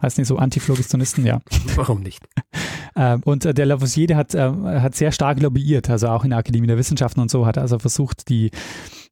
Heißt 0.00 0.16
nicht 0.16 0.28
so 0.28 0.38
Antiphlogistonisten, 0.38 1.26
ja. 1.26 1.40
Warum 1.76 2.00
nicht? 2.00 2.24
und 3.24 3.44
äh, 3.44 3.52
der 3.52 3.66
Lavoisier, 3.66 4.06
der 4.06 4.16
hat, 4.16 4.34
äh, 4.34 4.48
hat 4.80 4.94
sehr 4.94 5.12
stark 5.12 5.40
lobbyiert, 5.40 5.90
also 5.90 6.08
auch 6.08 6.24
in 6.24 6.30
der 6.30 6.38
Akademie 6.38 6.68
der 6.68 6.78
Wissenschaften 6.78 7.20
und 7.20 7.30
so, 7.30 7.44
hat 7.44 7.58
also 7.58 7.78
versucht, 7.78 8.30
die 8.30 8.50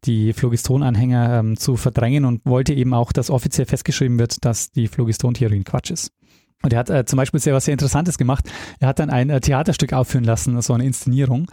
die 0.05 0.33
Phlogiston-Anhänger 0.33 1.39
ähm, 1.39 1.57
zu 1.57 1.77
verdrängen 1.77 2.25
und 2.25 2.45
wollte 2.45 2.75
eben 2.75 2.95
auch, 2.95 3.13
dass 3.13 3.31
offiziell 3.31 3.67
festgeschrieben 3.67 4.19
wird, 4.19 4.45
dass 4.45 4.71
die 4.71 4.89
Phlogiston-Theorie 4.89 5.65
Quatsch 5.65 5.91
ist. 5.91 6.13
Und 6.63 6.73
er 6.73 6.79
hat 6.81 6.91
äh, 6.91 7.05
zum 7.05 7.17
Beispiel 7.19 7.41
sehr 7.41 7.55
was 7.55 7.67
sehr 7.67 7.73
Interessantes 7.73 8.19
gemacht. 8.19 8.51
Er 8.81 8.89
hat 8.89 8.99
dann 8.99 9.11
ein 9.11 9.31
äh, 9.31 9.41
Theaterstück 9.41 9.93
aufführen 9.93 10.25
lassen, 10.25 10.61
so 10.63 10.73
eine 10.73 10.85
Inszenierung. 10.85 11.51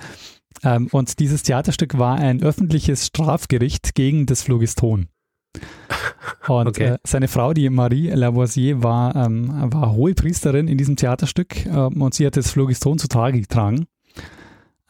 Ähm, 0.63 0.87
und 0.91 1.19
dieses 1.19 1.43
Theaterstück 1.43 1.97
war 1.97 2.17
ein 2.17 2.41
öffentliches 2.41 3.07
Strafgericht 3.07 3.95
gegen 3.95 4.25
das 4.25 4.43
Phlogiston. 4.43 5.07
Und 6.47 6.67
okay. 6.67 6.85
äh, 6.85 6.97
seine 7.05 7.27
Frau, 7.27 7.53
die 7.53 7.69
Marie 7.69 8.09
Lavoisier, 8.09 8.83
war, 8.83 9.15
ähm, 9.15 9.71
war 9.71 9.93
hohe 9.93 10.13
Priesterin 10.13 10.67
in 10.67 10.77
diesem 10.77 10.95
Theaterstück 10.95 11.65
ähm, 11.65 12.01
und 12.01 12.13
sie 12.13 12.25
hat 12.25 12.35
das 12.35 12.51
Phlogiston 12.51 12.97
zu 12.97 13.07
Tage 13.07 13.39
getragen. 13.39 13.85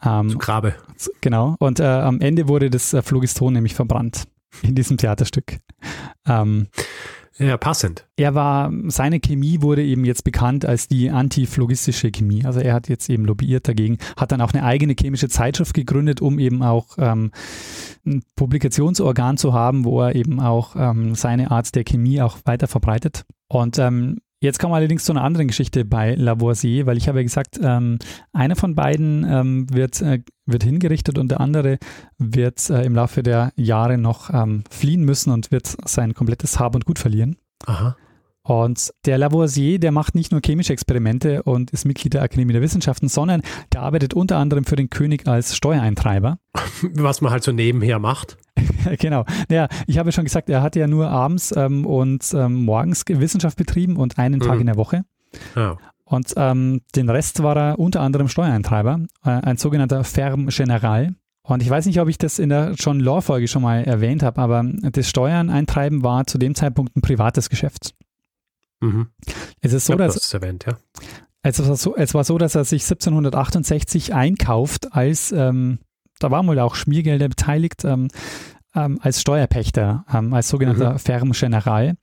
Ähm, 0.04 0.30
Zu 0.30 0.38
Grabe. 0.38 0.74
Genau. 1.20 1.56
Und 1.58 1.80
äh, 1.80 1.84
am 1.84 2.20
Ende 2.20 2.48
wurde 2.48 2.70
das 2.70 2.92
äh, 2.92 3.02
Phlogiston 3.02 3.54
nämlich 3.54 3.74
verbrannt 3.74 4.24
in 4.62 4.74
diesem 4.74 4.96
Theaterstück. 4.96 5.58
Ähm, 6.26 6.68
ja, 7.36 7.56
passend. 7.56 8.06
Er 8.16 8.36
war, 8.36 8.72
seine 8.86 9.18
Chemie 9.18 9.60
wurde 9.60 9.82
eben 9.82 10.04
jetzt 10.04 10.22
bekannt 10.22 10.64
als 10.64 10.86
die 10.86 11.10
antiphlogistische 11.10 12.12
Chemie. 12.12 12.44
Also 12.44 12.60
er 12.60 12.74
hat 12.74 12.88
jetzt 12.88 13.10
eben 13.10 13.24
lobbyiert 13.24 13.66
dagegen, 13.66 13.98
hat 14.16 14.30
dann 14.30 14.40
auch 14.40 14.52
eine 14.52 14.62
eigene 14.62 14.94
chemische 14.98 15.28
Zeitschrift 15.28 15.74
gegründet, 15.74 16.20
um 16.20 16.38
eben 16.38 16.62
auch 16.62 16.96
ähm, 16.96 17.32
ein 18.06 18.22
Publikationsorgan 18.36 19.36
zu 19.36 19.52
haben, 19.52 19.84
wo 19.84 20.02
er 20.02 20.14
eben 20.14 20.38
auch 20.38 20.76
ähm, 20.76 21.16
seine 21.16 21.50
Art 21.50 21.74
der 21.74 21.82
Chemie 21.82 22.22
auch 22.22 22.38
weiter 22.44 22.68
verbreitet. 22.68 23.24
Und 23.48 23.80
ähm, 23.80 24.18
Jetzt 24.44 24.58
kommen 24.58 24.72
wir 24.72 24.76
allerdings 24.76 25.06
zu 25.06 25.12
einer 25.12 25.24
anderen 25.24 25.48
Geschichte 25.48 25.86
bei 25.86 26.14
Lavoisier, 26.16 26.84
weil 26.84 26.98
ich 26.98 27.08
habe 27.08 27.20
ja 27.20 27.22
gesagt, 27.22 27.58
ähm, 27.62 27.98
einer 28.34 28.56
von 28.56 28.74
beiden 28.74 29.24
ähm, 29.26 29.72
wird, 29.72 30.02
äh, 30.02 30.20
wird 30.44 30.62
hingerichtet 30.62 31.16
und 31.16 31.30
der 31.30 31.40
andere 31.40 31.78
wird 32.18 32.68
äh, 32.68 32.84
im 32.84 32.94
Laufe 32.94 33.22
der 33.22 33.54
Jahre 33.56 33.96
noch 33.96 34.28
ähm, 34.34 34.64
fliehen 34.68 35.02
müssen 35.02 35.32
und 35.32 35.50
wird 35.50 35.74
sein 35.86 36.12
komplettes 36.12 36.60
Hab 36.60 36.74
und 36.74 36.84
Gut 36.84 36.98
verlieren. 36.98 37.36
Aha. 37.64 37.96
Und 38.46 38.92
der 39.06 39.16
Lavoisier, 39.16 39.78
der 39.78 39.90
macht 39.90 40.14
nicht 40.14 40.30
nur 40.30 40.42
chemische 40.44 40.74
Experimente 40.74 41.42
und 41.44 41.70
ist 41.70 41.86
Mitglied 41.86 42.12
der 42.12 42.22
Akademie 42.22 42.52
der 42.52 42.60
Wissenschaften, 42.60 43.08
sondern 43.08 43.40
der 43.72 43.80
arbeitet 43.80 44.12
unter 44.12 44.36
anderem 44.36 44.64
für 44.64 44.76
den 44.76 44.90
König 44.90 45.26
als 45.26 45.56
Steuereintreiber. 45.56 46.38
Was 46.94 47.22
man 47.22 47.32
halt 47.32 47.42
so 47.42 47.52
nebenher 47.52 47.98
macht. 47.98 48.36
genau. 48.98 49.24
Ja, 49.50 49.68
ich 49.86 49.96
habe 49.96 50.12
schon 50.12 50.24
gesagt, 50.24 50.50
er 50.50 50.62
hat 50.62 50.76
ja 50.76 50.86
nur 50.86 51.08
abends 51.08 51.54
ähm, 51.56 51.86
und 51.86 52.34
ähm, 52.34 52.64
morgens 52.64 53.04
Wissenschaft 53.08 53.56
betrieben 53.56 53.96
und 53.96 54.18
einen 54.18 54.40
Tag 54.40 54.56
mhm. 54.56 54.60
in 54.60 54.66
der 54.66 54.76
Woche. 54.76 55.04
Ja. 55.56 55.78
Und 56.04 56.34
ähm, 56.36 56.82
den 56.94 57.08
Rest 57.08 57.42
war 57.42 57.56
er 57.56 57.78
unter 57.78 58.02
anderem 58.02 58.28
Steuereintreiber, 58.28 59.00
äh, 59.24 59.30
ein 59.30 59.56
sogenannter 59.56 60.04
Ferme 60.04 60.50
General. 60.50 61.14
Und 61.46 61.62
ich 61.62 61.70
weiß 61.70 61.86
nicht, 61.86 61.98
ob 61.98 62.08
ich 62.08 62.18
das 62.18 62.38
in 62.38 62.50
der 62.50 62.72
John 62.72 63.00
Law 63.00 63.22
Folge 63.22 63.48
schon 63.48 63.62
mal 63.62 63.84
erwähnt 63.84 64.22
habe, 64.22 64.40
aber 64.40 64.64
das 64.64 65.08
Steuern 65.08 65.48
eintreiben 65.48 66.02
war 66.02 66.26
zu 66.26 66.36
dem 66.36 66.54
Zeitpunkt 66.54 66.94
ein 66.96 67.02
privates 67.02 67.48
Geschäft. 67.48 67.94
Mhm. 68.84 69.08
Es 69.60 69.72
ist 69.72 69.86
so, 69.86 69.94
dass. 69.94 70.14
Das 70.14 70.34
erwähnt, 70.34 70.66
ja. 70.66 70.76
Es 71.42 71.66
war, 71.66 71.76
so, 71.76 71.94
es 71.94 72.14
war 72.14 72.24
so, 72.24 72.38
dass 72.38 72.54
er 72.54 72.64
sich 72.64 72.84
1768 72.84 74.14
einkauft 74.14 74.94
als, 74.94 75.30
ähm, 75.30 75.78
da 76.18 76.30
waren 76.30 76.46
wohl 76.46 76.58
auch 76.58 76.74
Schmiergelder 76.74 77.28
beteiligt, 77.28 77.84
ähm, 77.84 78.08
ähm, 78.74 78.98
als 79.02 79.20
Steuerpächter, 79.20 80.06
ähm, 80.12 80.32
als 80.32 80.48
sogenannter 80.48 80.94
mhm. 80.94 80.98
Ferme 80.98 81.32
General. 81.32 81.96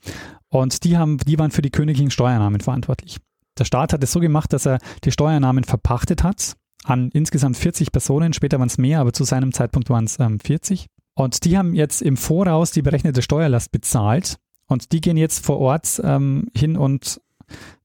Und 0.50 0.84
die, 0.84 0.98
haben, 0.98 1.18
die 1.18 1.40
waren 1.40 1.50
für 1.50 1.64
die 1.64 1.72
königlichen 1.72 2.12
Steuernahmen 2.12 2.62
verantwortlich. 2.62 3.18
Der 3.58 3.66
Staat 3.66 3.94
hat 3.94 4.04
es 4.04 4.12
so 4.12 4.20
gemacht, 4.20 4.54
dass 4.54 4.68
er 4.68 4.78
die 5.04 5.12
Steuernahmen 5.12 5.64
verpachtet 5.64 6.24
hat 6.24 6.56
an 6.84 7.10
insgesamt 7.12 7.58
40 7.58 7.92
Personen. 7.92 8.34
Später 8.34 8.60
waren 8.60 8.68
es 8.68 8.78
mehr, 8.78 9.00
aber 9.00 9.14
zu 9.14 9.24
seinem 9.24 9.54
Zeitpunkt 9.54 9.90
waren 9.90 10.06
es 10.06 10.20
ähm, 10.20 10.40
40. 10.40 10.86
Und 11.16 11.46
die 11.46 11.58
haben 11.58 11.74
jetzt 11.74 12.02
im 12.02 12.16
Voraus 12.16 12.72
die 12.72 12.82
berechnete 12.82 13.22
Steuerlast 13.22 13.72
bezahlt 13.72 14.38
und 14.72 14.92
die 14.92 15.02
gehen 15.02 15.18
jetzt 15.18 15.46
vor 15.46 15.60
Ort 15.60 16.02
ähm, 16.04 16.48
hin 16.56 16.78
und 16.78 17.22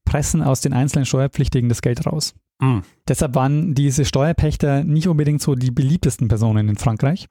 pressen 0.05 0.41
aus 0.41 0.61
den 0.61 0.73
einzelnen 0.73 1.05
Steuerpflichtigen 1.05 1.69
das 1.69 1.81
Geld 1.81 2.05
raus. 2.05 2.33
Mhm. 2.59 2.83
Deshalb 3.07 3.35
waren 3.35 3.75
diese 3.75 4.05
Steuerpächter 4.05 4.83
nicht 4.83 5.07
unbedingt 5.07 5.41
so 5.41 5.55
die 5.55 5.71
beliebtesten 5.71 6.27
Personen 6.27 6.69
in 6.69 6.77
Frankreich. 6.77 7.27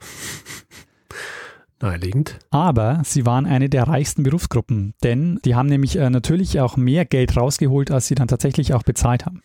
Naheliegend. 1.81 2.39
Aber 2.51 3.03
sie 3.05 3.27
waren 3.27 3.45
eine 3.45 3.69
der 3.69 3.87
reichsten 3.87 4.23
Berufsgruppen, 4.23 4.95
denn 5.03 5.41
die 5.45 5.55
haben 5.55 5.69
nämlich 5.69 5.97
äh, 5.97 6.09
natürlich 6.09 6.59
auch 6.61 6.77
mehr 6.77 7.05
Geld 7.05 7.37
rausgeholt, 7.37 7.91
als 7.91 8.07
sie 8.07 8.15
dann 8.15 8.29
tatsächlich 8.29 8.73
auch 8.73 8.83
bezahlt 8.83 9.27
haben. 9.27 9.43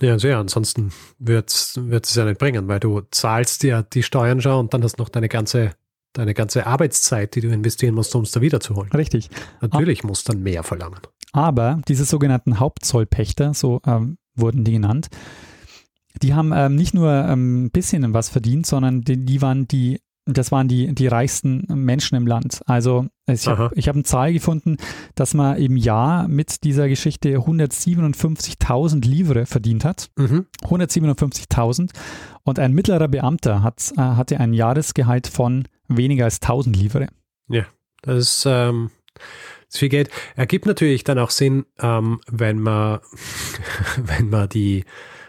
Ja, 0.00 0.18
sehr. 0.18 0.38
Ansonsten 0.38 0.92
wird 1.18 1.50
es 1.50 2.14
ja 2.14 2.24
nicht 2.24 2.38
bringen, 2.38 2.68
weil 2.68 2.80
du 2.80 3.02
zahlst 3.10 3.62
ja 3.62 3.82
die 3.82 4.02
Steuern 4.02 4.40
schon 4.40 4.58
und 4.58 4.74
dann 4.74 4.82
hast 4.82 4.98
noch 4.98 5.08
deine 5.08 5.28
ganze 5.28 5.72
deine 6.12 6.34
ganze 6.34 6.66
Arbeitszeit, 6.66 7.34
die 7.34 7.40
du 7.40 7.48
investieren 7.48 7.94
musst, 7.94 8.14
um 8.14 8.22
es 8.22 8.32
da 8.32 8.40
wiederzuholen. 8.40 8.92
Richtig. 8.92 9.30
Natürlich 9.60 10.04
musst 10.04 10.28
du 10.28 10.32
dann 10.32 10.42
mehr 10.42 10.62
verlangen. 10.62 11.00
Aber 11.32 11.80
diese 11.88 12.04
sogenannten 12.04 12.60
Hauptzollpächter, 12.60 13.54
so 13.54 13.80
ähm, 13.86 14.18
wurden 14.34 14.64
die 14.64 14.72
genannt, 14.72 15.08
die 16.22 16.34
haben 16.34 16.52
ähm, 16.54 16.74
nicht 16.74 16.94
nur 16.94 17.10
ähm, 17.10 17.64
ein 17.64 17.70
bisschen 17.70 18.12
was 18.12 18.28
verdient, 18.28 18.66
sondern 18.66 19.00
die, 19.02 19.24
die 19.24 19.40
waren 19.40 19.66
die 19.66 19.98
das 20.24 20.52
waren 20.52 20.68
die, 20.68 20.94
die 20.94 21.08
reichsten 21.08 21.66
Menschen 21.68 22.16
im 22.16 22.26
Land. 22.26 22.62
Also 22.66 23.06
ich 23.26 23.46
habe 23.48 23.74
hab 23.74 23.94
eine 23.94 24.04
Zahl 24.04 24.32
gefunden, 24.32 24.76
dass 25.16 25.34
man 25.34 25.56
im 25.56 25.76
Jahr 25.76 26.28
mit 26.28 26.62
dieser 26.62 26.88
Geschichte 26.88 27.38
157.000 27.38 29.04
Livre 29.04 29.46
verdient 29.46 29.84
hat. 29.84 30.10
Mhm. 30.16 30.46
157.000. 30.62 31.90
Und 32.44 32.58
ein 32.58 32.72
mittlerer 32.72 33.08
Beamter 33.08 33.62
hat, 33.62 33.92
äh, 33.96 34.00
hatte 34.00 34.38
ein 34.38 34.52
Jahresgehalt 34.52 35.26
von 35.26 35.64
weniger 35.96 36.24
als 36.24 36.40
1000 36.40 36.76
Livre. 36.76 37.08
Ja, 37.48 37.66
das 38.02 38.18
ist, 38.18 38.44
ähm, 38.46 38.90
das 39.14 39.74
ist 39.74 39.78
viel 39.78 39.88
Geld. 39.88 40.10
Ergibt 40.36 40.66
natürlich 40.66 41.04
dann 41.04 41.18
auch 41.18 41.30
Sinn, 41.30 41.66
ähm, 41.80 42.20
wenn 42.30 42.60
man, 42.60 43.00
wenn 43.96 44.30
man 44.30 44.48
die 44.48 44.84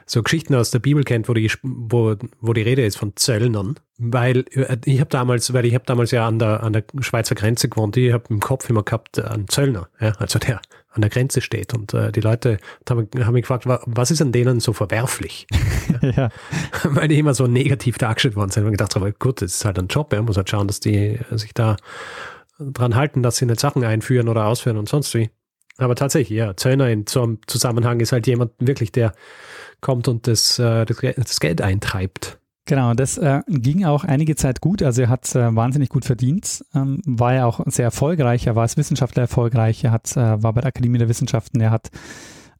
so 0.05 0.21
Geschichten 0.21 0.53
aus 0.55 0.71
der 0.71 0.79
Bibel 0.79 1.03
kennt, 1.03 1.29
wo 1.29 1.33
die, 1.33 1.51
wo, 1.63 2.15
wo 2.41 2.53
die 2.53 2.61
Rede 2.61 2.85
ist 2.85 2.97
von 2.97 3.15
Zöllnern. 3.15 3.75
Weil 3.97 4.45
äh, 4.51 4.77
ich 4.85 4.99
habe 4.99 5.09
damals, 5.09 5.53
weil 5.53 5.65
ich 5.65 5.73
habe 5.73 5.85
damals 5.85 6.11
ja 6.11 6.27
an 6.27 6.39
der, 6.39 6.63
an 6.63 6.73
der 6.73 6.83
Schweizer 6.99 7.35
Grenze 7.35 7.69
gewohnt, 7.69 7.95
ich 7.97 8.11
habe 8.11 8.25
im 8.29 8.39
Kopf 8.39 8.69
immer 8.69 8.83
gehabt 8.83 9.17
äh, 9.17 9.23
einen 9.23 9.47
Zöllner, 9.47 9.89
ja, 9.99 10.11
also 10.19 10.39
der 10.39 10.61
an 10.93 11.01
der 11.01 11.09
Grenze 11.09 11.41
steht. 11.41 11.73
Und 11.73 11.93
äh, 11.93 12.11
die 12.11 12.21
Leute 12.21 12.57
haben, 12.89 13.09
haben 13.19 13.33
mich 13.33 13.43
gefragt, 13.43 13.65
was 13.67 14.11
ist 14.11 14.21
an 14.21 14.31
denen 14.31 14.59
so 14.59 14.73
verwerflich? 14.73 15.47
ja. 16.01 16.29
Weil 16.83 17.07
die 17.07 17.19
immer 17.19 17.33
so 17.33 17.47
negativ 17.47 17.97
dargestellt 17.97 18.35
worden 18.35 18.51
sind. 18.51 18.65
Und 18.65 18.71
gedacht, 18.71 18.95
aber 18.95 19.11
gut, 19.11 19.41
das 19.41 19.55
ist 19.55 19.65
halt 19.65 19.79
ein 19.79 19.87
Job, 19.87 20.13
er 20.13 20.21
muss 20.21 20.37
halt 20.37 20.49
schauen, 20.49 20.67
dass 20.67 20.79
die 20.79 21.19
sich 21.31 21.53
da 21.53 21.75
dran 22.59 22.95
halten, 22.95 23.23
dass 23.23 23.37
sie 23.37 23.45
nicht 23.45 23.59
Sachen 23.59 23.83
einführen 23.83 24.29
oder 24.29 24.45
ausführen 24.45 24.77
und 24.77 24.87
sonst 24.87 25.13
wie. 25.13 25.29
Aber 25.77 25.95
tatsächlich, 25.95 26.37
ja, 26.37 26.55
Zöllner 26.55 26.89
in 26.89 27.07
so 27.07 27.23
einem 27.23 27.39
Zusammenhang 27.47 27.99
ist 27.99 28.11
halt 28.11 28.27
jemand 28.27 28.51
wirklich, 28.59 28.91
der 28.91 29.13
kommt 29.81 30.07
und 30.07 30.27
das, 30.27 30.59
äh, 30.59 30.85
das 30.85 31.39
Geld 31.39 31.61
eintreibt. 31.61 32.39
Genau, 32.65 32.93
das 32.93 33.17
äh, 33.17 33.41
ging 33.47 33.83
auch 33.83 34.05
einige 34.05 34.37
Zeit 34.37 34.61
gut. 34.61 34.81
Also 34.81 35.01
er 35.01 35.09
hat 35.09 35.35
äh, 35.35 35.53
wahnsinnig 35.53 35.89
gut 35.89 36.05
verdient, 36.05 36.63
ähm, 36.73 37.01
war 37.05 37.33
ja 37.33 37.45
auch 37.45 37.59
sehr 37.65 37.83
erfolgreich. 37.83 38.47
Er 38.47 38.55
war 38.55 38.61
als 38.63 38.77
Wissenschaftler 38.77 39.23
erfolgreich. 39.23 39.83
Er 39.83 39.91
hat, 39.91 40.15
äh, 40.15 40.41
war 40.41 40.53
bei 40.53 40.61
der 40.61 40.69
Akademie 40.69 40.97
der 40.97 41.09
Wissenschaften. 41.09 41.59
Er 41.59 41.71
hat, 41.71 41.89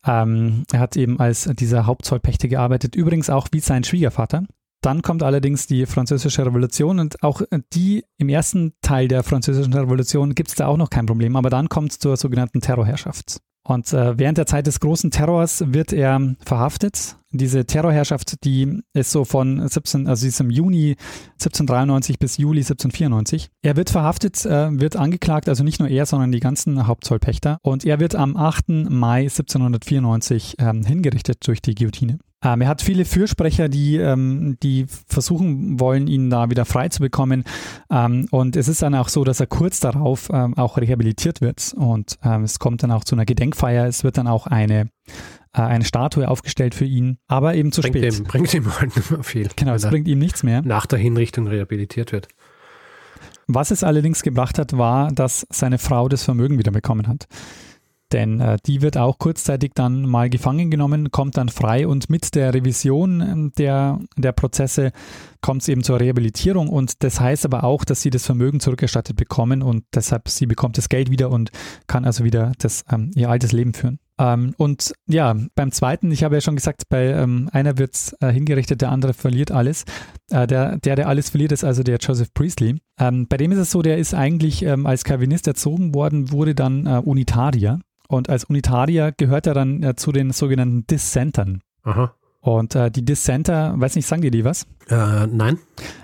ähm, 0.06 0.64
er 0.74 0.80
hat 0.80 0.98
eben 0.98 1.22
als 1.22 1.50
dieser 1.54 1.86
Hauptzollpächter 1.86 2.50
gearbeitet. 2.50 2.96
Übrigens 2.96 3.30
auch 3.30 3.48
wie 3.54 3.62
sein 3.62 3.86
Schwiegervater. 3.86 4.44
Dann 4.82 5.02
kommt 5.02 5.24
allerdings 5.24 5.68
die 5.68 5.86
Französische 5.86 6.46
Revolution 6.46 7.00
und 7.00 7.24
auch 7.24 7.42
die 7.74 8.04
im 8.18 8.28
ersten 8.28 8.74
Teil 8.82 9.08
der 9.08 9.24
Französischen 9.24 9.74
Revolution 9.74 10.36
gibt 10.36 10.50
es 10.50 10.56
da 10.56 10.68
auch 10.68 10.76
noch 10.76 10.90
kein 10.90 11.06
Problem. 11.06 11.38
Aber 11.38 11.50
dann 11.50 11.70
kommt 11.70 11.94
es 11.94 12.00
zur 12.00 12.18
sogenannten 12.18 12.60
Terrorherrschaft. 12.60 13.40
Und 13.64 13.94
äh, 13.94 14.18
während 14.18 14.38
der 14.38 14.46
Zeit 14.46 14.68
des 14.68 14.80
großen 14.80 15.12
Terrors 15.12 15.64
wird 15.68 15.94
er 15.94 16.36
verhaftet. 16.46 17.16
Diese 17.32 17.66
Terrorherrschaft, 17.66 18.44
die 18.44 18.84
ist 18.94 19.12
so 19.12 19.26
von 19.26 19.68
17, 19.68 20.08
also 20.08 20.28
ist 20.28 20.40
im 20.40 20.52
Juni 20.52 20.98
1793 21.34 22.20
bis 22.20 22.38
Juli 22.38 22.60
1794. 22.60 23.50
Er 23.64 23.76
wird 23.76 23.90
verhaftet, 23.90 24.46
äh, 24.46 24.80
wird 24.80 24.96
angeklagt, 24.98 25.50
also 25.50 25.64
nicht 25.64 25.80
nur 25.80 25.90
er, 25.90 26.06
sondern 26.06 26.32
die 26.32 26.42
ganzen 26.42 26.86
Hauptzollpächter. 26.86 27.58
Und 27.64 27.86
er 27.86 28.00
wird 28.00 28.16
am 28.16 28.38
8. 28.38 28.90
Mai 28.90 29.22
1794 29.22 30.60
äh, 30.60 30.74
hingerichtet 30.86 31.48
durch 31.48 31.62
die 31.62 31.74
Guillotine. 31.74 32.20
Ähm, 32.44 32.62
er 32.62 32.68
hat 32.68 32.82
viele 32.82 33.06
Fürsprecher, 33.06 33.70
die, 33.70 33.98
ähm, 33.98 34.58
die 34.62 34.86
versuchen 35.08 35.80
wollen, 35.80 36.08
ihn 36.08 36.30
da 36.30 36.50
wieder 36.50 36.66
frei 36.66 36.90
zu 36.90 37.00
bekommen. 37.00 37.44
Ähm, 37.90 38.28
und 38.32 38.56
es 38.56 38.68
ist 38.68 38.82
dann 38.82 38.96
auch 38.96 39.10
so, 39.10 39.24
dass 39.24 39.40
er 39.40 39.48
kurz 39.48 39.80
darauf 39.80 40.30
ähm, 40.32 40.58
auch 40.58 40.78
rehabilitiert 40.78 41.42
wird. 41.42 41.74
Und 41.76 42.18
ähm, 42.24 42.44
es 42.44 42.60
kommt 42.60 42.84
dann 42.84 42.92
auch 42.92 43.04
zu 43.04 43.16
einer 43.16 43.26
Gedenkfeier. 43.26 43.88
Es 43.88 44.04
wird 44.04 44.18
dann 44.18 44.28
auch 44.28 44.48
eine, 44.48 44.90
äh, 45.54 45.62
eine 45.62 45.86
Statue 45.86 46.28
aufgestellt 46.28 46.76
für 46.76 46.86
ihn, 46.86 47.18
aber 47.28 47.56
eben 47.56 47.72
zu 47.72 47.82
bringt 47.82 47.98
spät. 47.98 48.20
Ihm, 48.20 48.24
bringt 48.26 48.54
ihm 48.54 48.80
halt 48.80 48.96
nicht 48.96 49.12
mehr 49.12 49.24
viel. 49.24 49.50
Genau, 49.56 49.74
es 49.74 49.88
bringt 49.88 50.08
ihm 50.08 50.20
nichts 50.20 50.44
mehr. 50.44 50.62
Nach 50.62 50.86
der 50.86 51.00
Hinrichtung 51.00 51.48
rehabilitiert 51.48 52.12
wird. 52.12 52.28
Was 53.48 53.72
es 53.72 53.84
allerdings 53.84 54.24
gebracht 54.24 54.58
hat, 54.58 54.78
war, 54.78 55.12
dass 55.12 55.46
seine 55.50 55.78
Frau 55.78 56.08
das 56.08 56.24
Vermögen 56.24 56.58
wieder 56.58 56.72
bekommen 56.72 57.08
hat 57.08 57.28
denn 58.14 58.40
äh, 58.40 58.58
die 58.66 58.82
wird 58.82 58.98
auch 58.98 59.18
kurzzeitig 59.18 59.72
dann 59.76 60.04
mal 60.04 60.30
gefangen 60.30 60.72
genommen, 60.72 61.12
kommt 61.12 61.38
dann 61.38 61.50
frei 61.50 61.88
und 61.88 62.10
mit 62.10 62.36
der 62.36 62.54
Revision 62.54 63.22
ähm, 63.22 63.52
der, 63.58 64.00
der 64.16 64.32
Prozesse 64.32 64.92
kommt 65.42 65.64
es 65.64 65.68
eben 65.68 65.84
zur 65.84 66.00
Rehabilitierung 66.00 66.70
und 66.70 67.04
das 67.04 67.20
heißt 67.20 67.46
aber 67.46 67.64
auch, 67.64 67.84
dass 67.84 68.02
sie 68.02 68.10
das 68.10 68.26
Vermögen 68.26 68.60
zurückerstattet 68.60 69.18
bekommen 69.18 69.62
und 69.62 69.84
deshalb 69.94 70.30
sie 70.30 70.46
bekommt 70.46 70.78
das 70.78 70.88
Geld 70.88 71.10
wieder 71.10 71.30
und 71.30 71.52
kann 71.88 72.06
also 72.06 72.24
wieder 72.24 72.54
das, 72.60 72.86
ähm, 72.92 73.12
ihr 73.16 73.30
altes 73.30 73.52
Leben 73.52 73.74
führen. 73.74 74.00
Ähm, 74.20 74.54
und 74.58 74.94
ja, 75.08 75.36
beim 75.56 75.72
zweiten, 75.72 76.12
ich 76.12 76.24
habe 76.24 76.36
ja 76.36 76.42
schon 76.42 76.56
gesagt, 76.56 76.84
bei 76.88 77.08
ähm, 77.08 77.50
einer 77.52 77.78
wird 77.78 78.16
äh, 78.22 78.32
hingerichtet, 78.32 78.82
der 78.82 78.92
andere 78.92 79.14
verliert 79.14 79.52
alles. 79.52 79.86
Äh, 80.30 80.46
der, 80.46 80.78
der, 80.78 80.96
der 80.96 81.08
alles 81.08 81.32
verliert, 81.32 81.52
ist 81.52 81.64
also 81.64 81.84
der 81.84 81.98
Joseph 81.98 82.34
Priestley. 82.34 82.80
Ähm, 83.00 83.28
bei 83.28 83.38
dem 83.38 83.52
ist 83.52 83.58
es 83.58 83.72
so, 83.72 83.82
der 83.82 83.98
ist 83.98 84.14
eigentlich 84.14 84.64
ähm, 84.64 84.86
als 84.86 85.04
Calvinist 85.04 85.48
erzogen 85.48 85.96
worden, 85.96 86.32
wurde 86.32 86.54
dann 86.54 86.86
äh, 86.86 87.02
Unitarier 87.04 87.80
und 88.14 88.30
als 88.30 88.44
Unitarier 88.46 89.12
gehört 89.12 89.48
er 89.48 89.54
dann 89.54 89.82
äh, 89.82 89.96
zu 89.96 90.12
den 90.12 90.32
sogenannten 90.32 90.86
Dissentern. 90.86 91.62
Aha. 91.82 92.14
Und 92.42 92.76
äh, 92.76 92.92
die 92.92 93.04
Dissenter, 93.04 93.74
weiß 93.78 93.96
nicht, 93.96 94.06
sagen 94.06 94.22
dir 94.22 94.30
die 94.30 94.44
was? 94.44 94.68
Äh, 94.88 95.28
nein. 95.28 95.58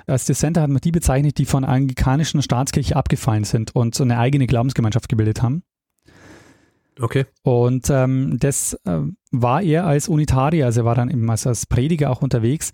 Als 0.08 0.26
Dissenter 0.26 0.62
hat 0.62 0.70
man 0.70 0.82
die 0.82 0.92
bezeichnet, 0.92 1.38
die 1.38 1.46
von 1.46 1.64
der 1.64 1.72
anglikanischen 1.72 2.42
Staatskirche 2.42 2.96
abgefallen 2.96 3.44
sind 3.44 3.76
und 3.76 3.94
so 3.94 4.04
eine 4.04 4.18
eigene 4.18 4.48
Glaubensgemeinschaft 4.48 5.08
gebildet 5.10 5.44
haben. 5.44 5.64
Okay. 7.00 7.26
Und 7.44 7.90
ähm, 7.90 8.38
das 8.40 8.74
äh, 8.86 9.02
war 9.32 9.62
er 9.62 9.86
als 9.86 10.10
Unitarier, 10.10 10.66
also 10.66 10.82
er 10.82 10.86
war 10.86 10.96
dann 10.96 11.10
eben 11.10 11.30
als, 11.30 11.46
als 11.46 11.66
Prediger 11.66 12.10
auch 12.10 12.22
unterwegs. 12.22 12.72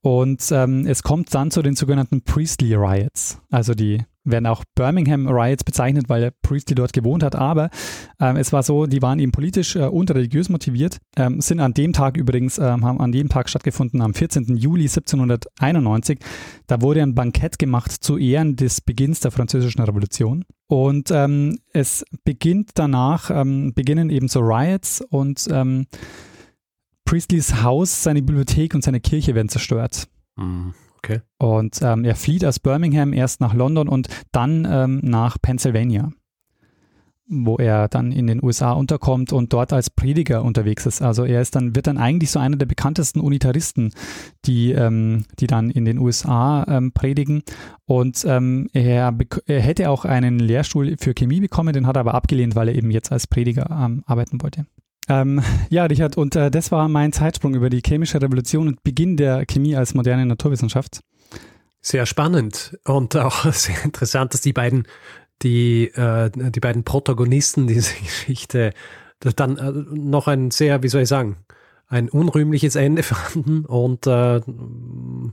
Und 0.00 0.50
ähm, 0.52 0.86
es 0.86 1.02
kommt 1.02 1.34
dann 1.34 1.50
zu 1.50 1.60
den 1.60 1.76
sogenannten 1.76 2.22
Priestly 2.22 2.74
Riots, 2.74 3.40
also 3.50 3.74
die 3.74 4.04
werden 4.30 4.46
auch 4.46 4.64
Birmingham 4.74 5.28
Riots 5.28 5.64
bezeichnet, 5.64 6.08
weil 6.08 6.32
Priestley 6.42 6.74
dort 6.74 6.92
gewohnt 6.92 7.22
hat. 7.22 7.34
Aber 7.34 7.70
ähm, 8.20 8.36
es 8.36 8.52
war 8.52 8.62
so, 8.62 8.86
die 8.86 9.02
waren 9.02 9.18
eben 9.18 9.32
politisch 9.32 9.76
äh, 9.76 9.80
und 9.80 10.10
religiös 10.10 10.48
motiviert, 10.48 10.98
ähm, 11.16 11.40
sind 11.40 11.60
an 11.60 11.74
dem 11.74 11.92
Tag 11.92 12.16
übrigens, 12.16 12.58
ähm, 12.58 12.84
haben 12.84 13.00
an 13.00 13.12
dem 13.12 13.28
Tag 13.28 13.48
stattgefunden, 13.48 14.00
am 14.00 14.14
14. 14.14 14.56
Juli 14.56 14.84
1791. 14.84 16.18
Da 16.66 16.80
wurde 16.80 17.02
ein 17.02 17.14
Bankett 17.14 17.58
gemacht 17.58 17.92
zu 17.92 18.18
Ehren 18.18 18.56
des 18.56 18.80
Beginns 18.80 19.20
der 19.20 19.30
Französischen 19.30 19.82
Revolution. 19.82 20.44
Und 20.66 21.10
ähm, 21.10 21.58
es 21.72 22.04
beginnt 22.24 22.72
danach, 22.74 23.30
ähm, 23.30 23.72
beginnen 23.74 24.10
eben 24.10 24.28
so 24.28 24.40
Riots 24.40 25.00
und 25.00 25.46
ähm, 25.50 25.86
Priestleys 27.04 27.62
Haus, 27.62 28.02
seine 28.02 28.20
Bibliothek 28.20 28.74
und 28.74 28.84
seine 28.84 29.00
Kirche 29.00 29.34
werden 29.34 29.48
zerstört. 29.48 30.08
Mhm. 30.36 30.74
Okay. 30.98 31.20
Und 31.38 31.80
ähm, 31.82 32.04
er 32.04 32.16
flieht 32.16 32.44
aus 32.44 32.58
Birmingham 32.58 33.12
erst 33.12 33.40
nach 33.40 33.54
London 33.54 33.88
und 33.88 34.08
dann 34.32 34.66
ähm, 34.68 35.00
nach 35.02 35.38
Pennsylvania, 35.40 36.10
wo 37.28 37.56
er 37.56 37.88
dann 37.88 38.10
in 38.10 38.26
den 38.26 38.42
USA 38.42 38.72
unterkommt 38.72 39.32
und 39.32 39.52
dort 39.52 39.72
als 39.72 39.90
Prediger 39.90 40.42
unterwegs 40.42 40.86
ist. 40.86 41.00
Also 41.00 41.24
er 41.24 41.40
ist 41.40 41.54
dann, 41.54 41.76
wird 41.76 41.86
dann 41.86 41.98
eigentlich 41.98 42.32
so 42.32 42.40
einer 42.40 42.56
der 42.56 42.66
bekanntesten 42.66 43.20
Unitaristen, 43.20 43.92
die, 44.44 44.72
ähm, 44.72 45.24
die 45.38 45.46
dann 45.46 45.70
in 45.70 45.84
den 45.84 45.98
USA 45.98 46.64
ähm, 46.68 46.92
predigen. 46.92 47.42
Und 47.86 48.24
ähm, 48.26 48.68
er, 48.72 49.16
er, 49.46 49.60
hätte 49.60 49.90
auch 49.90 50.04
einen 50.04 50.40
Lehrstuhl 50.40 50.96
für 50.98 51.14
Chemie 51.14 51.40
bekommen, 51.40 51.72
den 51.72 51.86
hat 51.86 51.96
er 51.96 52.00
aber 52.00 52.14
abgelehnt, 52.14 52.56
weil 52.56 52.68
er 52.68 52.74
eben 52.74 52.90
jetzt 52.90 53.12
als 53.12 53.28
Prediger 53.28 53.70
ähm, 53.70 54.02
arbeiten 54.06 54.42
wollte. 54.42 54.66
Ähm, 55.08 55.42
ja, 55.70 55.84
Richard, 55.84 56.16
und 56.16 56.36
äh, 56.36 56.50
das 56.50 56.70
war 56.70 56.88
mein 56.88 57.12
Zeitsprung 57.12 57.54
über 57.54 57.70
die 57.70 57.82
chemische 57.84 58.20
Revolution 58.20 58.68
und 58.68 58.82
Beginn 58.82 59.16
der 59.16 59.46
Chemie 59.46 59.76
als 59.76 59.94
moderne 59.94 60.26
Naturwissenschaft. 60.26 61.00
Sehr 61.80 62.06
spannend 62.06 62.78
und 62.84 63.16
auch 63.16 63.44
sehr 63.52 63.84
interessant, 63.84 64.34
dass 64.34 64.40
die 64.40 64.52
beiden, 64.52 64.86
die, 65.42 65.88
äh, 65.88 66.30
die 66.30 66.60
beiden 66.60 66.84
Protagonisten 66.84 67.66
dieser 67.66 67.94
Geschichte 68.02 68.72
dann 69.20 69.56
äh, 69.56 69.72
noch 69.72 70.28
ein 70.28 70.50
sehr, 70.50 70.82
wie 70.82 70.88
soll 70.88 71.02
ich 71.02 71.08
sagen, 71.08 71.36
ein 71.88 72.08
unrühmliches 72.08 72.76
Ende 72.76 73.02
fanden 73.04 73.64
und 73.64 74.06
äh, 74.06 74.40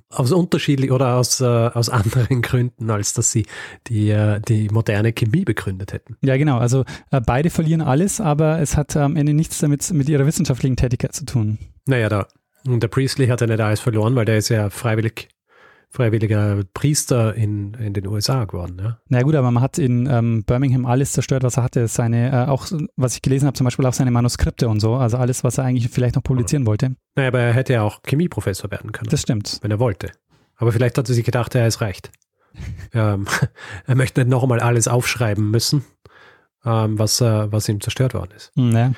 aus 0.09 0.31
unterschiedlich 0.31 0.91
oder 0.91 1.15
aus, 1.15 1.41
äh, 1.41 1.45
aus 1.45 1.89
anderen 1.89 2.41
Gründen, 2.41 2.89
als 2.89 3.13
dass 3.13 3.31
sie 3.31 3.45
die, 3.87 4.09
äh, 4.09 4.39
die 4.41 4.69
moderne 4.69 5.13
Chemie 5.13 5.45
begründet 5.45 5.93
hätten. 5.93 6.17
Ja, 6.21 6.37
genau. 6.37 6.57
Also 6.57 6.85
äh, 7.11 7.21
beide 7.21 7.49
verlieren 7.49 7.81
alles, 7.81 8.21
aber 8.21 8.59
es 8.59 8.77
hat 8.77 8.95
am 8.95 9.15
Ende 9.15 9.33
nichts 9.33 9.59
damit 9.59 9.91
mit 9.91 10.09
ihrer 10.09 10.25
wissenschaftlichen 10.25 10.77
Tätigkeit 10.77 11.13
zu 11.13 11.25
tun. 11.25 11.59
Naja, 11.85 12.09
da, 12.09 12.27
der 12.65 12.87
Priestley 12.87 13.27
hat 13.27 13.41
ja 13.41 13.47
nicht 13.47 13.59
alles 13.59 13.79
verloren, 13.79 14.15
weil 14.15 14.25
der 14.25 14.37
ist 14.37 14.49
ja 14.49 14.69
freiwillig 14.69 15.29
freiwilliger 15.95 16.61
Priester 16.73 17.33
in, 17.33 17.73
in 17.75 17.93
den 17.93 18.05
USA 18.07 18.45
geworden. 18.45 18.77
Ja? 18.81 18.99
Na 19.07 19.21
gut, 19.21 19.35
aber 19.35 19.49
man 19.51 19.63
hat 19.63 19.77
in 19.77 20.07
ähm, 20.07 20.43
Birmingham 20.43 20.85
alles 20.85 21.13
zerstört, 21.13 21.43
was 21.43 21.57
er 21.57 21.63
hatte. 21.63 21.87
Seine, 21.87 22.31
äh, 22.31 22.49
auch 22.49 22.67
was 22.97 23.15
ich 23.15 23.21
gelesen 23.21 23.47
habe, 23.47 23.55
zum 23.55 23.65
Beispiel 23.65 23.85
auch 23.85 23.93
seine 23.93 24.11
Manuskripte 24.11 24.67
und 24.67 24.79
so. 24.79 24.95
Also 24.95 25.17
alles, 25.17 25.43
was 25.43 25.57
er 25.57 25.63
eigentlich 25.63 25.89
vielleicht 25.89 26.15
noch 26.15 26.23
publizieren 26.23 26.63
mhm. 26.63 26.67
wollte. 26.67 26.95
Naja, 27.15 27.29
aber 27.29 27.39
er 27.39 27.53
hätte 27.53 27.73
ja 27.73 27.81
auch 27.81 28.01
Chemieprofessor 28.05 28.69
werden 28.71 28.91
können. 28.91 29.09
Das 29.09 29.21
stimmt. 29.21 29.59
Wenn 29.61 29.71
er 29.71 29.79
wollte. 29.79 30.11
Aber 30.57 30.71
vielleicht 30.71 30.97
hat 30.97 31.09
er 31.09 31.15
sich 31.15 31.25
gedacht, 31.25 31.55
er 31.55 31.67
ist 31.67 31.81
reicht. 31.81 32.11
ähm, 32.93 33.25
er 33.87 33.95
möchte 33.95 34.21
nicht 34.21 34.29
noch 34.29 34.43
einmal 34.43 34.59
alles 34.59 34.87
aufschreiben 34.87 35.49
müssen, 35.49 35.85
ähm, 36.65 36.99
was, 36.99 37.21
äh, 37.21 37.51
was 37.51 37.69
ihm 37.69 37.79
zerstört 37.81 38.13
worden 38.13 38.31
ist. 38.35 38.51
Hm, 38.55 38.71
ja. 38.71 38.91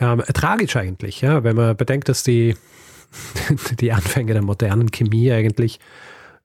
Ähm, 0.00 0.22
tragisch 0.32 0.76
eigentlich, 0.76 1.20
ja, 1.22 1.42
wenn 1.42 1.56
man 1.56 1.76
bedenkt, 1.76 2.08
dass 2.08 2.22
die, 2.22 2.56
die 3.80 3.92
Anfänge 3.92 4.32
der 4.32 4.42
modernen 4.42 4.90
Chemie 4.90 5.32
eigentlich 5.32 5.80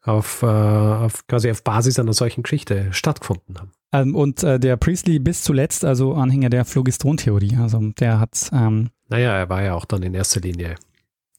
auf, 0.04 0.44
äh, 0.44 0.46
auf 0.46 1.26
quasi 1.28 1.50
auf 1.50 1.64
Basis 1.64 2.00
einer 2.00 2.14
solchen 2.14 2.44
Geschichte 2.44 2.88
stattgefunden 2.92 3.58
haben. 3.58 3.72
Ähm, 3.92 4.16
und 4.16 4.44
äh, 4.44 4.60
der 4.60 4.76
Priestley 4.78 5.20
bis 5.20 5.44
zuletzt, 5.44 5.86
also 5.86 6.14
Anhänger 6.14 6.50
der 6.50 6.66
Phlogiston-Theorie, 6.66 7.58
also 7.58 7.80
der 8.00 8.20
hat. 8.20 8.50
Ähm, 8.52 8.90
naja, 9.08 9.36
er 9.38 9.50
war 9.50 9.64
ja 9.64 9.76
auch 9.76 9.86
dann 9.86 10.04
in 10.04 10.14
erster 10.14 10.42
Linie 10.42 10.76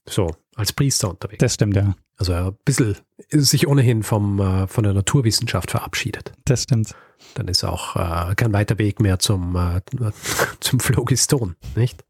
so 0.08 0.34
als 0.54 0.72
Priester 0.72 1.10
unterwegs. 1.10 1.38
Das 1.38 1.54
stimmt, 1.54 1.76
ja. 1.76 1.94
Also 2.16 2.32
er 2.32 2.46
ein 2.46 2.56
bisschen 2.64 2.96
sich 3.30 3.66
ohnehin 3.66 4.02
vom, 4.02 4.40
äh, 4.40 4.66
von 4.66 4.84
der 4.84 4.94
Naturwissenschaft 4.94 5.70
verabschiedet. 5.70 6.32
Das 6.44 6.62
stimmt. 6.62 6.94
Dann 7.34 7.48
ist 7.48 7.64
auch 7.64 7.96
äh, 7.96 8.34
kein 8.34 8.52
weiter 8.52 8.78
Weg 8.78 9.00
mehr 9.00 9.18
zum, 9.18 9.56
äh, 9.56 9.80
zum 10.60 10.80
Phlogiston, 10.80 11.56
nicht? 11.74 12.04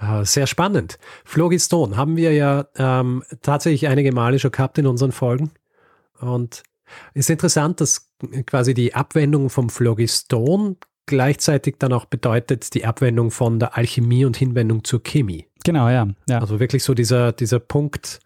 Äh, 0.00 0.24
sehr 0.24 0.46
spannend. 0.46 0.98
Phlogiston 1.24 1.96
haben 1.96 2.16
wir 2.16 2.32
ja 2.32 2.66
ähm, 2.76 3.22
tatsächlich 3.42 3.88
einige 3.88 4.12
Male 4.12 4.38
schon 4.38 4.50
gehabt 4.50 4.78
in 4.78 4.86
unseren 4.86 5.12
Folgen. 5.12 5.50
Und 6.20 6.62
es 7.14 7.26
ist 7.26 7.30
interessant, 7.30 7.80
dass 7.80 8.10
quasi 8.46 8.74
die 8.74 8.94
Abwendung 8.94 9.50
vom 9.50 9.68
Phlogiston 9.68 10.76
gleichzeitig 11.06 11.76
dann 11.78 11.92
auch 11.92 12.06
bedeutet 12.06 12.72
die 12.74 12.84
Abwendung 12.84 13.30
von 13.30 13.58
der 13.58 13.76
Alchemie 13.76 14.24
und 14.24 14.36
Hinwendung 14.36 14.84
zur 14.84 15.02
Chemie. 15.02 15.46
Genau, 15.64 15.88
ja. 15.88 16.08
ja. 16.28 16.38
Also 16.38 16.60
wirklich 16.60 16.84
so 16.84 16.94
dieser, 16.94 17.32
dieser 17.32 17.58
Punkt, 17.58 18.20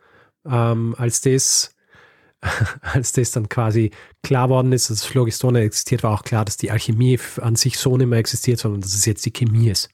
ähm, 0.46 0.94
als 0.98 1.20
das 1.22 1.74
als 2.82 3.12
das 3.12 3.30
dann 3.30 3.48
quasi 3.48 3.90
klar 4.22 4.50
worden 4.50 4.72
ist, 4.72 4.90
dass 4.90 5.04
Phlogiston 5.04 5.56
existiert, 5.56 6.02
war 6.02 6.12
auch 6.12 6.24
klar, 6.24 6.44
dass 6.44 6.58
die 6.58 6.70
Alchemie 6.70 7.18
an 7.40 7.56
sich 7.56 7.78
so 7.78 7.96
nicht 7.96 8.06
mehr 8.06 8.18
existiert, 8.18 8.58
sondern 8.58 8.82
dass 8.82 8.94
es 8.94 9.06
jetzt 9.06 9.24
die 9.24 9.32
Chemie 9.32 9.70
ist. 9.70 9.88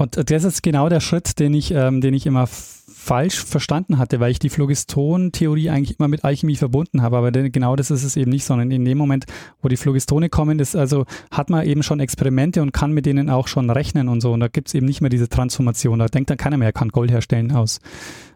Und 0.00 0.30
das 0.30 0.44
ist 0.44 0.62
genau 0.62 0.88
der 0.88 1.00
Schritt, 1.00 1.38
den 1.38 1.52
ich, 1.52 1.72
ähm, 1.72 2.00
den 2.00 2.14
ich 2.14 2.24
immer 2.24 2.46
falsch 2.46 3.44
verstanden 3.44 3.98
hatte, 3.98 4.18
weil 4.18 4.30
ich 4.30 4.38
die 4.38 4.48
Phlogiston-Theorie 4.48 5.68
eigentlich 5.68 5.98
immer 5.98 6.08
mit 6.08 6.24
Alchemie 6.24 6.56
verbunden 6.56 7.02
habe. 7.02 7.18
Aber 7.18 7.30
genau 7.30 7.76
das 7.76 7.90
ist 7.90 8.02
es 8.02 8.16
eben 8.16 8.30
nicht, 8.30 8.46
sondern 8.46 8.70
in 8.70 8.86
dem 8.86 8.96
Moment, 8.96 9.26
wo 9.60 9.68
die 9.68 9.76
Phlogistone 9.76 10.30
kommen, 10.30 10.58
ist 10.58 10.74
also, 10.74 11.04
hat 11.30 11.50
man 11.50 11.66
eben 11.66 11.82
schon 11.82 12.00
Experimente 12.00 12.62
und 12.62 12.72
kann 12.72 12.92
mit 12.92 13.04
denen 13.04 13.28
auch 13.28 13.46
schon 13.46 13.68
rechnen 13.68 14.08
und 14.08 14.22
so. 14.22 14.32
Und 14.32 14.40
da 14.40 14.48
gibt 14.48 14.68
es 14.68 14.74
eben 14.74 14.86
nicht 14.86 15.02
mehr 15.02 15.10
diese 15.10 15.28
Transformation. 15.28 15.98
Da 15.98 16.06
denkt 16.06 16.30
dann 16.30 16.38
keiner 16.38 16.56
mehr, 16.56 16.68
er 16.68 16.72
kann 16.72 16.88
Gold 16.88 17.10
herstellen 17.10 17.52
aus, 17.52 17.78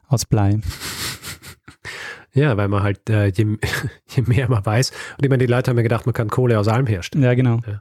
aus 0.07 0.27
Blei. 0.27 0.61
Ja, 2.37 2.57
weil 2.57 2.67
man 2.67 2.83
halt, 2.83 3.09
äh, 3.09 3.29
je, 3.29 3.47
je, 4.09 4.23
mehr 4.27 4.49
man 4.51 4.67
weiß, 4.67 4.91
und 4.91 5.25
ich 5.25 5.31
meine, 5.31 5.47
die 5.47 5.49
Leute 5.51 5.71
haben 5.71 5.77
ja 5.77 5.85
gedacht, 5.85 6.05
man 6.05 6.15
kann 6.15 6.29
Kohle 6.29 6.59
aus 6.59 6.67
allem 6.67 6.89
herstellen. 6.89 7.23
Ja, 7.23 7.35
genau. 7.35 7.61
Ja. 7.65 7.81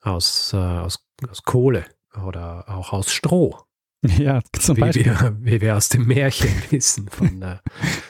Aus, 0.00 0.52
äh, 0.52 0.56
aus, 0.56 1.06
aus 1.30 1.44
Kohle 1.44 1.84
oder 2.26 2.68
auch 2.68 2.92
aus 2.92 3.10
Stroh. 3.10 3.56
Ja, 4.16 4.42
zum 4.52 4.76
wie 4.76 4.80
Beispiel. 4.80 5.06
Wir, 5.06 5.36
wie 5.40 5.60
wir 5.60 5.76
aus 5.76 5.88
dem 5.88 6.06
Märchen 6.06 6.50
wissen 6.70 7.08
von, 7.08 7.42
äh, 7.42 7.56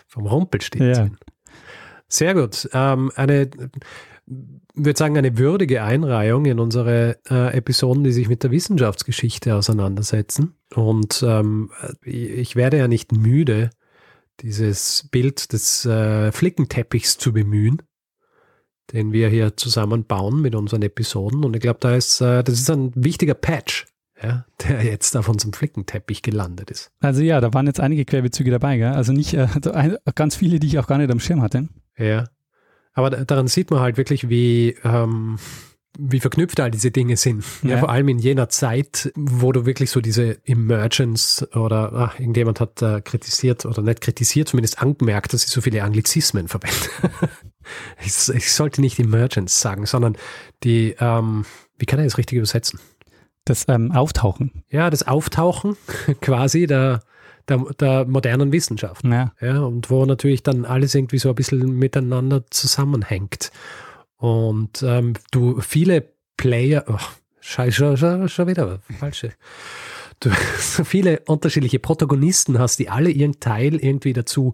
vom 0.06 0.26
Rumpelstilzchen. 0.26 1.16
Ja. 1.18 1.54
Sehr 2.08 2.34
gut. 2.34 2.68
Ähm, 2.74 3.10
eine, 3.16 3.48
würde 4.26 4.98
sagen, 4.98 5.16
eine 5.16 5.38
würdige 5.38 5.82
Einreihung 5.82 6.44
in 6.44 6.58
unsere 6.58 7.18
äh, 7.30 7.56
Episoden, 7.56 8.04
die 8.04 8.12
sich 8.12 8.28
mit 8.28 8.42
der 8.42 8.50
Wissenschaftsgeschichte 8.50 9.54
auseinandersetzen. 9.54 10.56
Und 10.74 11.24
ähm, 11.26 11.70
ich 12.02 12.54
werde 12.54 12.76
ja 12.76 12.86
nicht 12.86 13.12
müde, 13.12 13.70
dieses 14.40 15.08
Bild 15.10 15.54
des 15.54 15.86
äh, 15.86 16.32
Flickenteppichs 16.32 17.16
zu 17.16 17.32
bemühen 17.32 17.80
den 18.92 19.12
wir 19.12 19.28
hier 19.28 19.56
zusammen 19.56 20.04
bauen 20.04 20.40
mit 20.40 20.54
unseren 20.54 20.82
Episoden. 20.82 21.44
Und 21.44 21.54
ich 21.54 21.62
glaube, 21.62 21.78
da 21.80 21.94
ist, 21.94 22.20
äh, 22.20 22.42
das 22.42 22.58
ist 22.58 22.70
ein 22.70 22.92
wichtiger 22.94 23.34
Patch, 23.34 23.86
ja, 24.22 24.44
der 24.66 24.84
jetzt 24.84 25.16
auf 25.16 25.28
unserem 25.28 25.52
Flickenteppich 25.52 26.22
gelandet 26.22 26.70
ist. 26.70 26.90
Also 27.00 27.22
ja, 27.22 27.40
da 27.40 27.54
waren 27.54 27.66
jetzt 27.66 27.80
einige 27.80 28.04
Querbezüge 28.04 28.50
dabei, 28.50 28.78
gell? 28.78 28.92
Also 28.92 29.12
nicht 29.12 29.34
äh, 29.34 29.48
ganz 30.14 30.36
viele, 30.36 30.58
die 30.58 30.66
ich 30.66 30.78
auch 30.78 30.86
gar 30.86 30.98
nicht 30.98 31.10
am 31.10 31.20
Schirm 31.20 31.42
hatte. 31.42 31.68
Ja. 31.96 32.24
Aber 32.94 33.10
daran 33.10 33.46
sieht 33.46 33.70
man 33.70 33.80
halt 33.80 33.96
wirklich, 33.96 34.28
wie, 34.28 34.76
ähm, 34.82 35.38
wie 35.98 36.18
verknüpft 36.18 36.58
all 36.58 36.70
diese 36.70 36.90
Dinge 36.90 37.16
sind. 37.16 37.44
Ja. 37.62 37.70
ja. 37.70 37.78
vor 37.78 37.90
allem 37.90 38.08
in 38.08 38.18
jener 38.18 38.48
Zeit, 38.48 39.12
wo 39.14 39.52
du 39.52 39.66
wirklich 39.66 39.90
so 39.90 40.00
diese 40.00 40.38
Emergence 40.46 41.48
oder 41.54 41.92
ach, 41.92 42.18
irgendjemand 42.18 42.60
hat 42.60 42.82
äh, 42.82 43.00
kritisiert 43.00 43.66
oder 43.66 43.82
nicht 43.82 44.00
kritisiert, 44.00 44.48
zumindest 44.48 44.82
angemerkt, 44.82 45.32
dass 45.32 45.42
sie 45.42 45.50
so 45.50 45.60
viele 45.60 45.84
Anglizismen 45.84 46.48
verwenden. 46.48 46.88
ich, 48.00 48.28
ich, 48.28 48.52
sollte 48.52 48.80
nicht 48.80 48.98
Emergence 48.98 49.60
sagen, 49.60 49.86
sondern 49.86 50.16
die, 50.64 50.96
ähm, 50.98 51.44
wie 51.78 51.86
kann 51.86 52.00
er 52.00 52.04
das 52.04 52.18
richtig 52.18 52.38
übersetzen? 52.38 52.80
Das 53.48 53.64
ähm, 53.66 53.92
Auftauchen. 53.92 54.62
Ja, 54.70 54.90
das 54.90 55.06
Auftauchen 55.06 55.76
quasi 56.20 56.66
der, 56.66 57.02
der, 57.48 57.64
der 57.80 58.04
modernen 58.04 58.52
Wissenschaft. 58.52 59.04
Ja. 59.04 59.32
ja. 59.40 59.60
Und 59.60 59.90
wo 59.90 60.04
natürlich 60.04 60.42
dann 60.42 60.66
alles 60.66 60.94
irgendwie 60.94 61.18
so 61.18 61.30
ein 61.30 61.34
bisschen 61.34 61.78
miteinander 61.78 62.44
zusammenhängt. 62.50 63.50
Und 64.18 64.82
ähm, 64.82 65.14
du 65.30 65.60
viele 65.62 66.04
Player, 66.36 66.84
oh, 66.88 66.98
scheiße, 67.40 67.96
schon, 67.96 68.28
schon 68.28 68.46
wieder 68.48 68.80
falsche. 68.98 69.32
Du 70.20 70.30
so 70.58 70.84
viele 70.84 71.20
unterschiedliche 71.26 71.78
Protagonisten 71.78 72.58
hast, 72.58 72.78
die 72.78 72.90
alle 72.90 73.08
ihren 73.08 73.40
Teil 73.40 73.76
irgendwie 73.76 74.12
dazu 74.12 74.52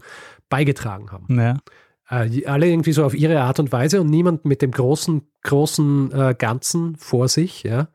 beigetragen 0.48 1.10
haben. 1.10 1.36
Ja. 1.36 1.58
Äh, 2.08 2.46
alle 2.46 2.68
irgendwie 2.68 2.92
so 2.92 3.04
auf 3.04 3.14
ihre 3.14 3.40
Art 3.40 3.58
und 3.58 3.72
Weise 3.72 4.00
und 4.00 4.10
niemand 4.10 4.44
mit 4.44 4.62
dem 4.62 4.70
großen, 4.70 5.22
großen 5.42 6.12
äh, 6.12 6.34
Ganzen 6.38 6.94
vor 6.94 7.26
sich, 7.26 7.64
ja, 7.64 7.88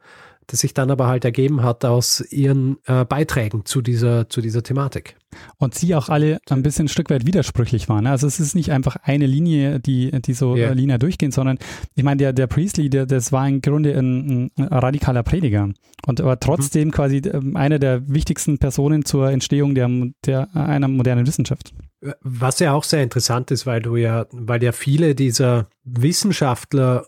das 0.50 0.62
sich 0.62 0.74
dann 0.74 0.90
aber 0.90 1.08
halt 1.08 1.26
ergeben 1.26 1.62
hat 1.62 1.86
aus 1.86 2.22
ihren 2.32 2.78
äh, 2.86 3.06
Beiträgen 3.06 3.66
zu 3.66 3.82
dieser, 3.82 4.30
zu 4.30 4.42
dieser 4.42 4.64
Thematik. 4.64 5.16
Und 5.58 5.76
sie 5.76 5.94
auch 5.94 6.10
alle 6.10 6.40
ein 6.50 6.64
bisschen 6.64 6.86
ein 6.86 6.90
Stück 6.90 7.12
weit 7.12 7.28
widersprüchlich 7.28 7.88
waren. 7.88 8.08
Also 8.08 8.26
es 8.26 8.40
ist 8.40 8.56
nicht 8.56 8.72
einfach 8.72 8.96
eine 9.04 9.28
Linie, 9.28 9.80
die, 9.80 10.12
die 10.22 10.34
so 10.34 10.56
yeah. 10.56 10.72
linear 10.72 10.98
durchgehen, 10.98 11.32
sondern 11.32 11.60
ich 11.94 12.04
meine, 12.04 12.18
der, 12.18 12.34
der 12.34 12.48
Priestley, 12.48 12.90
der, 12.90 13.06
das 13.06 13.32
war 13.32 13.48
im 13.48 13.62
Grunde 13.62 13.96
ein, 13.96 14.52
ein 14.58 14.64
radikaler 14.68 15.22
Prediger 15.22 15.70
und 16.08 16.20
aber 16.20 16.40
trotzdem 16.40 16.88
mhm. 16.88 16.92
quasi 16.92 17.18
ähm, 17.18 17.56
einer 17.56 17.78
der 17.78 18.10
wichtigsten 18.10 18.58
Personen 18.58 19.06
zur 19.06 19.30
Entstehung 19.30 19.76
der, 19.76 19.90
der 20.26 20.50
einer 20.56 20.88
modernen 20.88 21.28
Wissenschaft. 21.28 21.74
Was 22.22 22.60
ja 22.60 22.74
auch 22.74 22.86
sehr 22.86 23.04
interessant 23.04 23.52
ist, 23.52 23.68
weil 23.68 23.82
du 23.82 23.98
ja, 23.98 24.26
weil 24.32 24.64
ja 24.64 24.72
viele 24.72 25.14
dieser 25.16 25.68
Wissenschaftler 25.84 27.06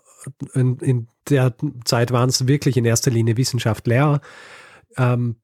in, 0.53 0.77
in 0.77 1.07
der 1.29 1.53
Zeit 1.85 2.11
waren 2.11 2.29
es 2.29 2.47
wirklich 2.47 2.77
in 2.77 2.85
erster 2.85 3.11
Linie 3.11 3.37
Wissenschaftler, 3.37 4.21
ähm, 4.97 5.35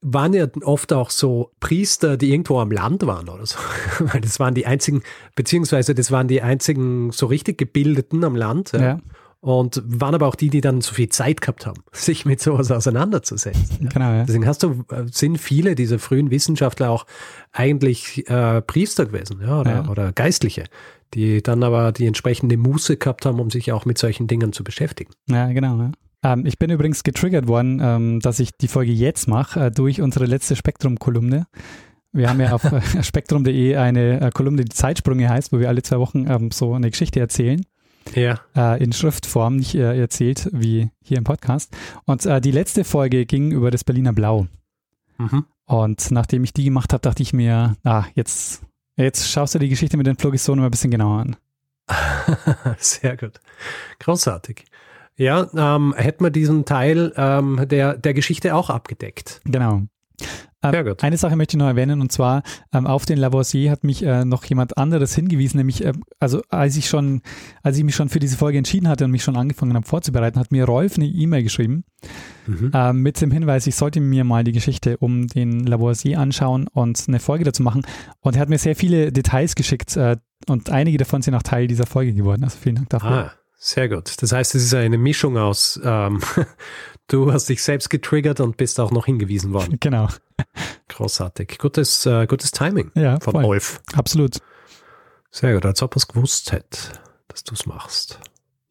waren 0.00 0.32
ja 0.32 0.46
oft 0.62 0.92
auch 0.92 1.10
so 1.10 1.50
Priester, 1.60 2.16
die 2.16 2.30
irgendwo 2.30 2.60
am 2.60 2.70
Land 2.70 3.06
waren 3.06 3.28
oder 3.28 3.46
so. 3.46 3.58
Weil 3.98 4.20
das 4.20 4.40
waren 4.40 4.54
die 4.54 4.66
einzigen, 4.66 5.02
beziehungsweise 5.34 5.94
das 5.94 6.10
waren 6.10 6.28
die 6.28 6.42
einzigen 6.42 7.10
so 7.12 7.26
richtig 7.26 7.58
Gebildeten 7.58 8.24
am 8.24 8.36
Land. 8.36 8.72
Ja. 8.72 8.80
ja 8.80 9.00
und 9.42 9.82
waren 9.84 10.14
aber 10.14 10.28
auch 10.28 10.36
die, 10.36 10.50
die 10.50 10.60
dann 10.60 10.80
so 10.80 10.94
viel 10.94 11.08
Zeit 11.08 11.40
gehabt 11.40 11.66
haben, 11.66 11.82
sich 11.92 12.24
mit 12.24 12.40
sowas 12.40 12.70
auseinanderzusetzen. 12.70 13.88
Genau, 13.92 14.12
ja. 14.12 14.24
Deswegen 14.24 14.46
hast 14.46 14.62
du, 14.62 14.84
äh, 14.90 15.04
sind 15.10 15.38
viele 15.38 15.74
dieser 15.74 15.98
frühen 15.98 16.30
Wissenschaftler 16.30 16.90
auch 16.90 17.06
eigentlich 17.50 18.28
äh, 18.30 18.62
Priester 18.62 19.04
gewesen, 19.04 19.40
ja, 19.42 19.60
oder, 19.60 19.70
ja. 19.72 19.88
oder 19.88 20.12
Geistliche, 20.12 20.64
die 21.12 21.42
dann 21.42 21.64
aber 21.64 21.90
die 21.90 22.06
entsprechende 22.06 22.56
Muße 22.56 22.96
gehabt 22.96 23.26
haben, 23.26 23.40
um 23.40 23.50
sich 23.50 23.72
auch 23.72 23.84
mit 23.84 23.98
solchen 23.98 24.28
Dingen 24.28 24.52
zu 24.52 24.62
beschäftigen. 24.62 25.10
Ja, 25.28 25.52
genau. 25.52 25.76
Ja. 25.76 25.92
Ähm, 26.22 26.46
ich 26.46 26.60
bin 26.60 26.70
übrigens 26.70 27.02
getriggert 27.02 27.48
worden, 27.48 27.80
ähm, 27.82 28.20
dass 28.20 28.38
ich 28.38 28.56
die 28.56 28.68
Folge 28.68 28.92
jetzt 28.92 29.26
mache, 29.26 29.66
äh, 29.66 29.70
durch 29.72 30.00
unsere 30.00 30.26
letzte 30.26 30.54
Spektrum-Kolumne. 30.54 31.48
Wir 32.12 32.30
haben 32.30 32.40
ja 32.40 32.52
auf 32.52 32.62
äh, 32.72 33.02
spektrum.de 33.02 33.74
eine 33.74 34.30
Kolumne, 34.32 34.64
die 34.64 34.72
Zeitsprünge 34.72 35.28
heißt, 35.28 35.52
wo 35.52 35.58
wir 35.58 35.68
alle 35.68 35.82
zwei 35.82 35.98
Wochen 35.98 36.26
ähm, 36.28 36.52
so 36.52 36.74
eine 36.74 36.90
Geschichte 36.90 37.18
erzählen 37.18 37.60
ja. 38.14 38.40
äh, 38.56 38.82
in 38.82 38.92
Schriftform, 38.92 39.56
nicht 39.56 39.74
äh, 39.74 39.98
erzählt 39.98 40.48
wie 40.52 40.90
hier 41.02 41.18
im 41.18 41.24
Podcast. 41.24 41.76
Und 42.04 42.26
äh, 42.26 42.40
die 42.40 42.50
letzte 42.50 42.84
Folge 42.84 43.26
ging 43.26 43.52
über 43.52 43.70
das 43.70 43.84
Berliner 43.84 44.12
Blau. 44.12 44.46
Mhm. 45.18 45.44
Und 45.66 46.10
nachdem 46.10 46.44
ich 46.44 46.52
die 46.52 46.64
gemacht 46.64 46.92
habe, 46.92 47.02
dachte 47.02 47.22
ich 47.22 47.32
mir, 47.32 47.76
ah, 47.84 48.04
jetzt, 48.14 48.62
jetzt 48.96 49.30
schaust 49.30 49.54
du 49.54 49.58
die 49.58 49.68
Geschichte 49.68 49.96
mit 49.96 50.06
den 50.06 50.16
Phlogistonen 50.16 50.60
mal 50.60 50.68
ein 50.68 50.70
bisschen 50.70 50.90
genauer 50.90 51.20
an. 51.20 51.36
Sehr 52.78 53.16
gut. 53.16 53.40
Großartig. 53.98 54.64
Ja, 55.16 55.48
ähm, 55.54 55.94
hätten 55.96 56.24
wir 56.24 56.30
diesen 56.30 56.64
Teil 56.64 57.12
ähm, 57.16 57.66
der, 57.68 57.96
der 57.96 58.14
Geschichte 58.14 58.54
auch 58.54 58.70
abgedeckt. 58.70 59.40
Genau. 59.44 59.82
Ähm, 60.62 60.94
eine 61.00 61.16
Sache 61.16 61.36
möchte 61.36 61.56
ich 61.56 61.58
noch 61.58 61.66
erwähnen 61.66 62.00
und 62.00 62.12
zwar 62.12 62.42
ähm, 62.72 62.86
auf 62.86 63.04
den 63.04 63.18
Lavoisier 63.18 63.70
hat 63.70 63.84
mich 63.84 64.04
äh, 64.04 64.24
noch 64.24 64.44
jemand 64.44 64.78
anderes 64.78 65.14
hingewiesen, 65.14 65.58
nämlich 65.58 65.84
äh, 65.84 65.92
also 66.20 66.42
als 66.48 66.76
ich 66.76 66.88
schon, 66.88 67.22
als 67.62 67.78
ich 67.78 67.84
mich 67.84 67.94
schon 67.94 68.08
für 68.08 68.20
diese 68.20 68.36
Folge 68.36 68.58
entschieden 68.58 68.88
hatte 68.88 69.04
und 69.04 69.10
mich 69.10 69.22
schon 69.22 69.36
angefangen 69.36 69.74
habe 69.74 69.86
vorzubereiten, 69.86 70.38
hat 70.38 70.52
mir 70.52 70.64
Rolf 70.64 70.96
eine 70.96 71.06
E-Mail 71.06 71.42
geschrieben 71.42 71.84
mhm. 72.46 72.70
äh, 72.72 72.92
mit 72.92 73.20
dem 73.20 73.30
Hinweis, 73.30 73.66
ich 73.66 73.74
sollte 73.74 74.00
mir 74.00 74.24
mal 74.24 74.44
die 74.44 74.52
Geschichte 74.52 74.96
um 74.98 75.26
den 75.26 75.66
Lavoisier 75.66 76.20
anschauen 76.20 76.68
und 76.68 77.04
eine 77.08 77.18
Folge 77.18 77.44
dazu 77.44 77.62
machen 77.62 77.82
und 78.20 78.36
er 78.36 78.42
hat 78.42 78.48
mir 78.48 78.58
sehr 78.58 78.76
viele 78.76 79.12
Details 79.12 79.54
geschickt 79.54 79.96
äh, 79.96 80.16
und 80.48 80.70
einige 80.70 80.98
davon 80.98 81.22
sind 81.22 81.34
auch 81.34 81.42
Teil 81.42 81.66
dieser 81.68 81.86
Folge 81.86 82.14
geworden. 82.14 82.42
Also 82.42 82.58
vielen 82.58 82.76
Dank 82.76 82.90
dafür. 82.90 83.10
Ah. 83.10 83.32
Sehr 83.64 83.88
gut. 83.88 84.20
Das 84.20 84.32
heißt, 84.32 84.56
es 84.56 84.64
ist 84.64 84.74
eine 84.74 84.98
Mischung 84.98 85.38
aus, 85.38 85.80
ähm, 85.84 86.20
du 87.06 87.32
hast 87.32 87.48
dich 87.48 87.62
selbst 87.62 87.90
getriggert 87.90 88.40
und 88.40 88.56
bist 88.56 88.80
auch 88.80 88.90
noch 88.90 89.06
hingewiesen 89.06 89.52
worden. 89.52 89.76
Genau. 89.78 90.08
Großartig. 90.88 91.58
Gutes, 91.58 92.04
äh, 92.04 92.26
gutes 92.26 92.50
Timing 92.50 92.90
ja, 92.96 93.20
von 93.20 93.34
voll. 93.34 93.44
Wolf. 93.44 93.80
Absolut. 93.94 94.38
Sehr 95.30 95.54
gut, 95.54 95.64
als 95.64 95.80
ob 95.80 95.94
er 95.94 95.98
es 95.98 96.08
gewusst 96.08 96.50
hätte, 96.50 96.76
dass 97.28 97.44
du 97.44 97.54
es 97.54 97.64
machst. 97.64 98.18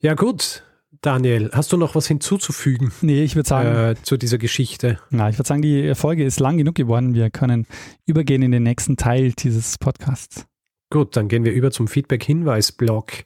Ja, 0.02 0.14
gut. 0.14 0.64
Daniel, 1.00 1.52
hast 1.54 1.72
du 1.72 1.78
noch 1.78 1.96
was 1.96 2.08
hinzuzufügen? 2.08 2.92
Nee, 3.00 3.24
ich 3.24 3.38
würde 3.38 3.48
sagen. 3.48 3.70
Äh, 3.70 3.96
zu 4.04 4.18
dieser 4.18 4.40
Geschichte. 4.40 5.00
Na, 5.10 5.30
ich 5.30 5.38
würde 5.38 5.48
sagen, 5.48 5.62
die 5.62 5.96
Folge 5.96 6.26
ist 6.26 6.42
lang 6.42 6.58
genug 6.58 6.76
geworden. 6.76 7.14
Wir 7.14 7.30
können 7.30 7.66
übergehen 8.06 8.42
in 8.42 8.52
den 8.52 8.64
nächsten 8.64 8.98
Teil 8.98 9.32
dieses 9.32 9.78
Podcasts. 9.78 10.48
Gut, 10.90 11.16
dann 11.16 11.30
gehen 11.30 11.46
wir 11.46 11.54
über 11.54 11.72
zum 11.72 11.88
Feedback-Hinweis-Blog. 11.88 13.24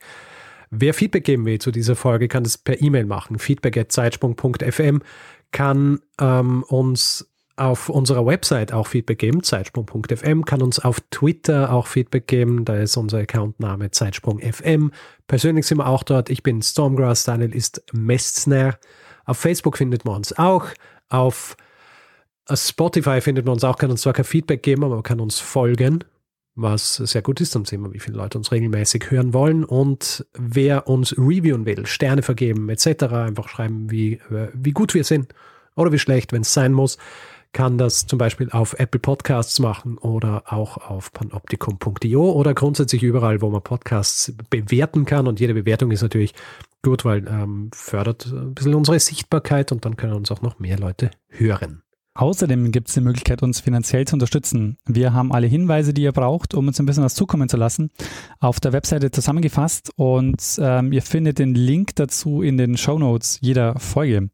Wer 0.69 0.93
Feedback 0.93 1.23
geben 1.23 1.45
will 1.45 1.59
zu 1.59 1.71
dieser 1.71 1.95
Folge, 1.95 2.27
kann 2.27 2.43
das 2.43 2.57
per 2.57 2.81
E-Mail 2.81 3.05
machen. 3.05 3.39
Feedback.zeitsprung.fm 3.39 5.01
kann 5.51 5.99
ähm, 6.19 6.63
uns 6.63 7.29
auf 7.57 7.89
unserer 7.89 8.25
Website 8.25 8.73
auch 8.73 8.87
Feedback 8.87 9.19
geben, 9.19 9.41
zeitsprung.fm, 9.41 10.43
kann 10.43 10.61
uns 10.61 10.79
auf 10.79 10.99
Twitter 11.09 11.71
auch 11.71 11.87
Feedback 11.87 12.27
geben, 12.27 12.65
da 12.65 12.75
ist 12.75 12.97
unser 12.97 13.19
Accountname 13.19 13.91
zeitsprung.fm. 13.91 14.91
Persönlich 15.27 15.65
sind 15.65 15.77
wir 15.77 15.87
auch 15.87 16.03
dort. 16.03 16.29
Ich 16.29 16.43
bin 16.43 16.61
Stormgrass, 16.61 17.23
Daniel 17.23 17.55
ist 17.55 17.81
Mestner. 17.93 18.77
Auf 19.25 19.37
Facebook 19.37 19.77
findet 19.77 20.03
man 20.03 20.17
uns 20.17 20.37
auch. 20.37 20.65
Auf 21.09 21.55
Spotify 22.53 23.21
findet 23.21 23.45
man 23.45 23.53
uns 23.53 23.63
auch, 23.63 23.77
kann 23.77 23.89
uns 23.89 24.01
zwar 24.01 24.13
kein 24.13 24.25
Feedback 24.25 24.61
geben, 24.61 24.83
aber 24.83 24.95
man 24.95 25.03
kann 25.03 25.21
uns 25.21 25.39
folgen 25.39 26.03
was 26.55 26.95
sehr 26.95 27.21
gut 27.21 27.41
ist. 27.41 27.55
Dann 27.55 27.65
sehen 27.65 27.81
wir, 27.81 27.93
wie 27.93 27.99
viele 27.99 28.17
Leute 28.17 28.37
uns 28.37 28.51
regelmäßig 28.51 29.11
hören 29.11 29.33
wollen. 29.33 29.63
Und 29.63 30.25
wer 30.33 30.87
uns 30.87 31.17
reviewen 31.17 31.65
will, 31.65 31.85
Sterne 31.85 32.21
vergeben 32.21 32.69
etc., 32.69 33.03
einfach 33.13 33.49
schreiben, 33.49 33.91
wie, 33.91 34.13
äh, 34.31 34.49
wie 34.53 34.71
gut 34.71 34.93
wir 34.93 35.03
sind 35.03 35.33
oder 35.75 35.91
wie 35.91 35.99
schlecht, 35.99 36.31
wenn 36.31 36.41
es 36.41 36.53
sein 36.53 36.71
muss, 36.71 36.97
kann 37.55 37.77
das 37.77 38.05
zum 38.05 38.19
Beispiel 38.19 38.49
auf 38.51 38.73
Apple 38.79 38.99
Podcasts 38.99 39.59
machen 39.59 39.97
oder 39.97 40.43
auch 40.51 40.77
auf 40.77 41.13
panoptikum.io 41.13 42.31
oder 42.33 42.53
grundsätzlich 42.53 43.01
überall, 43.01 43.41
wo 43.41 43.49
man 43.49 43.61
Podcasts 43.61 44.33
bewerten 44.49 45.05
kann. 45.05 45.25
Und 45.25 45.39
jede 45.39 45.53
Bewertung 45.53 45.91
ist 45.91 46.01
natürlich 46.01 46.33
gut, 46.83 47.05
weil 47.05 47.25
ähm, 47.27 47.69
fördert 47.73 48.25
ein 48.25 48.53
bisschen 48.53 48.75
unsere 48.75 48.99
Sichtbarkeit 48.99 49.71
und 49.71 49.85
dann 49.85 49.95
können 49.95 50.13
uns 50.13 50.31
auch 50.31 50.41
noch 50.41 50.59
mehr 50.59 50.77
Leute 50.77 51.11
hören. 51.29 51.84
Außerdem 52.17 52.71
gibt 52.71 52.87
es 52.87 52.93
die 52.93 53.01
Möglichkeit, 53.01 53.43
uns 53.43 53.59
finanziell 53.59 54.07
zu 54.07 54.15
unterstützen. 54.15 54.77
Wir 54.85 55.11
haben 55.11 55.33
alle 55.33 55.47
Hinweise, 55.47 55.93
die 55.93 56.03
ihr 56.03 56.13
braucht, 56.13 56.53
um 56.53 56.67
uns 56.67 56.79
ein 56.79 56.85
bisschen 56.85 57.03
was 57.03 57.13
zukommen 57.13 57.49
zu 57.49 57.57
lassen, 57.57 57.91
auf 58.39 58.61
der 58.61 58.71
Webseite 58.71 59.11
zusammengefasst 59.11 59.91
und 59.97 60.41
ähm, 60.59 60.93
ihr 60.93 61.01
findet 61.01 61.39
den 61.39 61.55
Link 61.55 61.93
dazu 61.95 62.41
in 62.41 62.55
den 62.55 62.77
Show 62.77 62.97
Notes 62.97 63.39
jeder 63.41 63.77
Folge. 63.79 64.29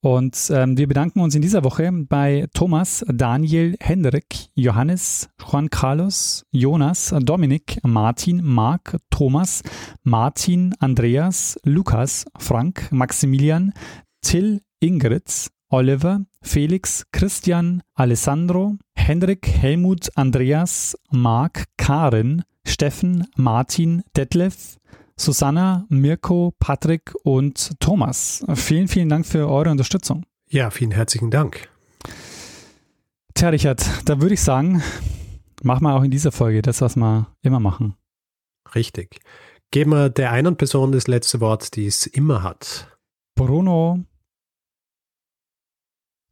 Und 0.00 0.52
ähm, 0.54 0.78
wir 0.78 0.86
bedanken 0.86 1.18
uns 1.18 1.34
in 1.34 1.42
dieser 1.42 1.64
Woche 1.64 1.90
bei 1.92 2.46
Thomas, 2.54 3.04
Daniel, 3.08 3.74
Hendrik, 3.80 4.50
Johannes, 4.54 5.28
Juan 5.44 5.68
Carlos, 5.68 6.44
Jonas, 6.52 7.12
Dominik, 7.18 7.80
Martin, 7.82 8.40
Marc, 8.44 8.98
Thomas, 9.10 9.64
Martin, 10.04 10.74
Andreas, 10.78 11.58
Lukas, 11.64 12.24
Frank, 12.38 12.92
Maximilian, 12.92 13.72
Till, 14.22 14.60
Ingrid, 14.78 15.50
Oliver, 15.76 16.24
Felix, 16.40 17.04
Christian, 17.12 17.82
Alessandro, 17.92 18.78
Henrik, 18.94 19.46
Helmut, 19.46 20.08
Andreas, 20.16 20.96
Marc, 21.10 21.64
Karen, 21.76 22.44
Steffen, 22.66 23.26
Martin, 23.36 24.02
Detlef, 24.16 24.78
Susanna, 25.18 25.84
Mirko, 25.90 26.54
Patrick 26.58 27.12
und 27.24 27.78
Thomas. 27.78 28.42
Vielen, 28.54 28.88
vielen 28.88 29.10
Dank 29.10 29.26
für 29.26 29.50
eure 29.50 29.68
Unterstützung. 29.68 30.24
Ja, 30.48 30.70
vielen 30.70 30.92
herzlichen 30.92 31.30
Dank. 31.30 31.68
Tja, 33.34 33.50
Richard, 33.50 33.86
da 34.08 34.22
würde 34.22 34.32
ich 34.32 34.40
sagen, 34.40 34.82
machen 35.62 35.82
wir 35.82 35.94
auch 35.94 36.04
in 36.04 36.10
dieser 36.10 36.32
Folge 36.32 36.62
das, 36.62 36.80
was 36.80 36.96
wir 36.96 37.26
immer 37.42 37.60
machen. 37.60 37.96
Richtig. 38.74 39.20
Geben 39.70 39.90
wir 39.90 40.08
der 40.08 40.32
einen 40.32 40.56
Person 40.56 40.90
das 40.90 41.06
letzte 41.06 41.40
Wort, 41.40 41.76
die 41.76 41.84
es 41.84 42.06
immer 42.06 42.42
hat. 42.42 42.96
Bruno 43.34 44.06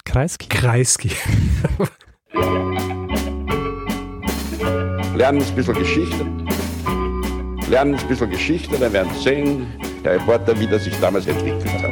Kreisky. 0.05 0.48
Kreisky. 0.48 1.11
Lernen 5.14 5.42
ein 5.42 5.55
bisschen 5.55 5.74
Geschichte. 5.74 6.26
Lernen 7.68 7.94
ein 7.94 8.09
bisschen 8.09 8.30
Geschichte, 8.30 8.76
dann 8.78 8.92
werden 8.92 9.12
Sie 9.14 9.22
sehen, 9.22 9.66
der 10.05 10.14
Reporter, 10.14 10.59
wie 10.61 10.66
das 10.66 10.84
sich 10.84 10.94
damals 11.00 11.26
entwickelt 11.26 11.64
hat. 11.82 11.90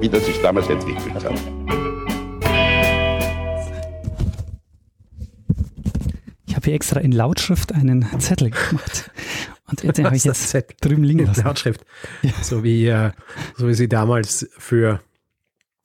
Wie 0.00 0.08
das 0.08 0.24
sich 0.24 0.40
damals 0.40 0.68
entwickelt 0.68 1.24
hat. 1.24 1.40
Ich 6.46 6.54
habe 6.56 6.64
hier 6.64 6.74
extra 6.74 7.00
in 7.00 7.12
Lautschrift 7.12 7.74
einen 7.74 8.08
Zettel 8.20 8.50
gemacht. 8.50 9.10
Und 9.66 9.98
den 9.98 10.06
habe 10.06 10.16
ich 10.16 10.24
jetzt 10.24 10.56
drüben 10.80 11.04
liegen 11.04 11.26
lassen. 11.26 11.44
Lautschrift. 11.44 11.84
Ja. 12.22 12.30
So, 12.42 12.62
wie, 12.62 12.86
äh, 12.86 13.10
so 13.56 13.68
wie 13.68 13.74
sie 13.74 13.88
damals 13.88 14.48
für 14.56 15.00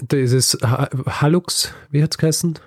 dieses 0.00 0.58
Halux, 0.62 1.72
wie 1.90 2.02
hat 2.02 2.12
es 2.12 2.18
geheißen? 2.18 2.58